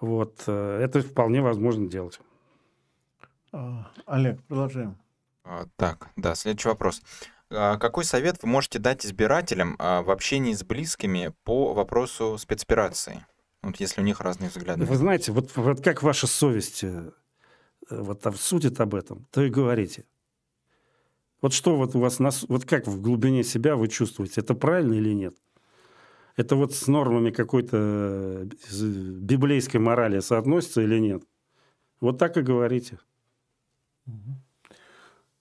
[0.01, 2.20] вот, э, это вполне возможно делать.
[3.53, 4.99] А, Олег, продолжаем.
[5.45, 7.03] А, так, да, следующий вопрос.
[7.51, 13.24] А, какой совет вы можете дать избирателям в общении с близкими по вопросу спецоперации?
[13.62, 14.85] Вот если у них разные взгляды.
[14.85, 17.12] Вы знаете, вот, вот как ваша совесть э,
[17.91, 20.05] вот там судит об этом, то и говорите.
[21.43, 24.94] Вот что вот у вас, нас, вот как в глубине себя вы чувствуете, это правильно
[24.94, 25.36] или нет?
[26.36, 28.85] Это вот с нормами какой-то э,
[29.20, 31.24] библейской морали соотносится или нет?
[32.01, 32.98] Вот так и говорите.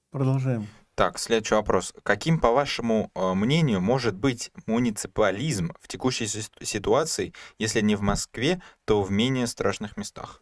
[0.10, 0.68] Продолжаем.
[0.96, 1.94] Так, следующий вопрос.
[2.04, 8.62] Каким, по вашему э, мнению, может быть муниципализм в текущей ситуации, если не в Москве,
[8.86, 10.41] то в менее страшных местах?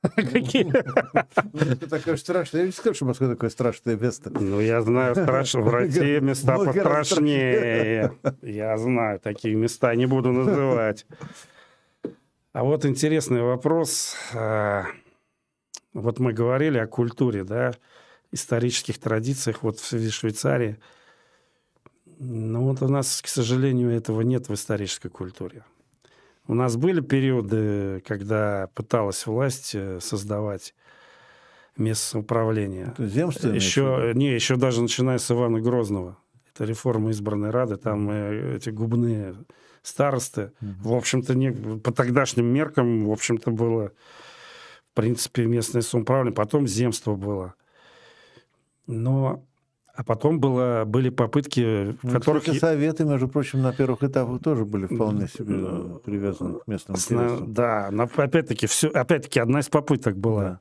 [0.00, 0.64] Какие?
[1.52, 2.62] Ну, это такое страшное.
[2.62, 4.30] Я не скажу, что Москва такое страшное место.
[4.30, 5.60] Ну, я знаю, страшно.
[5.60, 8.12] В России места пострашнее.
[8.42, 11.06] Я знаю, такие места не буду называть.
[12.52, 14.16] А вот интересный вопрос.
[14.34, 14.86] А,
[15.92, 17.72] вот мы говорили о культуре, да,
[18.32, 20.78] исторических традициях вот в Швейцарии.
[22.18, 25.62] Но вот у нас, к сожалению, этого нет в исторической культуре.
[26.48, 30.74] У нас были периоды, когда пыталась власть э, создавать
[31.76, 32.94] место самоуправления.
[32.96, 33.50] Земство?
[33.50, 36.16] Еще, не, еще даже начиная с Ивана Грозного.
[36.54, 39.36] Это реформа избранной Рады, там э, эти губные
[39.82, 40.52] старосты.
[40.62, 40.88] Угу.
[40.88, 43.92] В общем-то, не, по тогдашним меркам, в общем-то, было,
[44.90, 46.34] в принципе, местное самоуправление.
[46.34, 47.54] Потом земство было.
[48.86, 49.44] Но
[49.98, 52.44] а потом было, были попытки, в ну, которых...
[52.44, 57.52] Кстати, советы, между прочим, на первых этапах тоже были вполне себе привязаны к местным интересам.
[57.52, 60.42] Да, но опять-таки, все, опять-таки, одна из попыток была.
[60.42, 60.60] Да.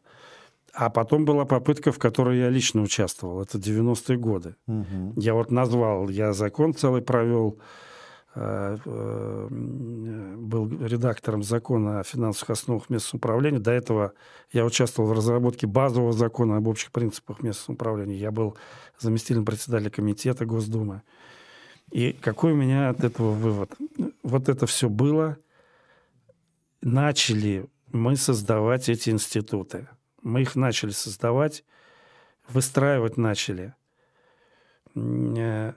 [0.73, 3.39] А потом была попытка, в которой я лично участвовал.
[3.39, 4.55] Это 90-е годы.
[4.65, 5.13] Угу.
[5.17, 7.85] Я вот назвал, я закон целый провел, Э, э,
[10.47, 13.59] был редактором закона о финансовых основах местного управления.
[13.59, 14.13] До этого
[14.51, 18.15] я участвовал в разработке базового закона об общих принципах местного управления.
[18.15, 18.55] Я был
[18.99, 21.01] заместителем председателя комитета Госдумы.
[21.91, 23.71] И какой у меня от этого вывод?
[24.21, 25.37] Вот это все было.
[26.81, 29.87] Начали мы создавать эти институты.
[30.21, 31.63] Мы их начали создавать,
[32.47, 33.73] выстраивать начали
[34.95, 35.73] э,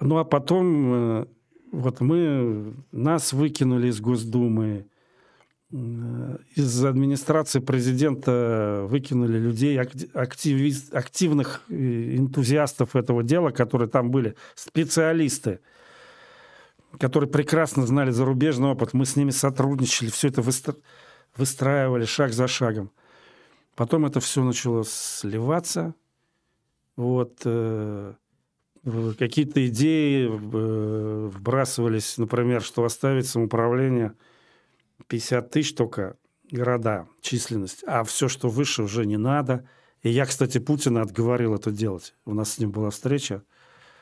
[0.00, 1.26] ну а потом э,
[1.72, 4.86] вот мы, нас выкинули из Госдумы,
[5.70, 14.34] э, из администрации президента выкинули людей, активист, активных э, энтузиастов этого дела, которые там были,
[14.54, 15.60] специалисты,
[16.98, 18.92] которые прекрасно знали зарубежный опыт.
[18.94, 20.42] Мы с ними сотрудничали, все это
[21.36, 22.90] выстраивали шаг за шагом.
[23.74, 25.94] Потом это все начало сливаться.
[26.96, 27.42] Вот,
[29.18, 34.14] какие-то идеи э, вбрасывались, например, что оставить самоуправление
[35.08, 36.16] 50 тысяч только
[36.50, 39.68] города, численность, а все, что выше, уже не надо.
[40.02, 42.14] И я, кстати, Путина отговорил это делать.
[42.24, 43.42] У нас с ним была встреча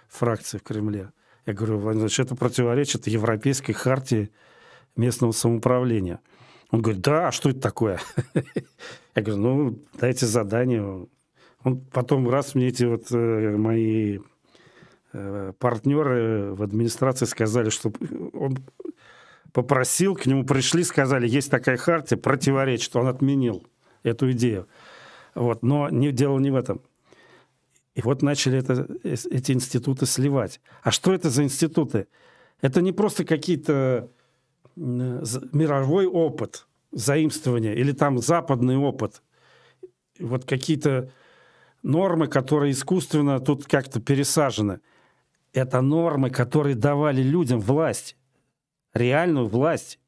[0.08, 1.12] фракции в Кремле.
[1.46, 4.30] Я говорю, Владимир Владимирович, это противоречит Европейской хартии
[4.96, 6.20] местного самоуправления.
[6.70, 8.00] Он говорит, да, а что это такое?
[9.14, 11.06] Я говорю, ну, дайте задание.
[11.62, 14.18] Он потом раз мне эти вот э, мои
[15.58, 17.92] партнеры в администрации сказали, что
[18.32, 18.58] он
[19.52, 23.64] попросил, к нему пришли, сказали, есть такая хартия, противоречит, он отменил
[24.02, 24.68] эту идею.
[25.34, 25.62] Вот.
[25.62, 26.82] Но не, дело не в этом.
[27.94, 30.60] И вот начали это, эти институты сливать.
[30.82, 32.06] А что это за институты?
[32.60, 34.10] Это не просто какие-то
[34.76, 39.22] мировой опыт, заимствования, или там западный опыт.
[40.18, 41.10] Вот какие-то
[41.82, 44.80] нормы, которые искусственно тут как-то пересажены–
[45.56, 48.14] это нормы, которые давали людям власть,
[48.92, 49.98] реальную власть.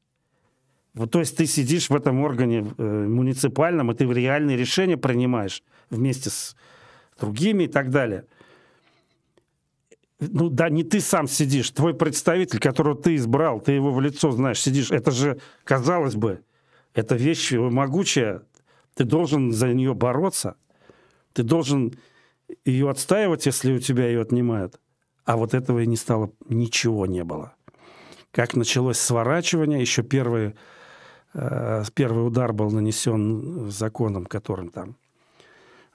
[0.93, 5.63] Вот, то есть ты сидишь в этом органе э, муниципальном, и ты реальные решения принимаешь
[5.89, 6.55] вместе с
[7.19, 8.25] другими и так далее.
[10.19, 14.31] Ну да, не ты сам сидишь, твой представитель, которого ты избрал, ты его в лицо
[14.31, 14.91] знаешь, сидишь.
[14.91, 16.43] Это же, казалось бы,
[16.93, 18.43] это вещь могучая.
[18.93, 20.57] Ты должен за нее бороться.
[21.33, 21.93] Ты должен
[22.65, 24.79] ее отстаивать, если у тебя ее отнимают.
[25.29, 27.53] А вот этого и не стало, ничего не было.
[28.31, 30.55] Как началось сворачивание, еще первый,
[31.35, 34.95] э, первый удар был нанесен законом, которым там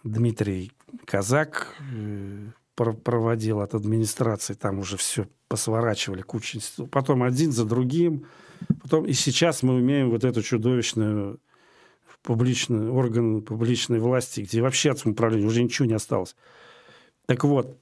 [0.05, 0.71] Дмитрий
[1.05, 6.93] Казак, э, проводил от администрации, там уже все посворачивали кучу институтов.
[6.93, 8.27] Потом один за другим.
[8.83, 11.41] Потом и сейчас мы имеем вот эту чудовищную
[12.23, 16.37] публичный орган публичной власти, где вообще от самоуправления уже ничего не осталось.
[17.27, 17.81] Так вот,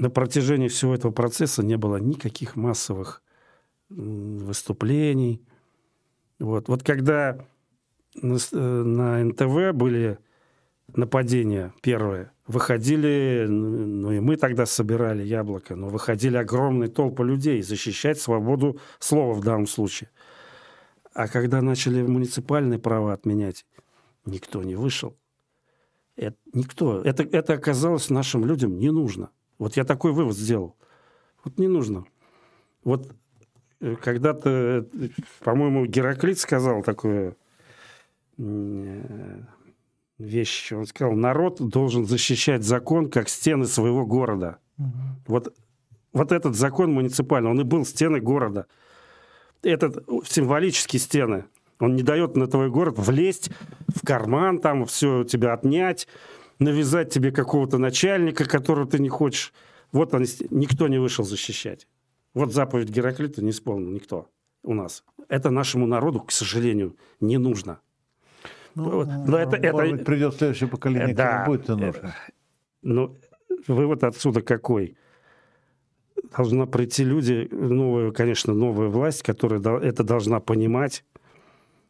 [0.00, 3.22] на протяжении всего этого процесса не было никаких массовых
[3.90, 5.44] выступлений.
[6.38, 7.44] Вот, вот когда
[8.14, 10.18] на, э, на НТВ были
[10.96, 18.18] нападения первые, выходили, ну и мы тогда собирали яблоко, но выходили огромные толпы людей защищать
[18.18, 20.08] свободу слова в данном случае.
[21.12, 23.66] А когда начали муниципальные права отменять,
[24.24, 25.14] никто не вышел.
[26.16, 27.02] Это, никто.
[27.02, 29.30] Это, это оказалось нашим людям не нужно.
[29.60, 30.74] Вот я такой вывод сделал.
[31.44, 32.06] Вот не нужно.
[32.82, 33.14] Вот
[33.80, 34.86] э, когда-то,
[35.44, 37.36] по-моему, Гераклит сказал такое
[38.38, 39.42] э,
[40.18, 40.72] вещь.
[40.72, 44.58] Он сказал, народ должен защищать закон, как стены своего города.
[44.78, 44.88] Угу.
[45.26, 45.54] Вот,
[46.14, 48.66] вот этот закон муниципальный, он и был стены города
[49.62, 51.44] этот символические стены.
[51.80, 53.50] Он не дает на твой город влезть
[53.94, 56.08] в карман, там все у тебя отнять,
[56.60, 59.52] навязать тебе какого-то начальника, которого ты не хочешь.
[59.90, 61.88] Вот он, никто не вышел защищать.
[62.32, 64.28] Вот заповедь Гераклита не исполнил никто
[64.62, 65.02] у нас.
[65.28, 67.80] Это нашему народу, к сожалению, не нужно.
[68.76, 72.14] Ну, Но это, это, быть, придет следующее поколение, да, будет это нужно.
[72.82, 73.16] Ну,
[73.66, 74.96] вывод отсюда какой?
[76.36, 81.04] должна прийти люди, новая, конечно, новая власть, которая это должна понимать,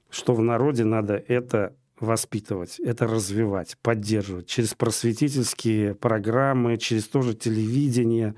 [0.08, 8.34] что в народе надо это воспитывать, это развивать, поддерживать через просветительские программы, через тоже телевидение,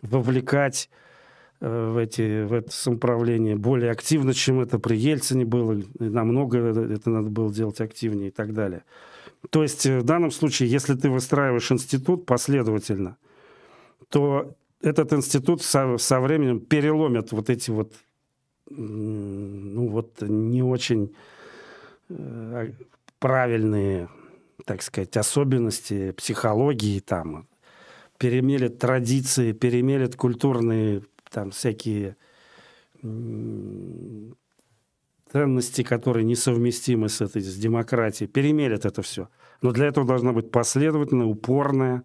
[0.00, 0.88] вовлекать
[1.60, 5.82] э, в, эти, в это самоуправление более активно, чем это при Ельцине было.
[5.98, 8.84] Намного это надо было делать активнее и так далее.
[9.50, 13.16] То есть э, в данном случае, если ты выстраиваешь институт последовательно,
[14.08, 17.94] то этот институт со, со временем переломит вот эти вот,
[18.68, 21.14] ну вот не очень
[23.18, 24.08] правильные,
[24.64, 27.48] так сказать, особенности психологии там,
[28.18, 32.16] перемелет традиции, перемелет культурные там всякие
[35.32, 39.28] ценности, которые несовместимы с этой, с демократией, перемелет это все.
[39.62, 42.04] Но для этого должна быть последовательная, упорная,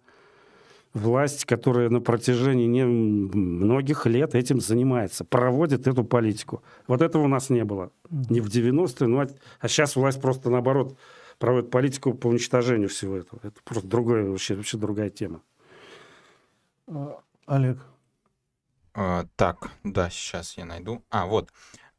[0.98, 6.62] власть, которая на протяжении не многих лет этим занимается, проводит эту политику.
[6.86, 7.90] Вот этого у нас не было.
[8.10, 9.26] Не в 90-е, ну, а,
[9.60, 10.96] а сейчас власть просто наоборот
[11.38, 13.40] проводит политику по уничтожению всего этого.
[13.42, 15.40] Это просто другое, вообще, вообще другая тема.
[16.86, 17.78] А, Олег.
[18.94, 21.02] А, так, да, сейчас я найду.
[21.10, 21.50] А, вот.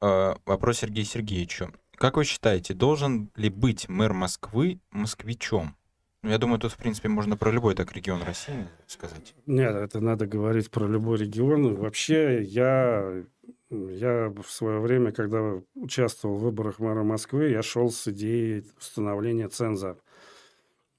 [0.02, 1.72] А, вопрос Сергею Сергеевичу.
[1.96, 5.76] Как вы считаете, должен ли быть мэр Москвы москвичом?
[6.22, 9.34] Ну, я думаю, тут, в принципе, можно про любой так регион России сказать.
[9.46, 11.76] Нет, это надо говорить про любой регион.
[11.76, 13.24] Вообще, я,
[13.70, 19.48] я в свое время, когда участвовал в выборах мэра Москвы, я шел с идеей установления
[19.48, 19.98] ценза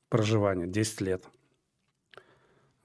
[0.08, 1.24] проживания 10 лет.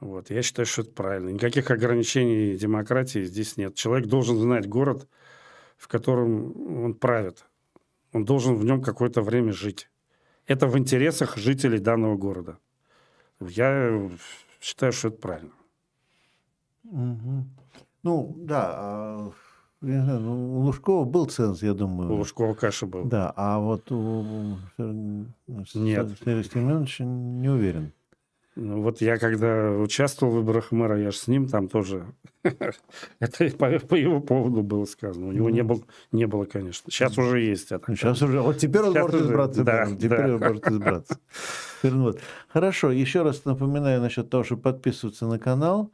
[0.02, 0.30] Вот.
[0.30, 1.30] Я считаю, что это правильно.
[1.30, 3.76] Никаких ограничений демократии здесь нет.
[3.76, 5.08] Человек должен знать город,
[5.78, 7.46] в котором он правит.
[8.12, 9.90] Он должен в нем какое-то время жить
[10.48, 12.58] это в интересах жителей данного города.
[13.40, 14.10] Я
[14.62, 15.52] считаю, что это правильно.
[16.86, 17.46] Угу.
[18.04, 19.32] Ну, да, а,
[19.82, 22.12] я знаю, ну, у Лужкова был ценз, я думаю.
[22.12, 23.06] У Лужкова каша был.
[23.06, 26.10] Да, а вот у Нет.
[26.20, 27.92] Семеновича не уверен.
[28.56, 32.06] Ну, вот я когда участвовал в выборах мэра, я же с ним там тоже...
[32.44, 35.28] это по, по его поводу было сказано.
[35.28, 35.82] У него не, было,
[36.14, 36.90] не было, конечно.
[36.90, 37.94] Сейчас уже есть это.
[37.94, 38.40] Сейчас уже.
[38.40, 39.64] Вот теперь он может избраться.
[39.64, 40.36] Да, теперь да.
[40.36, 41.20] он может избраться.
[41.84, 42.20] Вот.
[42.48, 42.92] Хорошо.
[42.92, 45.92] Еще раз напоминаю насчет того, чтобы подписываться на канал.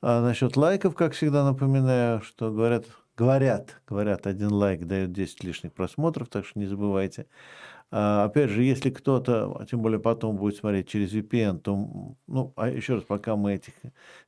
[0.00, 2.86] А насчет лайков, как всегда, напоминаю, что говорят,
[3.16, 7.26] говорят, говорят, один лайк дает 10 лишних просмотров, так что не забывайте.
[7.90, 12.52] А, опять же, если кто-то, а тем более потом будет смотреть через VPN, то, ну,
[12.56, 13.72] а еще раз, пока мы этих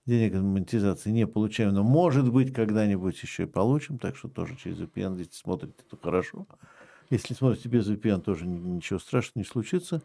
[0.06, 4.56] денег от монетизации не получаем, но может быть когда-нибудь еще и получим, так что тоже
[4.56, 6.46] через VPN, если смотрите, то хорошо.
[7.10, 10.00] Если смотрите без VPN, тоже ничего страшного не случится.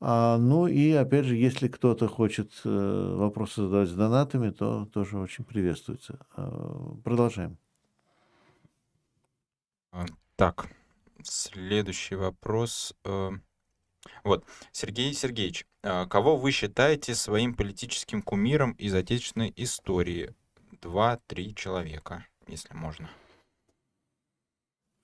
[0.00, 5.18] А, ну и опять же, если кто-то хочет э, вопросы задавать с донатами, то тоже
[5.18, 6.18] очень приветствуется.
[6.36, 7.56] А, продолжаем.
[10.36, 10.68] Так,
[11.26, 12.94] Следующий вопрос.
[13.04, 13.30] Э,
[14.22, 20.34] вот, Сергей Сергеевич, а кого вы считаете своим политическим кумиром из отечественной истории?
[20.82, 23.08] Два-три человека, если можно.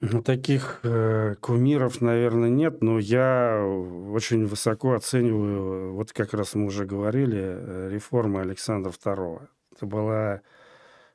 [0.03, 6.67] Ну, таких э, кумиров, наверное, нет, но я очень высоко оцениваю, вот как раз мы
[6.67, 9.47] уже говорили, э, реформа Александра II.
[9.77, 10.41] Это была,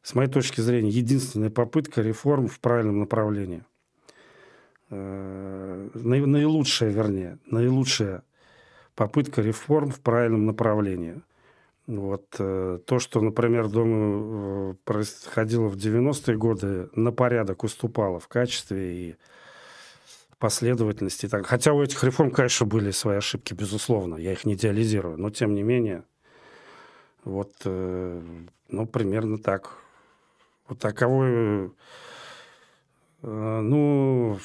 [0.04, 3.64] с моей точки зрения, единственная попытка реформ в правильном направлении.
[4.90, 8.24] Э, наилучшая, вернее, наилучшая
[8.96, 11.22] попытка реформ в правильном направлении–
[11.88, 18.28] вот э, то, что, например, думаю, э, происходило в 90-е годы, на порядок уступало в
[18.28, 19.16] качестве и
[20.40, 21.28] последовательности.
[21.28, 21.46] Так.
[21.46, 25.54] Хотя у этих реформ, конечно, были свои ошибки, безусловно, я их не идеализирую, но тем
[25.54, 26.04] не менее,
[27.24, 29.78] вот, ну, примерно так.
[30.68, 31.72] Вот таковой...
[33.28, 34.40] Ну,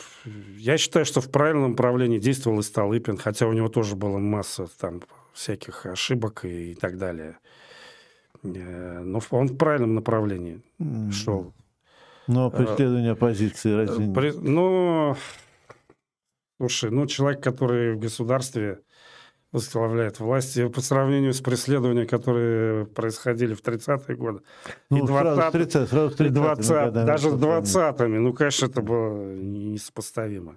[0.56, 4.68] я считаю, что в правильном направлении действовал и Столыпин, хотя у него тоже была масса
[4.78, 5.02] там
[5.32, 7.38] всяких ошибок и, так далее.
[8.42, 11.12] Э, но он в правильном направлении mm.
[11.12, 11.52] шел.
[12.26, 15.16] Но э, преследование оппозиции разве При, Ну,
[16.58, 18.80] слушай, ну, человек, который в государстве
[19.52, 24.40] возглавляет власть, по сравнению с преследованиями, которые происходили в 30-е годы.
[24.90, 29.34] Ну, и 20, сразу 30, сразу 30 20, даже с 20-ми, ну, конечно, это было
[29.34, 30.56] несопоставимо.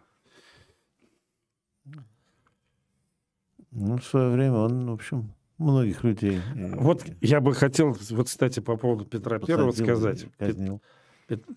[3.72, 6.40] Ну, в свое время он, в общем, многих людей.
[6.56, 10.28] Э, вот я бы хотел, вот, кстати, по поводу Петра Первого сказать.
[10.38, 10.82] Казнил.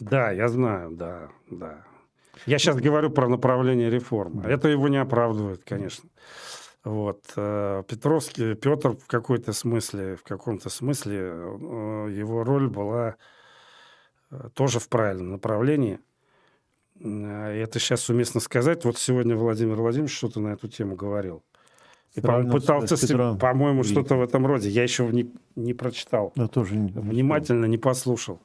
[0.01, 1.85] Да, я знаю, да, да.
[2.47, 4.45] Я сейчас говорю про направление реформы.
[4.45, 6.09] Это его не оправдывает, конечно.
[6.87, 7.33] Вот.
[7.35, 13.17] Э, Петровский, Петр в какой-то смысле, в каком-то смысле э, его роль была
[14.55, 15.99] тоже в правильном направлении.
[17.01, 18.85] Это сейчас уместно сказать.
[18.85, 21.43] Вот сегодня Владимир Владимирович что-то на эту тему говорил.
[22.15, 22.97] И пытался,
[23.37, 24.69] по-моему, что-то в этом роде.
[24.69, 26.33] Я еще не, не прочитал.
[26.37, 28.41] Я тоже не Внимательно не послушал.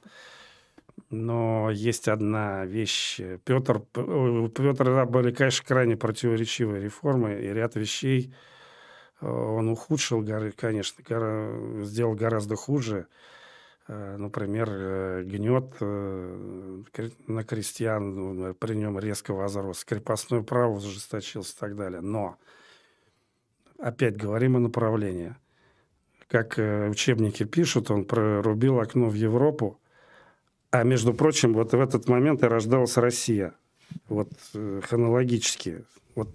[1.11, 3.19] Но есть одна вещь.
[3.43, 8.33] Петр, у Петра были, конечно, крайне противоречивые реформы, и ряд вещей
[9.19, 13.07] э, он ухудшил, конечно, сделал гораздо хуже.
[13.89, 15.81] Э, например, э, гнет
[17.27, 21.99] на крестьян ну, при нем резко возрос, крепостное право ужесточился и так далее.
[21.99, 22.37] Но
[23.79, 25.35] опять говорим о направлении.
[26.29, 29.80] Как учебники пишут, он прорубил окно в Европу,
[30.71, 33.53] а между прочим, вот в этот момент и рождалась Россия.
[34.07, 35.83] Вот э, хронологически.
[36.15, 36.29] Вот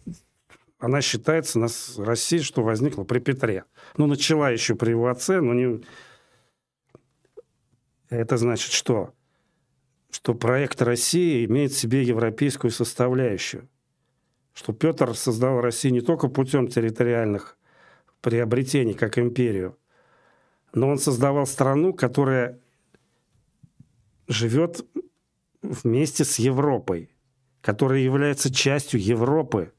[0.78, 3.64] она считается, нас Россия, что возникла при Петре.
[3.96, 5.82] Ну, начала еще при его отце, но не...
[8.10, 9.14] Это значит что?
[10.10, 13.68] Что проект России имеет в себе европейскую составляющую
[14.56, 17.58] что Петр создал Россию не только путем территориальных
[18.22, 19.76] приобретений, как империю,
[20.72, 22.58] но он создавал страну, которая
[24.28, 24.84] живет
[25.62, 27.10] вместе с Европой,
[27.60, 29.72] которая является частью Европы.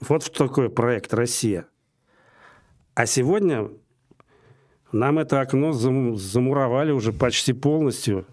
[0.00, 1.66] Вот что такое проект «Россия».
[2.94, 3.70] А сегодня
[4.92, 8.26] нам это окно замуровали уже почти полностью.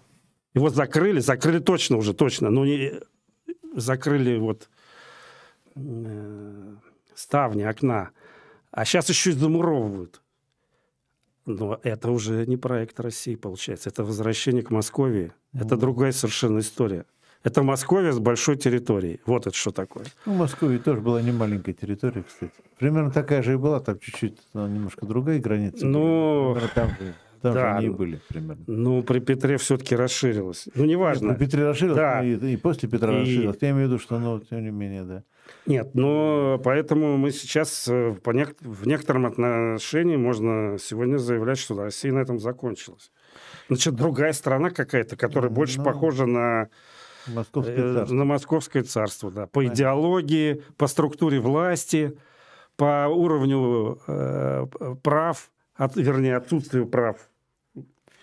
[0.53, 2.49] Его закрыли, закрыли точно уже, точно.
[2.49, 3.02] Но не,
[3.76, 4.69] закрыли вот
[5.76, 6.76] э,
[7.15, 8.11] ставни, окна,
[8.72, 10.23] а сейчас еще и замуровывают.
[11.45, 13.90] Но это уже не проект России, получается.
[13.90, 15.32] Это возвращение к Москве.
[15.53, 15.65] Mm.
[15.65, 17.06] Это другая совершенно история.
[17.44, 19.20] Это Москва с большой территорией.
[19.26, 20.06] Вот это что такое.
[20.26, 22.53] Ну, Москва тоже была не маленькая территория, кстати.
[22.80, 25.86] Примерно такая же и была, там чуть-чуть, немножко другая граница.
[25.86, 27.14] Ну, там же
[27.44, 28.64] там да, же они и были примерно.
[28.68, 30.70] Ну, при Петре все-таки расширилось.
[30.76, 31.28] Ну, неважно.
[31.28, 32.24] Нет, при Петре расширилось, да.
[32.24, 33.20] и, и после Петра и...
[33.20, 33.57] расширилось.
[33.60, 35.24] Я имею в виду, что, ну, тем не менее, да.
[35.65, 41.75] Нет, но поэтому мы сейчас э, по нек- в некотором отношении можно сегодня заявлять, что
[41.75, 43.11] Россия на этом закончилась.
[43.69, 46.67] Значит, другая страна какая-то, которая больше ну, похожа на
[47.27, 48.15] Московское э, царство.
[48.15, 49.41] на Московское царство, да.
[49.47, 49.75] По Понятно.
[49.75, 52.17] идеологии, по структуре власти,
[52.75, 54.65] по уровню э,
[55.01, 57.17] прав, от, вернее, отсутствию прав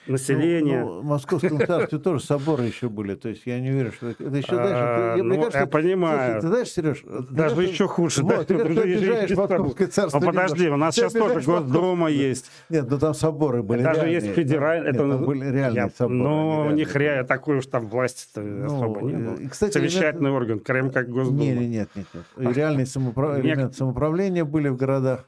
[0.07, 0.81] населения.
[0.85, 3.15] Ну, ну, в Московском царстве тоже соборы еще были.
[3.15, 4.75] То есть я не верю, что это еще дальше.
[4.75, 6.33] А, я, ну, кажется, я понимаю.
[6.33, 8.23] Слушай, ты знаешь, Сереж, даже ты, еще хуже.
[8.23, 10.21] Вот, ты, ты обижаешь Московское царство.
[10.21, 12.51] Ну, подожди, у нас сейчас тоже Госдума есть.
[12.69, 14.91] Нет, ну там соборы были Даже есть федеральные.
[14.93, 16.19] Это были реальные соборы.
[16.19, 19.49] Ну, у них реально такой уж там власти-то ну, особо не было.
[19.49, 21.41] Кстати, Совещательный орган, прям как Госдума.
[21.41, 22.07] Нет, нет, нет.
[22.37, 22.57] нет.
[22.57, 25.25] Реальные самоуправления были в городах.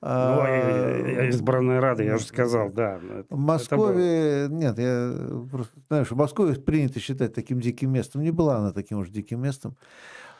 [0.00, 3.00] Ну, а, избранная Рада, я уже сказал, да.
[3.28, 5.12] В Москве, нет, я
[5.50, 8.22] просто знаю, что Москве принято считать таким диким местом.
[8.22, 9.76] Не была она таким уж диким местом.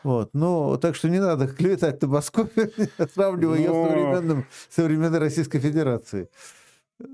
[0.05, 0.31] Вот.
[0.33, 2.49] Ну, так что не надо клеветать на Москву,
[3.15, 6.29] сравнивая ее с современным, современной Российской Федерацией.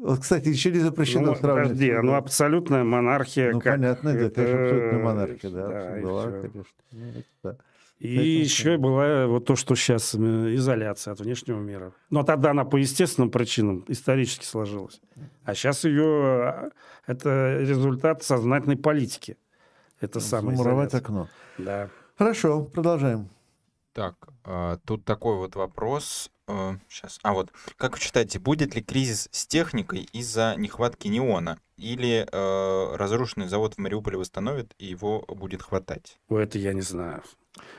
[0.02, 1.68] Вот, кстати, еще не запрещено Ну, сравнивать.
[1.72, 3.52] подожди, ну абсолютная монархия.
[3.52, 6.64] Ну, как понятно, да, это- конечно, абсолютно монархия, да, да, была, конечно.
[6.92, 7.56] Ну, это да.
[7.98, 11.92] И Поэтому, еще была вот то, что сейчас изоляция от внешнего мира.
[12.10, 15.00] Но тогда она по естественным причинам исторически сложилась.
[15.44, 16.70] А сейчас ее
[17.06, 19.36] это результат сознательной политики.
[20.00, 20.56] Это самое.
[20.56, 21.28] Замуровать окно.
[21.56, 21.88] Да.
[22.18, 23.30] Хорошо, продолжаем.
[23.92, 26.30] Так, а, тут такой вот вопрос.
[26.90, 27.18] Сейчас.
[27.22, 31.58] А вот, как вы считаете, будет ли кризис с техникой из-за нехватки неона?
[31.78, 36.20] Или э, разрушенный завод в Мариуполе восстановят, и его будет хватать?
[36.28, 37.22] Ой, это я не знаю.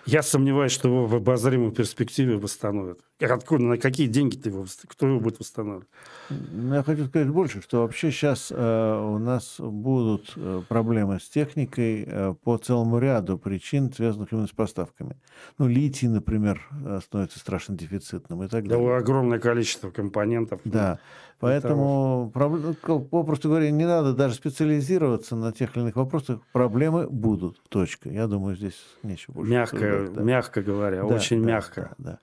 [0.05, 2.99] Я сомневаюсь, что его в обозримой перспективе восстановят.
[3.19, 5.87] Откуда, на какие деньги ты его, кто его будет восстанавливать?
[6.29, 12.03] Ну, Я хочу сказать больше, что вообще сейчас у нас будут э, проблемы с техникой
[12.05, 15.17] э, по целому ряду причин, связанных именно с поставками.
[15.57, 18.97] Ну, литий, например, э, становится страшно дефицитным и так Да, далее.
[18.97, 20.59] огромное количество компонентов.
[20.65, 20.99] Да,
[21.39, 26.39] поэтому, проб- ну, попросту говоря, не надо даже специализироваться на тех или иных вопросах.
[26.53, 28.09] Проблемы будут, точка.
[28.09, 30.21] Я думаю, здесь нечего больше Мягко, да.
[30.21, 31.95] мягко говоря, Да, очень да, мягко.
[31.97, 32.19] да,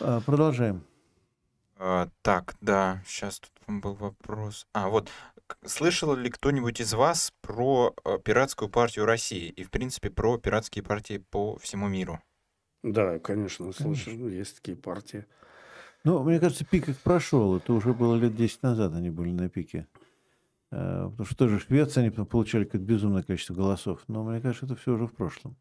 [0.00, 0.16] да.
[0.16, 0.82] А, Продолжаем.
[1.76, 3.50] А, так, да, сейчас тут
[3.80, 4.66] был вопрос.
[4.72, 5.08] А, вот,
[5.64, 10.84] слышал ли кто-нибудь из вас про э, пиратскую партию России и, в принципе, про пиратские
[10.84, 12.20] партии по всему миру?
[12.82, 15.26] Да, конечно, слушай, ну, есть такие партии.
[16.04, 17.56] Ну, мне кажется, пик их прошел.
[17.56, 19.86] Это уже было лет 10 назад они были на пике.
[20.70, 24.02] Э, Потому что тоже в Швеции они получали какое-то безумное количество голосов.
[24.06, 25.56] Но мне кажется, это все уже в прошлом.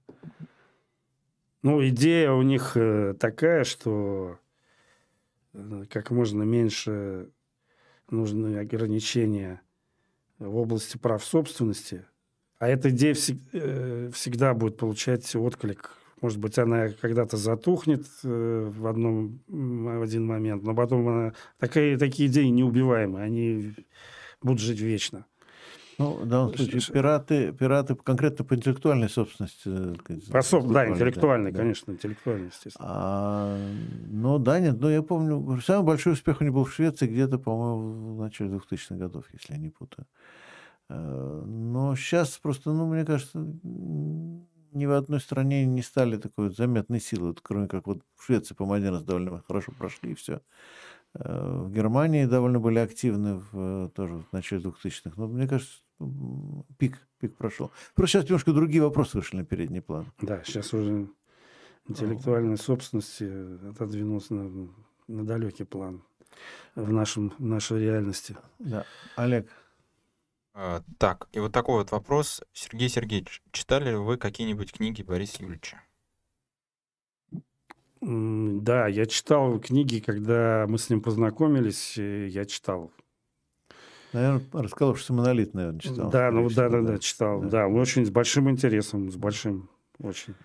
[1.62, 4.38] Ну, идея у них э, такая, что
[5.54, 7.30] э, как можно меньше
[8.10, 9.62] нужны ограничения
[10.40, 12.06] в области прав собственности.
[12.60, 15.92] А эта идея всег- всегда будет получать отклик.
[16.24, 21.34] Может быть, она когда-то затухнет э, в, одном, в один момент, но потом она...
[21.60, 23.74] Такая, такие идеи неубиваемые, они
[24.42, 25.26] будут жить вечно.
[25.98, 29.64] Ну, в данном случае Ш- ш- пираты, пираты конкретно по интеллектуальной собственности.
[29.66, 29.96] э,
[30.32, 31.58] По соб- Да, выступали, интеллектуальный, да.
[31.60, 32.86] конечно, интеллектуальный, естественно.
[32.90, 33.58] А,
[34.10, 37.38] ну да, нет, но я помню, самый большой успех у них был в Швеции где-то,
[37.38, 40.08] по-моему, в начале 2000-х годов, если я не путаю.
[40.90, 43.46] Э, Но сейчас просто, ну, мне кажется,
[44.74, 48.26] ни в одной стране не стали такой вот заметной силой, вот кроме как вот в
[48.26, 50.42] Швеции по модернизму довольно хорошо прошли и все.
[51.14, 55.12] В Германии довольно были активны в, э, тоже в начале 2000-х.
[55.16, 55.78] Но мне кажется,
[56.80, 57.72] пик, пик прошел.
[57.94, 60.12] Просто сейчас немножко другие вопросы вышли на передний план.
[60.22, 61.08] Да, сейчас уже
[61.88, 64.70] интеллектуальной собственности отодвинулся на,
[65.08, 66.02] на далекий план
[66.76, 68.36] в, нашем, в нашей реальности.
[68.58, 68.86] Да.
[69.16, 69.48] Олег,
[71.00, 72.42] так, и вот такой вот вопрос.
[72.54, 75.82] Сергей Сергеевич, читали ли вы какие-нибудь книги Бориса Юрьевича?
[78.02, 82.92] М, Да, я читал книги, когда мы с ним познакомились, я читал.
[84.12, 86.12] Наверное, расколовшийся монолит, наверное, читал.
[86.12, 87.42] да, ну да, да, да, читал.
[87.42, 87.50] Да.
[87.50, 89.70] Да, очень с большим интересом, с большим,
[90.00, 90.36] очень.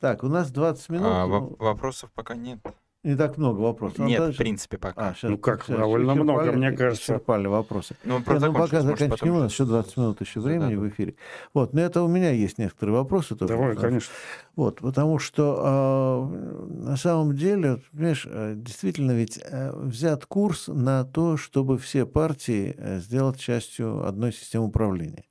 [0.00, 1.06] Так, у нас 20 минут.
[1.06, 2.58] А, во- ну, вопросов пока нет.
[3.06, 4.00] Не так много вопросов.
[4.00, 5.10] Нет, Надо в принципе, пока.
[5.10, 7.12] А, сейчас, Ну как, довольно много, мне кажется.
[7.12, 7.96] Исчерпали вопросы.
[8.04, 10.92] Ну, про ну, закончим, пока заканчиваем, потом у нас еще 20 минут еще времени зададут.
[10.92, 11.14] в эфире.
[11.54, 13.54] Вот, но это у меня есть некоторые вопросы тоже.
[13.54, 14.12] Давай, потому что- конечно.
[14.56, 20.68] Вот, потому что а, на самом деле, вот, понимаешь, а, действительно ведь а, взят курс
[20.68, 25.24] на то, чтобы все партии а, сделать частью одной системы управления.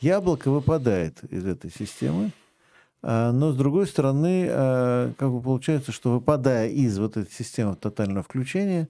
[0.00, 2.30] Яблоко выпадает из этой системы,
[3.02, 8.22] но с другой стороны, а, как бы получается, что выпадая из вот этой системы тотального
[8.22, 8.88] включения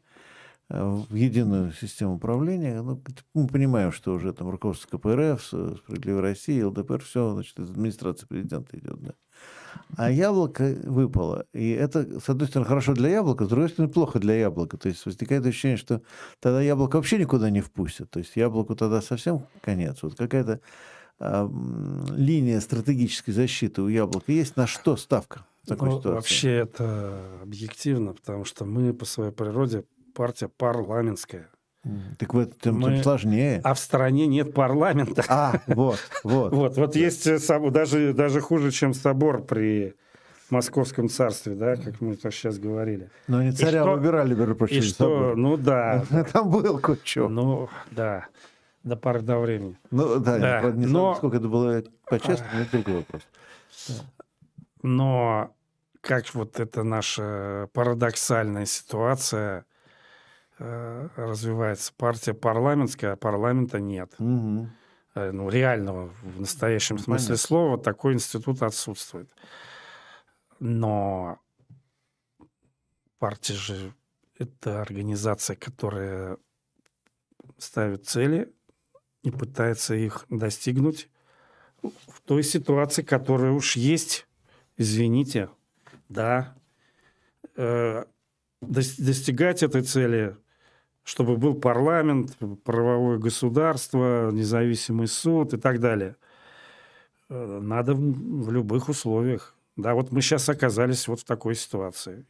[0.69, 3.01] а, в единую систему управления, ну,
[3.35, 8.77] мы понимаем, что уже там руководство КПРФ, Справедливой России, ЛДПР, все, значит, из администрации президента
[8.77, 9.15] идет, да.
[9.97, 11.47] А яблоко выпало.
[11.53, 14.77] И это, с одной стороны, хорошо для яблока, с другой стороны, плохо для яблока.
[14.77, 16.03] То есть возникает ощущение, что
[16.41, 18.11] тогда яблоко вообще никуда не впустят.
[18.11, 20.03] То есть яблоку тогда совсем конец.
[20.03, 20.61] Вот какая-то
[21.21, 24.57] линия стратегической защиты у яблока есть.
[24.57, 26.15] На что ставка такой Ну, ситуации?
[26.17, 29.85] вообще это объективно, потому что мы по своей природе
[30.15, 31.49] партия парламентская.
[32.19, 33.61] Так в этом Мы- сложнее.
[33.65, 35.25] А в стране нет парламента.
[35.29, 36.53] А, вот, вот.
[36.53, 37.39] Вот, вот есть э,
[37.71, 39.95] даже, даже хуже, чем собор при
[40.51, 43.09] Московском царстве, да, как мы это сейчас говорили.
[43.29, 47.29] Но они царя что- выбирали, между прочим, И что, ну да, Там был кое-что.
[47.29, 48.27] ну да,
[48.83, 49.79] до поры до времени.
[49.91, 53.23] Ну, да, Да, я, не но- знаю, сколько это было по-честному, но это другой вопрос.
[54.83, 55.55] Но
[56.01, 59.67] как вот эта наша парадоксальная ситуация
[60.59, 61.93] э, развивается.
[61.97, 64.15] Партия парламентская, а парламента нет.
[64.19, 64.71] Мгм.
[65.15, 67.47] Э, Ну, реального, в настоящем Ну, смысле понятно.
[67.47, 69.31] слова, такой институт отсутствует.
[70.59, 71.39] Но
[73.19, 73.95] партия же
[74.39, 76.37] это организация, которая
[77.59, 78.53] ставит цели
[79.23, 81.09] и пытается их достигнуть
[81.83, 84.27] в той ситуации, которая уж есть.
[84.77, 85.51] Извините,
[86.09, 86.55] да.
[87.57, 88.05] Э,
[88.61, 90.37] достигать этой цели,
[91.03, 96.17] чтобы был парламент, правовое государство, независимый суд и так далее.
[97.29, 99.55] Э, надо в любых условиях.
[99.77, 102.25] Да, вот мы сейчас оказались вот в такой ситуации.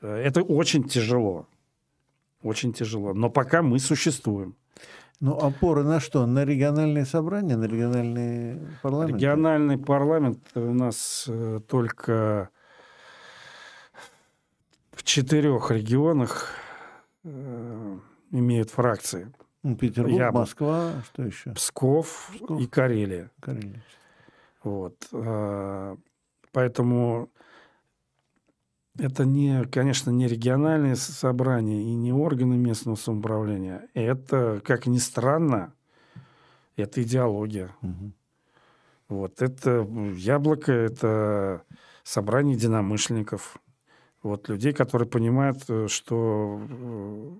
[0.00, 1.46] Э, это очень тяжело.
[2.42, 3.14] Очень тяжело.
[3.14, 4.54] Но пока мы существуем.
[5.24, 6.26] Ну, опоры на что?
[6.26, 9.14] На региональные собрания, на региональные парламенты?
[9.14, 12.50] Региональный парламент у нас э, только
[14.92, 16.50] в четырех регионах
[17.24, 17.98] э,
[18.32, 19.32] имеют фракции.
[19.62, 20.30] Ну, Петербург, Я...
[20.30, 21.52] Москва, что еще?
[21.52, 22.60] Псков, Псков.
[22.60, 23.30] и Карелия.
[23.40, 23.82] Карелия.
[24.62, 25.08] Вот.
[25.10, 25.96] Э,
[26.52, 27.30] поэтому
[28.98, 33.88] это, не, конечно, не региональные собрания и не органы местного самоуправления.
[33.94, 35.74] Это, как ни странно,
[36.76, 37.74] это идеология.
[37.82, 38.12] Угу.
[39.08, 41.64] Вот это яблоко, это
[42.04, 43.58] собрание единомышленников.
[44.22, 47.30] Вот людей, которые понимают, э, что э,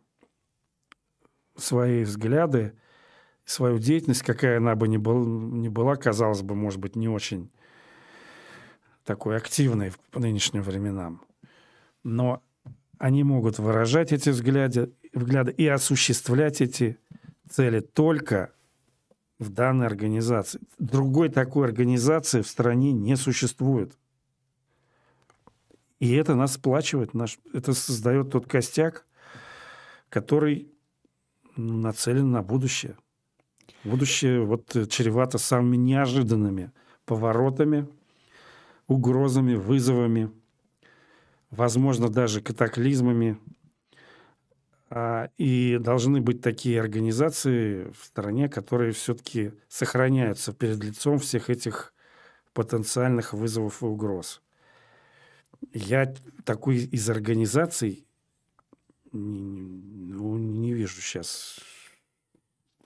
[1.56, 2.76] свои взгляды,
[3.44, 7.50] свою деятельность, какая она бы ни, был, ни была, казалось бы, может быть, не очень
[9.04, 11.22] такой активной по нынешним временам
[12.04, 12.42] но
[12.98, 16.98] они могут выражать эти взгляды, взгляды и осуществлять эти
[17.50, 18.52] цели только
[19.38, 20.60] в данной организации.
[20.78, 23.98] Другой такой организации в стране не существует.
[25.98, 29.06] И это нас сплачивает, наш, это создает тот костяк,
[30.08, 30.70] который
[31.56, 32.96] нацелен на будущее.
[33.82, 36.72] Будущее вот чревато самыми неожиданными
[37.06, 37.88] поворотами,
[38.86, 40.30] угрозами, вызовами–
[41.56, 43.38] возможно, даже катаклизмами.
[44.90, 51.92] А, и должны быть такие организации в стране, которые все-таки сохраняются перед лицом всех этих
[52.52, 54.40] потенциальных вызовов и угроз.
[55.72, 56.14] Я
[56.44, 58.06] такой из организаций
[59.12, 61.58] не, ну, не вижу сейчас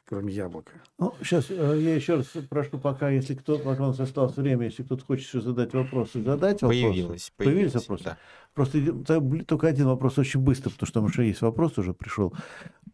[0.08, 0.72] кроме яблока.
[0.98, 4.64] Ну, сейчас э, я еще раз прошу, пока, если кто, пока у нас осталось время,
[4.64, 6.82] если кто-то хочет еще задать вопросы, задать вопросы.
[6.82, 7.32] Появилось.
[7.36, 8.04] Появились вопросы?
[8.04, 8.18] Да.
[8.58, 8.80] Просто
[9.46, 12.34] только один вопрос очень быстро, потому что уже есть вопрос уже пришел.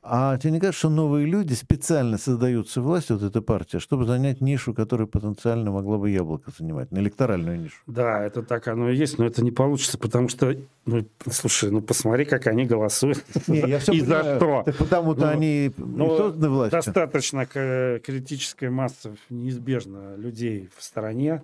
[0.03, 4.43] А тебе не кажется, что новые люди специально создаются власть, вот эта партия, чтобы занять
[4.43, 7.77] нишу, которую потенциально могла бы яблоко занимать, на электоральную нишу?
[7.87, 10.55] Да, это так оно и есть, но это не получится, потому что,
[10.85, 13.25] ну, слушай, ну посмотри, как они голосуют.
[13.47, 14.67] Не, я все и за что.
[14.79, 16.79] Потому-то ну, они ну, созданы властью.
[16.79, 21.43] Достаточно критическая масса неизбежно людей в стороне,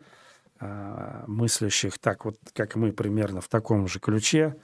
[0.60, 4.56] мыслящих так вот, как мы примерно в таком же ключе,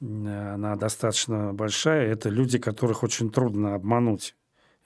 [0.00, 2.10] она достаточно большая.
[2.10, 4.36] Это люди, которых очень трудно обмануть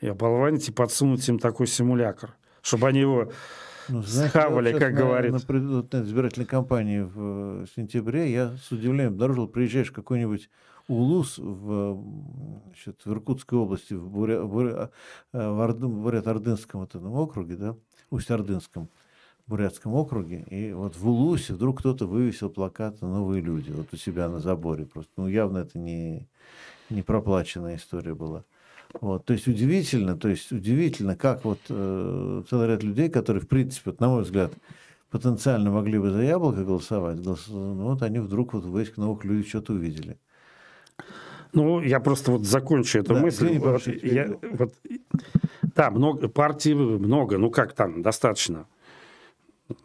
[0.01, 3.33] и оболванить, и подсунуть им такой симулятор, чтобы они его
[3.89, 5.53] ну, знаете, схавали, как говорится.
[5.53, 10.49] На, на, на избирательной кампании в сентябре я с удивлением обнаружил, приезжаешь в какой-нибудь
[10.89, 12.05] Улус в,
[12.67, 14.91] значит, в Иркутской области, в, Буря, Буря,
[15.33, 17.77] э, в, Орды, в Бурят-Ордынском вот этом округе, да,
[18.11, 18.89] Усть-Ордынском,
[19.47, 24.29] Бурятском округе, и вот в Улусе вдруг кто-то вывесил плакат «Новые люди» вот у себя
[24.29, 25.11] на заборе просто.
[25.17, 26.29] Ну, явно это не,
[26.91, 28.45] не проплаченная история была.
[29.01, 33.49] Вот, то есть удивительно, то есть удивительно, как вот э, целый ряд людей, которые, в
[33.49, 34.53] принципе, вот, на мой взгляд,
[35.11, 37.47] потенциально могли бы за яблоко голосовать, голос...
[37.49, 40.19] ну, вот они вдруг вот в этих новых людей что-то увидели.
[41.53, 43.59] Ну, я просто вот закончу эту да, мысль.
[43.59, 44.75] Вот, я, вот,
[45.75, 48.67] да, много, партий много, ну как там, достаточно.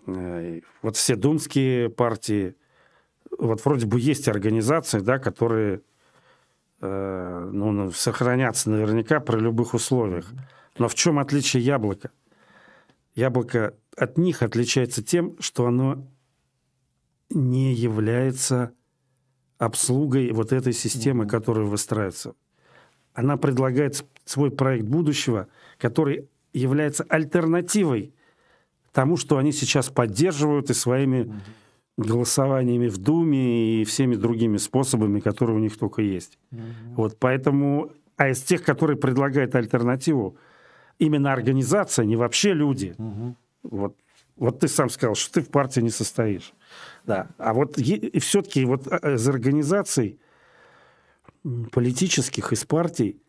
[0.08, 2.56] Э, вот все думские партии,
[3.38, 5.82] вот вроде бы есть организации, да, которые
[6.82, 10.32] э, ну, сохранятся наверняка при любых условиях.
[10.78, 12.12] Но в чем отличие яблока?
[13.16, 16.08] Яблоко от них отличается тем, что оно
[17.30, 18.74] не является
[19.58, 22.36] обслугой вот этой системы, которая выстраивается.
[23.14, 25.48] Она предлагает свой проект будущего,
[25.80, 28.14] который является альтернативой
[28.98, 31.32] тому, что они сейчас поддерживают и своими
[32.00, 36.40] голосованиями в Думе и всеми другими способами, которые у них только есть.
[36.96, 40.36] Вот поэтому, а из тех, которые предлагают альтернативу,
[40.98, 42.96] именно организация, не вообще люди.
[43.62, 43.96] Вот,
[44.36, 46.54] вот ты сам сказал, что ты в партии не состоишь.
[47.06, 47.28] Да.
[47.38, 50.18] А вот и все-таки вот а, из организаций
[51.72, 53.22] политических, из партий,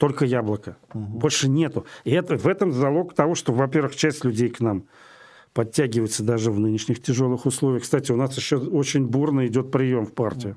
[0.00, 0.78] только яблоко.
[0.94, 1.18] Угу.
[1.18, 1.86] Больше нету.
[2.04, 4.86] И это, в этом залог того, что, во-первых, часть людей к нам
[5.52, 7.82] подтягивается даже в нынешних тяжелых условиях.
[7.82, 10.56] Кстати, у нас еще очень бурно идет прием в партию.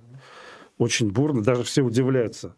[0.78, 2.56] очень бурно, даже все удивляются.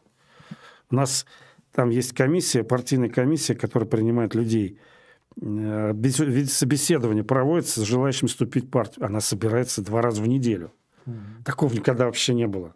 [0.91, 1.25] У нас
[1.71, 4.79] там есть комиссия, партийная комиссия, которая принимает людей.
[5.41, 5.93] Э,
[6.45, 9.05] собеседование проводится с желающим вступить в партию.
[9.05, 10.71] Она собирается два раза в неделю.
[11.07, 11.43] Mm-hmm.
[11.45, 12.75] Такого никогда вообще не было.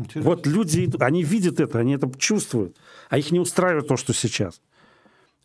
[0.00, 0.30] Интересно.
[0.30, 2.76] Вот люди, они видят это, они это чувствуют,
[3.10, 4.60] а их не устраивает то, что сейчас.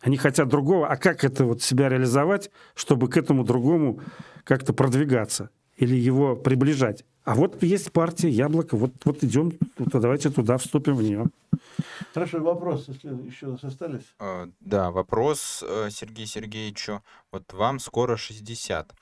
[0.00, 4.00] Они хотят другого, а как это вот себя реализовать, чтобы к этому другому
[4.44, 7.04] как-то продвигаться или его приближать?
[7.24, 11.26] А вот есть партия Яблоко, вот, вот идем, давайте туда вступим в нее.
[12.14, 14.14] Хорошо, вопросы еще у нас остались?
[14.18, 17.02] А, да, вопрос э, Сергею Сергеевичу.
[17.32, 18.94] Вот вам скоро 60.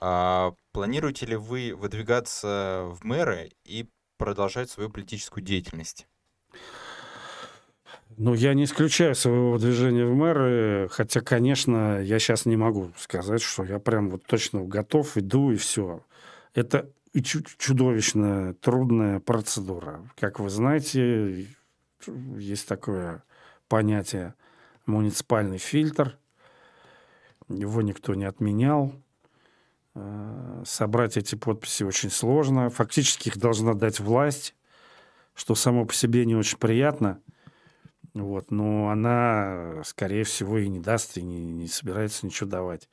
[0.00, 6.06] А планируете ли вы выдвигаться в мэры и продолжать свою политическую деятельность?
[8.16, 13.40] Ну, я не исключаю своего движения в мэры, хотя, конечно, я сейчас не могу сказать,
[13.40, 16.04] что я прям вот точно готов, иду и все.
[16.52, 20.10] Это и чудовищно трудная процедура.
[20.18, 21.46] Как вы знаете,
[22.06, 23.22] есть такое
[23.68, 24.34] понятие
[24.86, 26.18] муниципальный фильтр.
[27.48, 28.92] Его никто не отменял.
[29.98, 32.70] Э, собрать эти подписи очень сложно.
[32.70, 34.54] Фактически их должна дать власть,
[35.34, 37.20] что само по себе не очень приятно.
[38.14, 42.88] Вот, но она, скорее всего, и не даст, и не, не собирается ничего давать.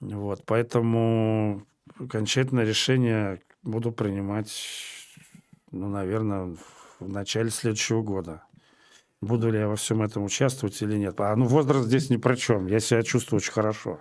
[0.00, 1.66] Вот, поэтому
[1.98, 4.50] окончательное решение буду принимать,
[5.70, 6.56] ну, наверное,
[6.98, 8.42] в начале следующего года.
[9.20, 11.20] Буду ли я во всем этом участвовать или нет.
[11.20, 12.66] А ну возраст здесь ни при чем.
[12.66, 14.00] Я себя чувствую очень хорошо.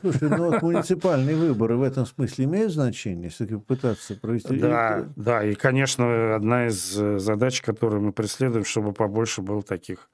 [0.00, 4.58] Слушай, ну вот муниципальные выборы в этом смысле имеют значение, если пытаться провести?
[4.58, 10.08] Да, да, и, конечно, одна из э, задач, которую мы преследуем, чтобы побольше было таких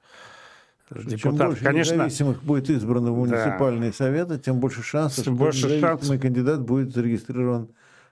[0.91, 1.19] депутатов.
[1.21, 3.95] Чем больше Конечно, независимых будет избрано в муниципальные да.
[3.95, 6.21] советы, тем больше шансов, тем что больше шансов.
[6.21, 7.69] кандидат будет зарегистрирован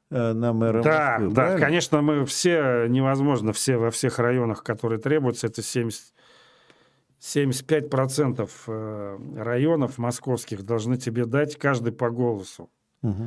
[0.10, 1.30] э, на мэра да, Москвы.
[1.30, 1.66] Да, правильно?
[1.66, 6.02] конечно, мы все, невозможно, все во всех районах, которые требуются, это 70,
[7.24, 12.70] 75% э, районов московских должны тебе дать каждый по голосу.
[13.02, 13.24] Угу.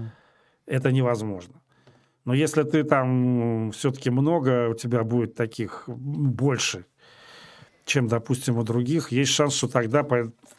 [0.67, 1.63] Это невозможно.
[2.27, 6.85] Но если ты там все-таки много, у тебя будет таких больше,
[7.87, 10.07] чем, допустим, у других, есть шанс, что тогда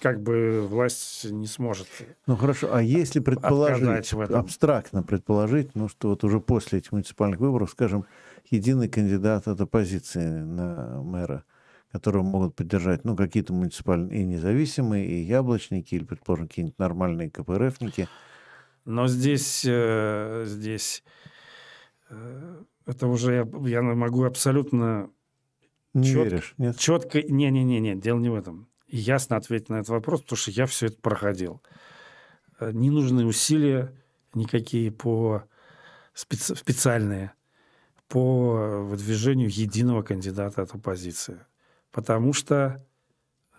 [0.02, 1.88] как бы власть не сможет.
[2.26, 7.70] Ну хорошо, а если предположить, абстрактно предположить, ну что вот уже после этих муниципальных выборов,
[7.70, 8.06] скажем,
[8.50, 11.44] единый кандидат от оппозиции на мэра,
[11.98, 18.08] которого могут поддержать, ну, какие-то муниципальные и независимые, и яблочники, или, предположим, какие-нибудь нормальные КПРФники.
[18.86, 21.04] Но здесь, э, здесь
[22.10, 25.10] э, это уже я, я могу абсолютно
[25.94, 26.78] не чет, веришь, нет?
[26.78, 27.22] Четко...
[27.22, 28.70] Не-не-не, дело не в этом.
[28.88, 31.62] Ясно ответить на этот вопрос, потому что я все это проходил.
[32.60, 33.94] Э, не нужны усилия
[34.34, 35.44] никакие по
[36.14, 36.56] специ...
[36.56, 37.34] специальные
[38.08, 41.40] по выдвижению единого кандидата от оппозиции.
[41.92, 42.86] Потому что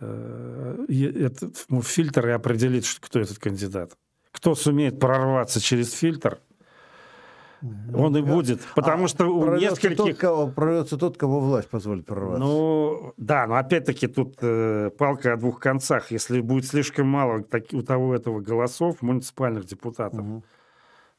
[0.00, 3.96] э, этот фильтр и определит, кто этот кандидат.
[4.32, 6.40] Кто сумеет прорваться через фильтр,
[7.62, 8.60] он и будет.
[8.74, 9.96] Потому а что у нескольких...
[9.96, 12.44] Тот, кого, прорвется тот, кого власть позволит прорваться.
[12.44, 16.10] Ну, да, но опять-таки тут э, палка о двух концах.
[16.12, 20.44] Если будет слишком мало так, у того этого голосов, муниципальных депутатов, угу.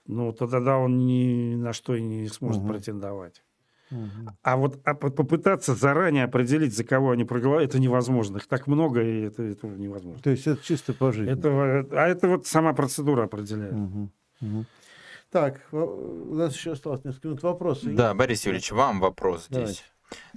[0.05, 2.69] ну, то тогда он ни на что и не сможет угу.
[2.69, 3.43] претендовать.
[3.91, 4.29] Угу.
[4.43, 8.37] А вот а попытаться заранее определить, за кого они проголосуют, это невозможно.
[8.37, 10.21] Их так много, и это, это невозможно.
[10.21, 11.33] То есть это чисто по жизни.
[11.33, 13.73] Это, а это вот сама процедура определяет.
[13.73, 14.11] Угу.
[14.41, 14.65] Угу.
[15.31, 17.93] Так, у нас еще осталось несколько минут вопросов.
[17.93, 19.73] Да, Борис Юрьевич, вам вопрос Давайте.
[19.73, 19.85] здесь.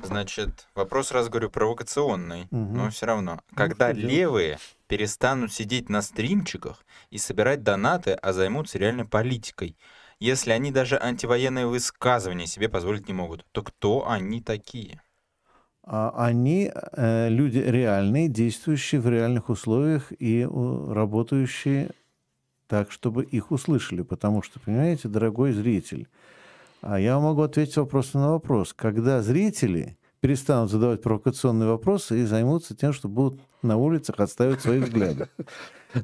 [0.02, 2.74] Значит, вопрос, раз говорю, провокационный, угу.
[2.74, 3.40] но все равно.
[3.50, 9.76] Ну, Когда левые перестанут сидеть на стримчиках и собирать донаты, а займутся реальной политикой,
[10.22, 15.02] если они даже антивоенные высказывания себе позволить не могут, то кто они такие?
[15.82, 21.90] А они э, люди реальные, действующие в реальных условиях и работающие
[22.68, 24.02] так, чтобы их услышали.
[24.02, 26.06] Потому что, понимаете, дорогой зритель,
[26.82, 28.72] а я могу ответить вопросом на вопрос.
[28.72, 34.78] Когда зрители перестанут задавать провокационные вопросы и займутся тем, что будут на улицах отставить свои
[34.80, 35.28] взгляды.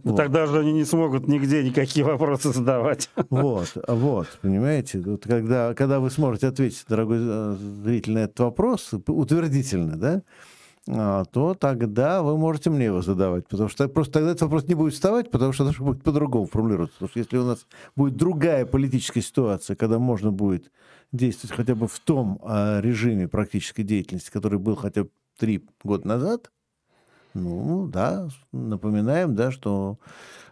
[0.05, 3.11] Ну, тогда же они не смогут нигде никакие вопросы задавать.
[3.31, 8.93] Вот, вот, понимаете, вот когда, когда вы сможете ответить, дорогой э, зритель, на этот вопрос
[9.07, 10.23] утвердительно, да,
[10.91, 13.47] а, то тогда вы можете мне его задавать.
[13.47, 16.95] Потому что просто тогда этот вопрос не будет вставать, потому что это будет по-другому формулироваться.
[16.95, 20.71] Потому что если у нас будет другая политическая ситуация, когда можно будет
[21.13, 26.09] действовать хотя бы в том а, режиме практической деятельности, который был хотя бы три года
[26.09, 26.51] назад,
[27.43, 29.99] ну да, напоминаем, да, что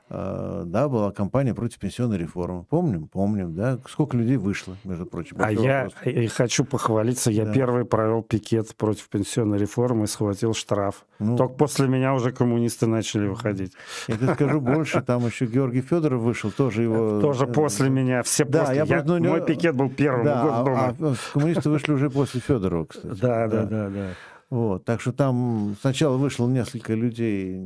[0.08, 2.64] э, да, была кампания против пенсионной реформы.
[2.64, 3.08] Помним?
[3.08, 3.78] Помним, да.
[3.88, 5.36] Сколько людей вышло, между прочим.
[5.40, 7.52] А я и хочу похвалиться, я да.
[7.52, 11.04] первый провел пикет против пенсионной реформы и схватил штраф.
[11.18, 13.72] Ну, Только после меня уже коммунисты начали выходить.
[14.08, 17.20] Я тебе скажу больше, там еще Георгий Федоров вышел, тоже его...
[17.26, 18.76] Тоже э, после меня, все да, после.
[18.76, 22.84] Я, я, ну, мой пикет был первым да, а, а коммунисты вышли уже после Федорова,
[22.84, 23.20] кстати.
[23.20, 24.08] Да, да, да, да.
[24.48, 27.56] Вот, так что там сначала вышло несколько людей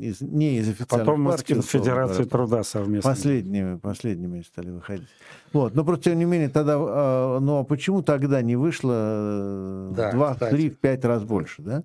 [0.00, 1.54] из, не из официальных Потом партий.
[1.54, 3.10] Потом из Федерации да, труда совместно.
[3.10, 5.08] Последними, последними стали выходить.
[5.52, 9.92] Вот, но просто, тем не менее, тогда, э, ну а почему тогда не вышло э,
[9.96, 10.54] да, два, кстати.
[10.54, 11.82] три, пять раз больше, да?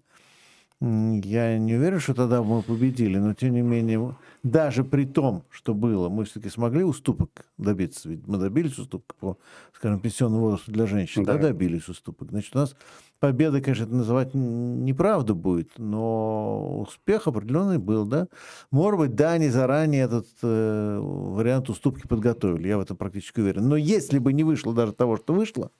[0.82, 5.74] Я не уверен, что тогда мы победили, но тем не менее, даже при том, что
[5.74, 8.08] было, мы все-таки смогли уступок добиться.
[8.08, 9.38] Ведь мы добились уступка по,
[9.74, 11.26] скажем, пенсионному возрасту для женщин.
[11.26, 12.30] Да, да добились уступок.
[12.30, 12.76] Значит, у нас
[13.20, 18.28] победа, конечно, это называть неправда будет, но успех определенный был, да.
[18.72, 23.68] Может быть, да, они заранее этот э, вариант уступки подготовили, я в этом практически уверен.
[23.68, 25.72] Но если бы не вышло даже того, что вышло,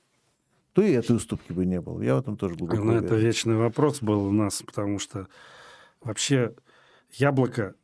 [0.74, 2.02] то и этой уступки бы не было.
[2.02, 5.28] Я в этом тоже глубоко ну, Это вечный вопрос был у нас, потому что
[6.02, 6.56] вообще
[7.12, 7.76] Яблоко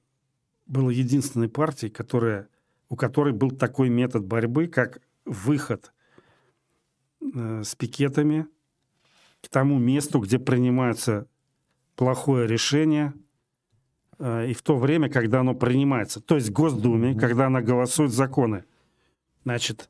[0.67, 2.47] было единственной партией, которая,
[2.89, 5.93] у которой был такой метод борьбы, как выход
[7.21, 8.47] э, с пикетами
[9.45, 11.27] к тому месту, где принимается
[11.95, 13.13] плохое решение,
[14.19, 17.19] э, и в то время, когда оно принимается, то есть в Госдуме, mm-hmm.
[17.19, 18.65] когда она голосует законы.
[19.43, 19.89] Значит,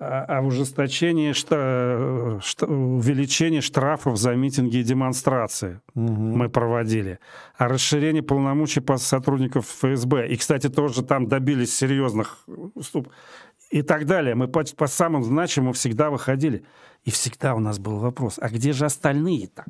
[0.00, 6.10] о а, а ужесточении, что, что, увеличении штрафов за митинги и демонстрации угу.
[6.10, 7.18] мы проводили.
[7.58, 10.28] О расширении полномочий по сотрудников ФСБ.
[10.28, 12.38] И, кстати, тоже там добились серьезных
[12.74, 13.10] уступ
[13.70, 14.34] и так далее.
[14.34, 16.64] Мы по, по самым значимым всегда выходили.
[17.04, 19.64] И всегда у нас был вопрос, а где же остальные-то?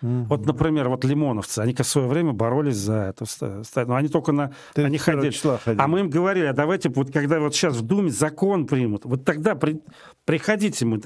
[0.00, 0.26] Mm-hmm.
[0.26, 3.64] Вот, например, вот лимоновцы, они в свое время боролись за стадию.
[3.88, 4.52] Но они только на...
[4.74, 5.32] Ты они ходили.
[5.32, 5.82] ходили.
[5.82, 9.24] А мы им говорили, а давайте, вот когда вот сейчас в Думе закон примут, вот
[9.24, 9.82] тогда при,
[10.24, 11.00] приходите, мы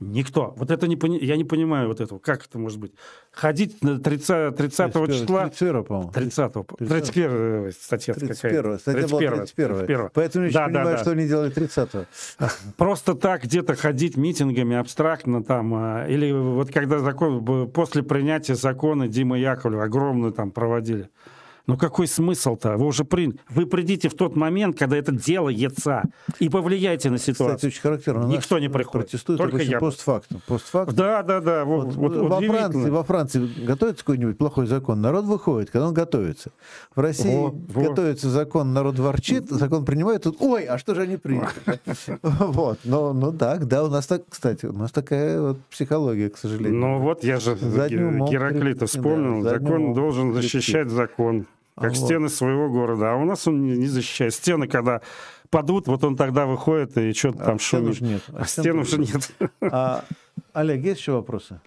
[0.00, 0.54] Никто.
[0.56, 1.18] Вот это не пони...
[1.22, 2.18] я не понимаю вот этого.
[2.18, 2.92] Как это может быть?
[3.32, 5.48] Ходить на 30, 30 числа...
[5.48, 6.10] 31, по-моему.
[6.10, 9.76] 30, 31 статья 31, статья 31, была 31.
[9.76, 10.10] 31.
[10.14, 11.02] Поэтому я да, не да, понимаю, да.
[11.02, 12.06] что они делали 30 -го.
[12.78, 15.74] Просто так где-то ходить митингами абстрактно там.
[15.74, 17.70] А, или вот когда закон...
[17.70, 21.10] После принятия закона Дима Яковлев огромную там проводили.
[21.70, 22.76] Ну какой смысл-то?
[22.76, 23.38] Вы уже при...
[23.48, 26.02] Вы придите в тот момент, когда это делается,
[26.40, 27.56] и повлияйте на ситуацию.
[27.56, 28.24] Кстати, очень характерно.
[28.24, 29.06] Никто не приходит.
[29.06, 29.78] Протестует только я.
[29.78, 30.42] постфактум.
[30.48, 30.96] постфактум.
[30.96, 31.64] Да, да, да.
[31.64, 35.94] Вот, вот, вот во, Франции, во Франции готовится какой-нибудь плохой закон, народ выходит, когда он
[35.94, 36.50] готовится.
[36.96, 38.32] В России во, готовится во.
[38.32, 41.50] закон, народ ворчит, закон принимает, тут, ой, а что же они приняли?
[42.40, 46.36] Вот, ну, ну так, да, у нас так, кстати, у нас такая вот психология, к
[46.36, 46.80] сожалению.
[46.80, 51.46] Ну вот я же Гераклита вспомнил, закон должен защищать закон
[51.80, 52.04] как вот.
[52.04, 53.12] стены своего города.
[53.12, 54.34] А у нас он не защищает.
[54.34, 55.00] Стены, когда
[55.48, 57.90] падут, вот он тогда выходит и что-то а там шумит.
[57.90, 58.22] Уже нет.
[58.28, 59.32] А, а стен уже нет.
[59.62, 60.04] А,
[60.52, 61.60] Олег, есть еще вопросы?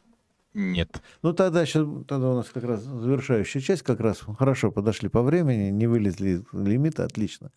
[0.54, 1.02] Нет.
[1.24, 5.24] Ну тогда сейчас тогда у нас как раз завершающая часть, как раз хорошо подошли по
[5.24, 7.52] времени, не вылезли из лимита, отлично.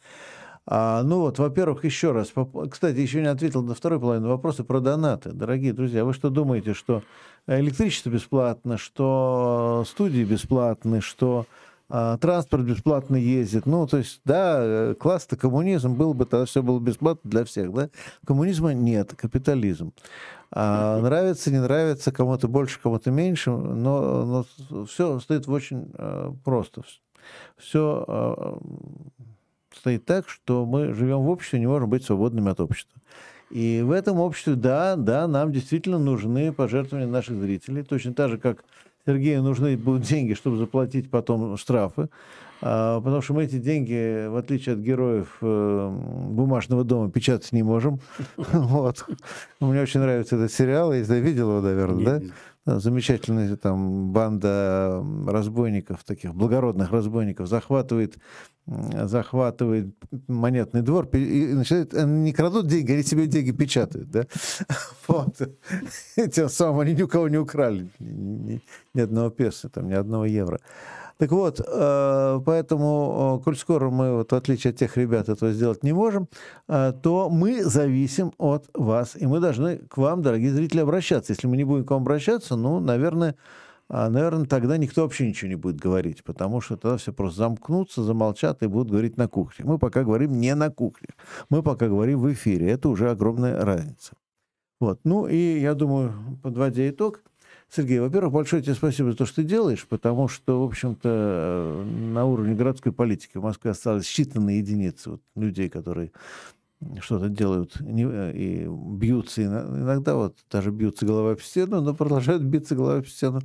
[0.68, 2.32] А, ну вот, во-первых, еще раз,
[2.70, 5.30] кстати, еще не ответил на второй половину вопроса про донаты.
[5.32, 7.02] Дорогие друзья, вы что думаете, что
[7.46, 13.66] электричество бесплатно, что студии бесплатны, что а, транспорт бесплатно ездит.
[13.66, 17.72] Ну, то есть, да, э, класс-то коммунизм был бы, тогда все было бесплатно для всех,
[17.72, 17.90] да?
[18.26, 19.92] Коммунизма нет, капитализм.
[20.50, 26.34] А, нравится, не нравится, кому-то больше, кому-то меньше, но, но все стоит в очень а,
[26.44, 26.82] просто.
[27.56, 28.58] Все а,
[29.74, 33.00] стоит так, что мы живем в обществе, не можем быть свободными от общества.
[33.50, 38.38] И в этом обществе, да, да, нам действительно нужны пожертвования наших зрителей, точно так же,
[38.38, 38.64] как
[39.06, 42.08] Сергею нужны будут деньги, чтобы заплатить потом штрафы.
[42.62, 45.90] А, потому что мы эти деньги, в отличие от героев э,
[46.30, 48.00] бумажного дома, печатать не можем.
[48.36, 49.04] Вот.
[49.60, 52.26] Мне очень нравится этот сериал, если видел его, наверное, да?
[52.66, 58.18] Замечательная там банда разбойников, таких благородных разбойников, захватывает
[58.66, 59.94] захватывает
[60.26, 64.26] монетный двор и начинает, они не крадут деньги, они себе деньги печатают, да?
[65.06, 65.40] Вот.
[66.32, 68.60] Тем самым они ни у кого не украли ни,
[68.94, 70.59] ни одного песо, там, ни одного евро.
[71.18, 75.51] Так вот, э, поэтому, э, коль скоро мы, вот, в отличие от тех ребят, этого
[75.52, 76.28] сделать не можем,
[76.68, 81.32] э, то мы зависим от вас, и мы должны к вам, дорогие зрители, обращаться.
[81.32, 83.34] Если мы не будем к вам обращаться, ну, наверное,
[83.88, 88.62] наверное, тогда никто вообще ничего не будет говорить, потому что тогда все просто замкнутся, замолчат
[88.62, 89.64] и будут говорить на кухне.
[89.64, 91.09] Мы пока говорим не на кухне,
[91.48, 92.70] мы пока говорим в эфире.
[92.70, 94.12] Это уже огромная разница.
[94.80, 95.01] Вот.
[95.05, 96.12] Ну и я думаю,
[96.43, 97.22] подводя итог,
[97.68, 102.24] Сергей, во-первых, большое тебе спасибо за то, что ты делаешь, потому что, в общем-то, на
[102.24, 106.12] уровне городской политики в Москве осталось считанные единицы вот, людей, которые
[107.01, 112.98] что-то делают и бьются, иногда вот даже бьются головой об стену, но продолжают биться головой
[113.01, 113.40] об стену.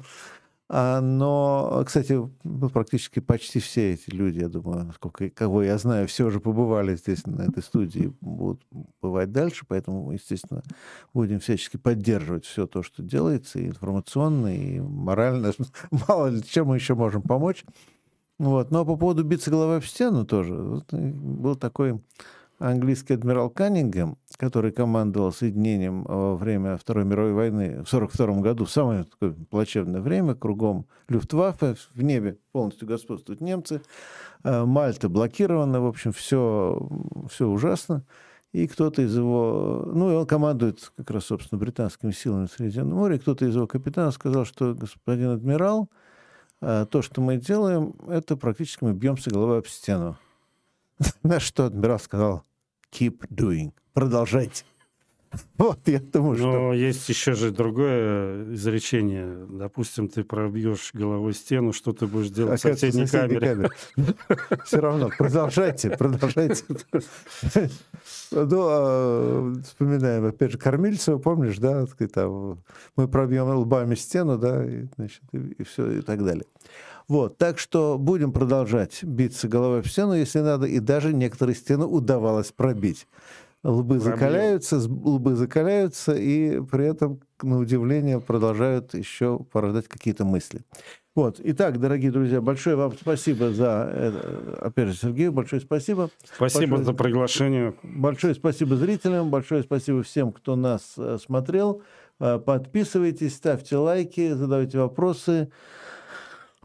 [0.73, 6.07] А, но, кстати, ну, практически почти все эти люди, я думаю, насколько кого я знаю,
[6.07, 8.65] все уже побывали здесь, на этой студии, будут
[9.01, 10.63] бывать дальше, поэтому, естественно,
[11.13, 15.51] будем всячески поддерживать все то, что делается, и информационно, и морально.
[16.07, 17.65] Мало ли, чем мы еще можем помочь.
[18.39, 18.71] Вот.
[18.71, 20.53] Но по поводу биться головой в стену тоже.
[20.55, 21.99] Вот, был такой
[22.59, 28.71] английский адмирал Каннингем, который командовал соединением во время Второй мировой войны в 1942 году, в
[28.71, 33.83] самое такое плачевное время, кругом Люфтваффе, в небе полностью господствуют немцы,
[34.43, 36.89] э, Мальта блокирована, в общем, все,
[37.29, 38.03] все ужасно.
[38.51, 39.87] И кто-то из его...
[39.93, 43.19] Ну, и он командует как раз, собственно, британскими силами в Средиземном море.
[43.19, 45.87] Кто-то из его капитанов сказал, что господин адмирал,
[46.61, 50.17] э, то, что мы делаем, это практически мы бьемся головой об стену.
[51.21, 52.43] На что адмирал сказал,
[52.91, 53.71] keep doing.
[53.93, 54.63] Продолжайте.
[55.57, 56.51] Вот, я думаю, что...
[56.51, 59.45] Но есть еще же другое изречение.
[59.49, 63.69] Допустим, ты пробьешь головой стену, что ты будешь делать в соседней, камере?
[64.65, 66.63] Все равно, продолжайте, продолжайте.
[68.31, 72.63] Ну, а, вспоминаем, опять же, Кормильцева, помнишь, да, там,
[72.95, 76.45] мы пробьем лбами стену, да, и, значит, и все, и так далее.
[77.11, 81.85] Вот, так что будем продолжать биться головой в стену, если надо, и даже некоторые стены
[81.85, 83.05] удавалось пробить.
[83.63, 84.13] Лбы Пробьем.
[84.13, 90.61] закаляются, лбы закаляются, и при этом, на удивление, продолжают еще порождать какие-то мысли.
[91.13, 91.39] Вот.
[91.43, 94.57] Итак, дорогие друзья, большое вам спасибо за это.
[94.61, 96.09] Опять же, Сергею, большое спасибо.
[96.23, 97.73] Спасибо большое, за приглашение.
[97.83, 101.83] Большое спасибо зрителям, большое спасибо всем, кто нас э, смотрел.
[102.19, 105.51] Э, подписывайтесь, ставьте лайки, задавайте вопросы.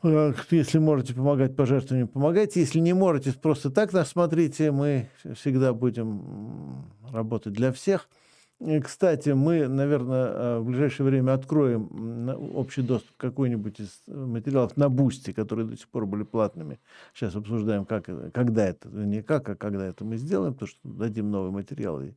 [0.02, 2.60] Э, если можете помогать пожертвованиям, помогайте.
[2.60, 4.70] Если не можете, просто так нас смотрите.
[4.70, 8.09] Мы всегда будем работать для всех.
[8.59, 14.78] И, кстати, мы, наверное, э, в ближайшее время откроем общий доступ к какой-нибудь из материалов
[14.78, 16.81] на Бусти, которые до сих пор были платными.
[17.12, 21.31] Сейчас обсуждаем, как, когда это, не как, а когда это мы сделаем, потому что дадим
[21.31, 22.16] новые материалы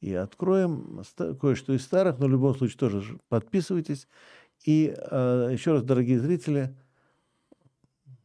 [0.00, 1.02] и откроем
[1.40, 4.06] кое-что из старых, но в любом случае тоже подписывайтесь.
[4.64, 6.72] И э, еще раз, дорогие зрители,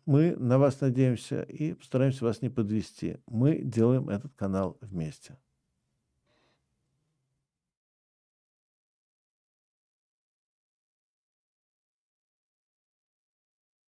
[0.06, 3.18] мы на вас надеемся и постараемся вас не подвести.
[3.27, 5.38] Мы делаем этот канал вместе.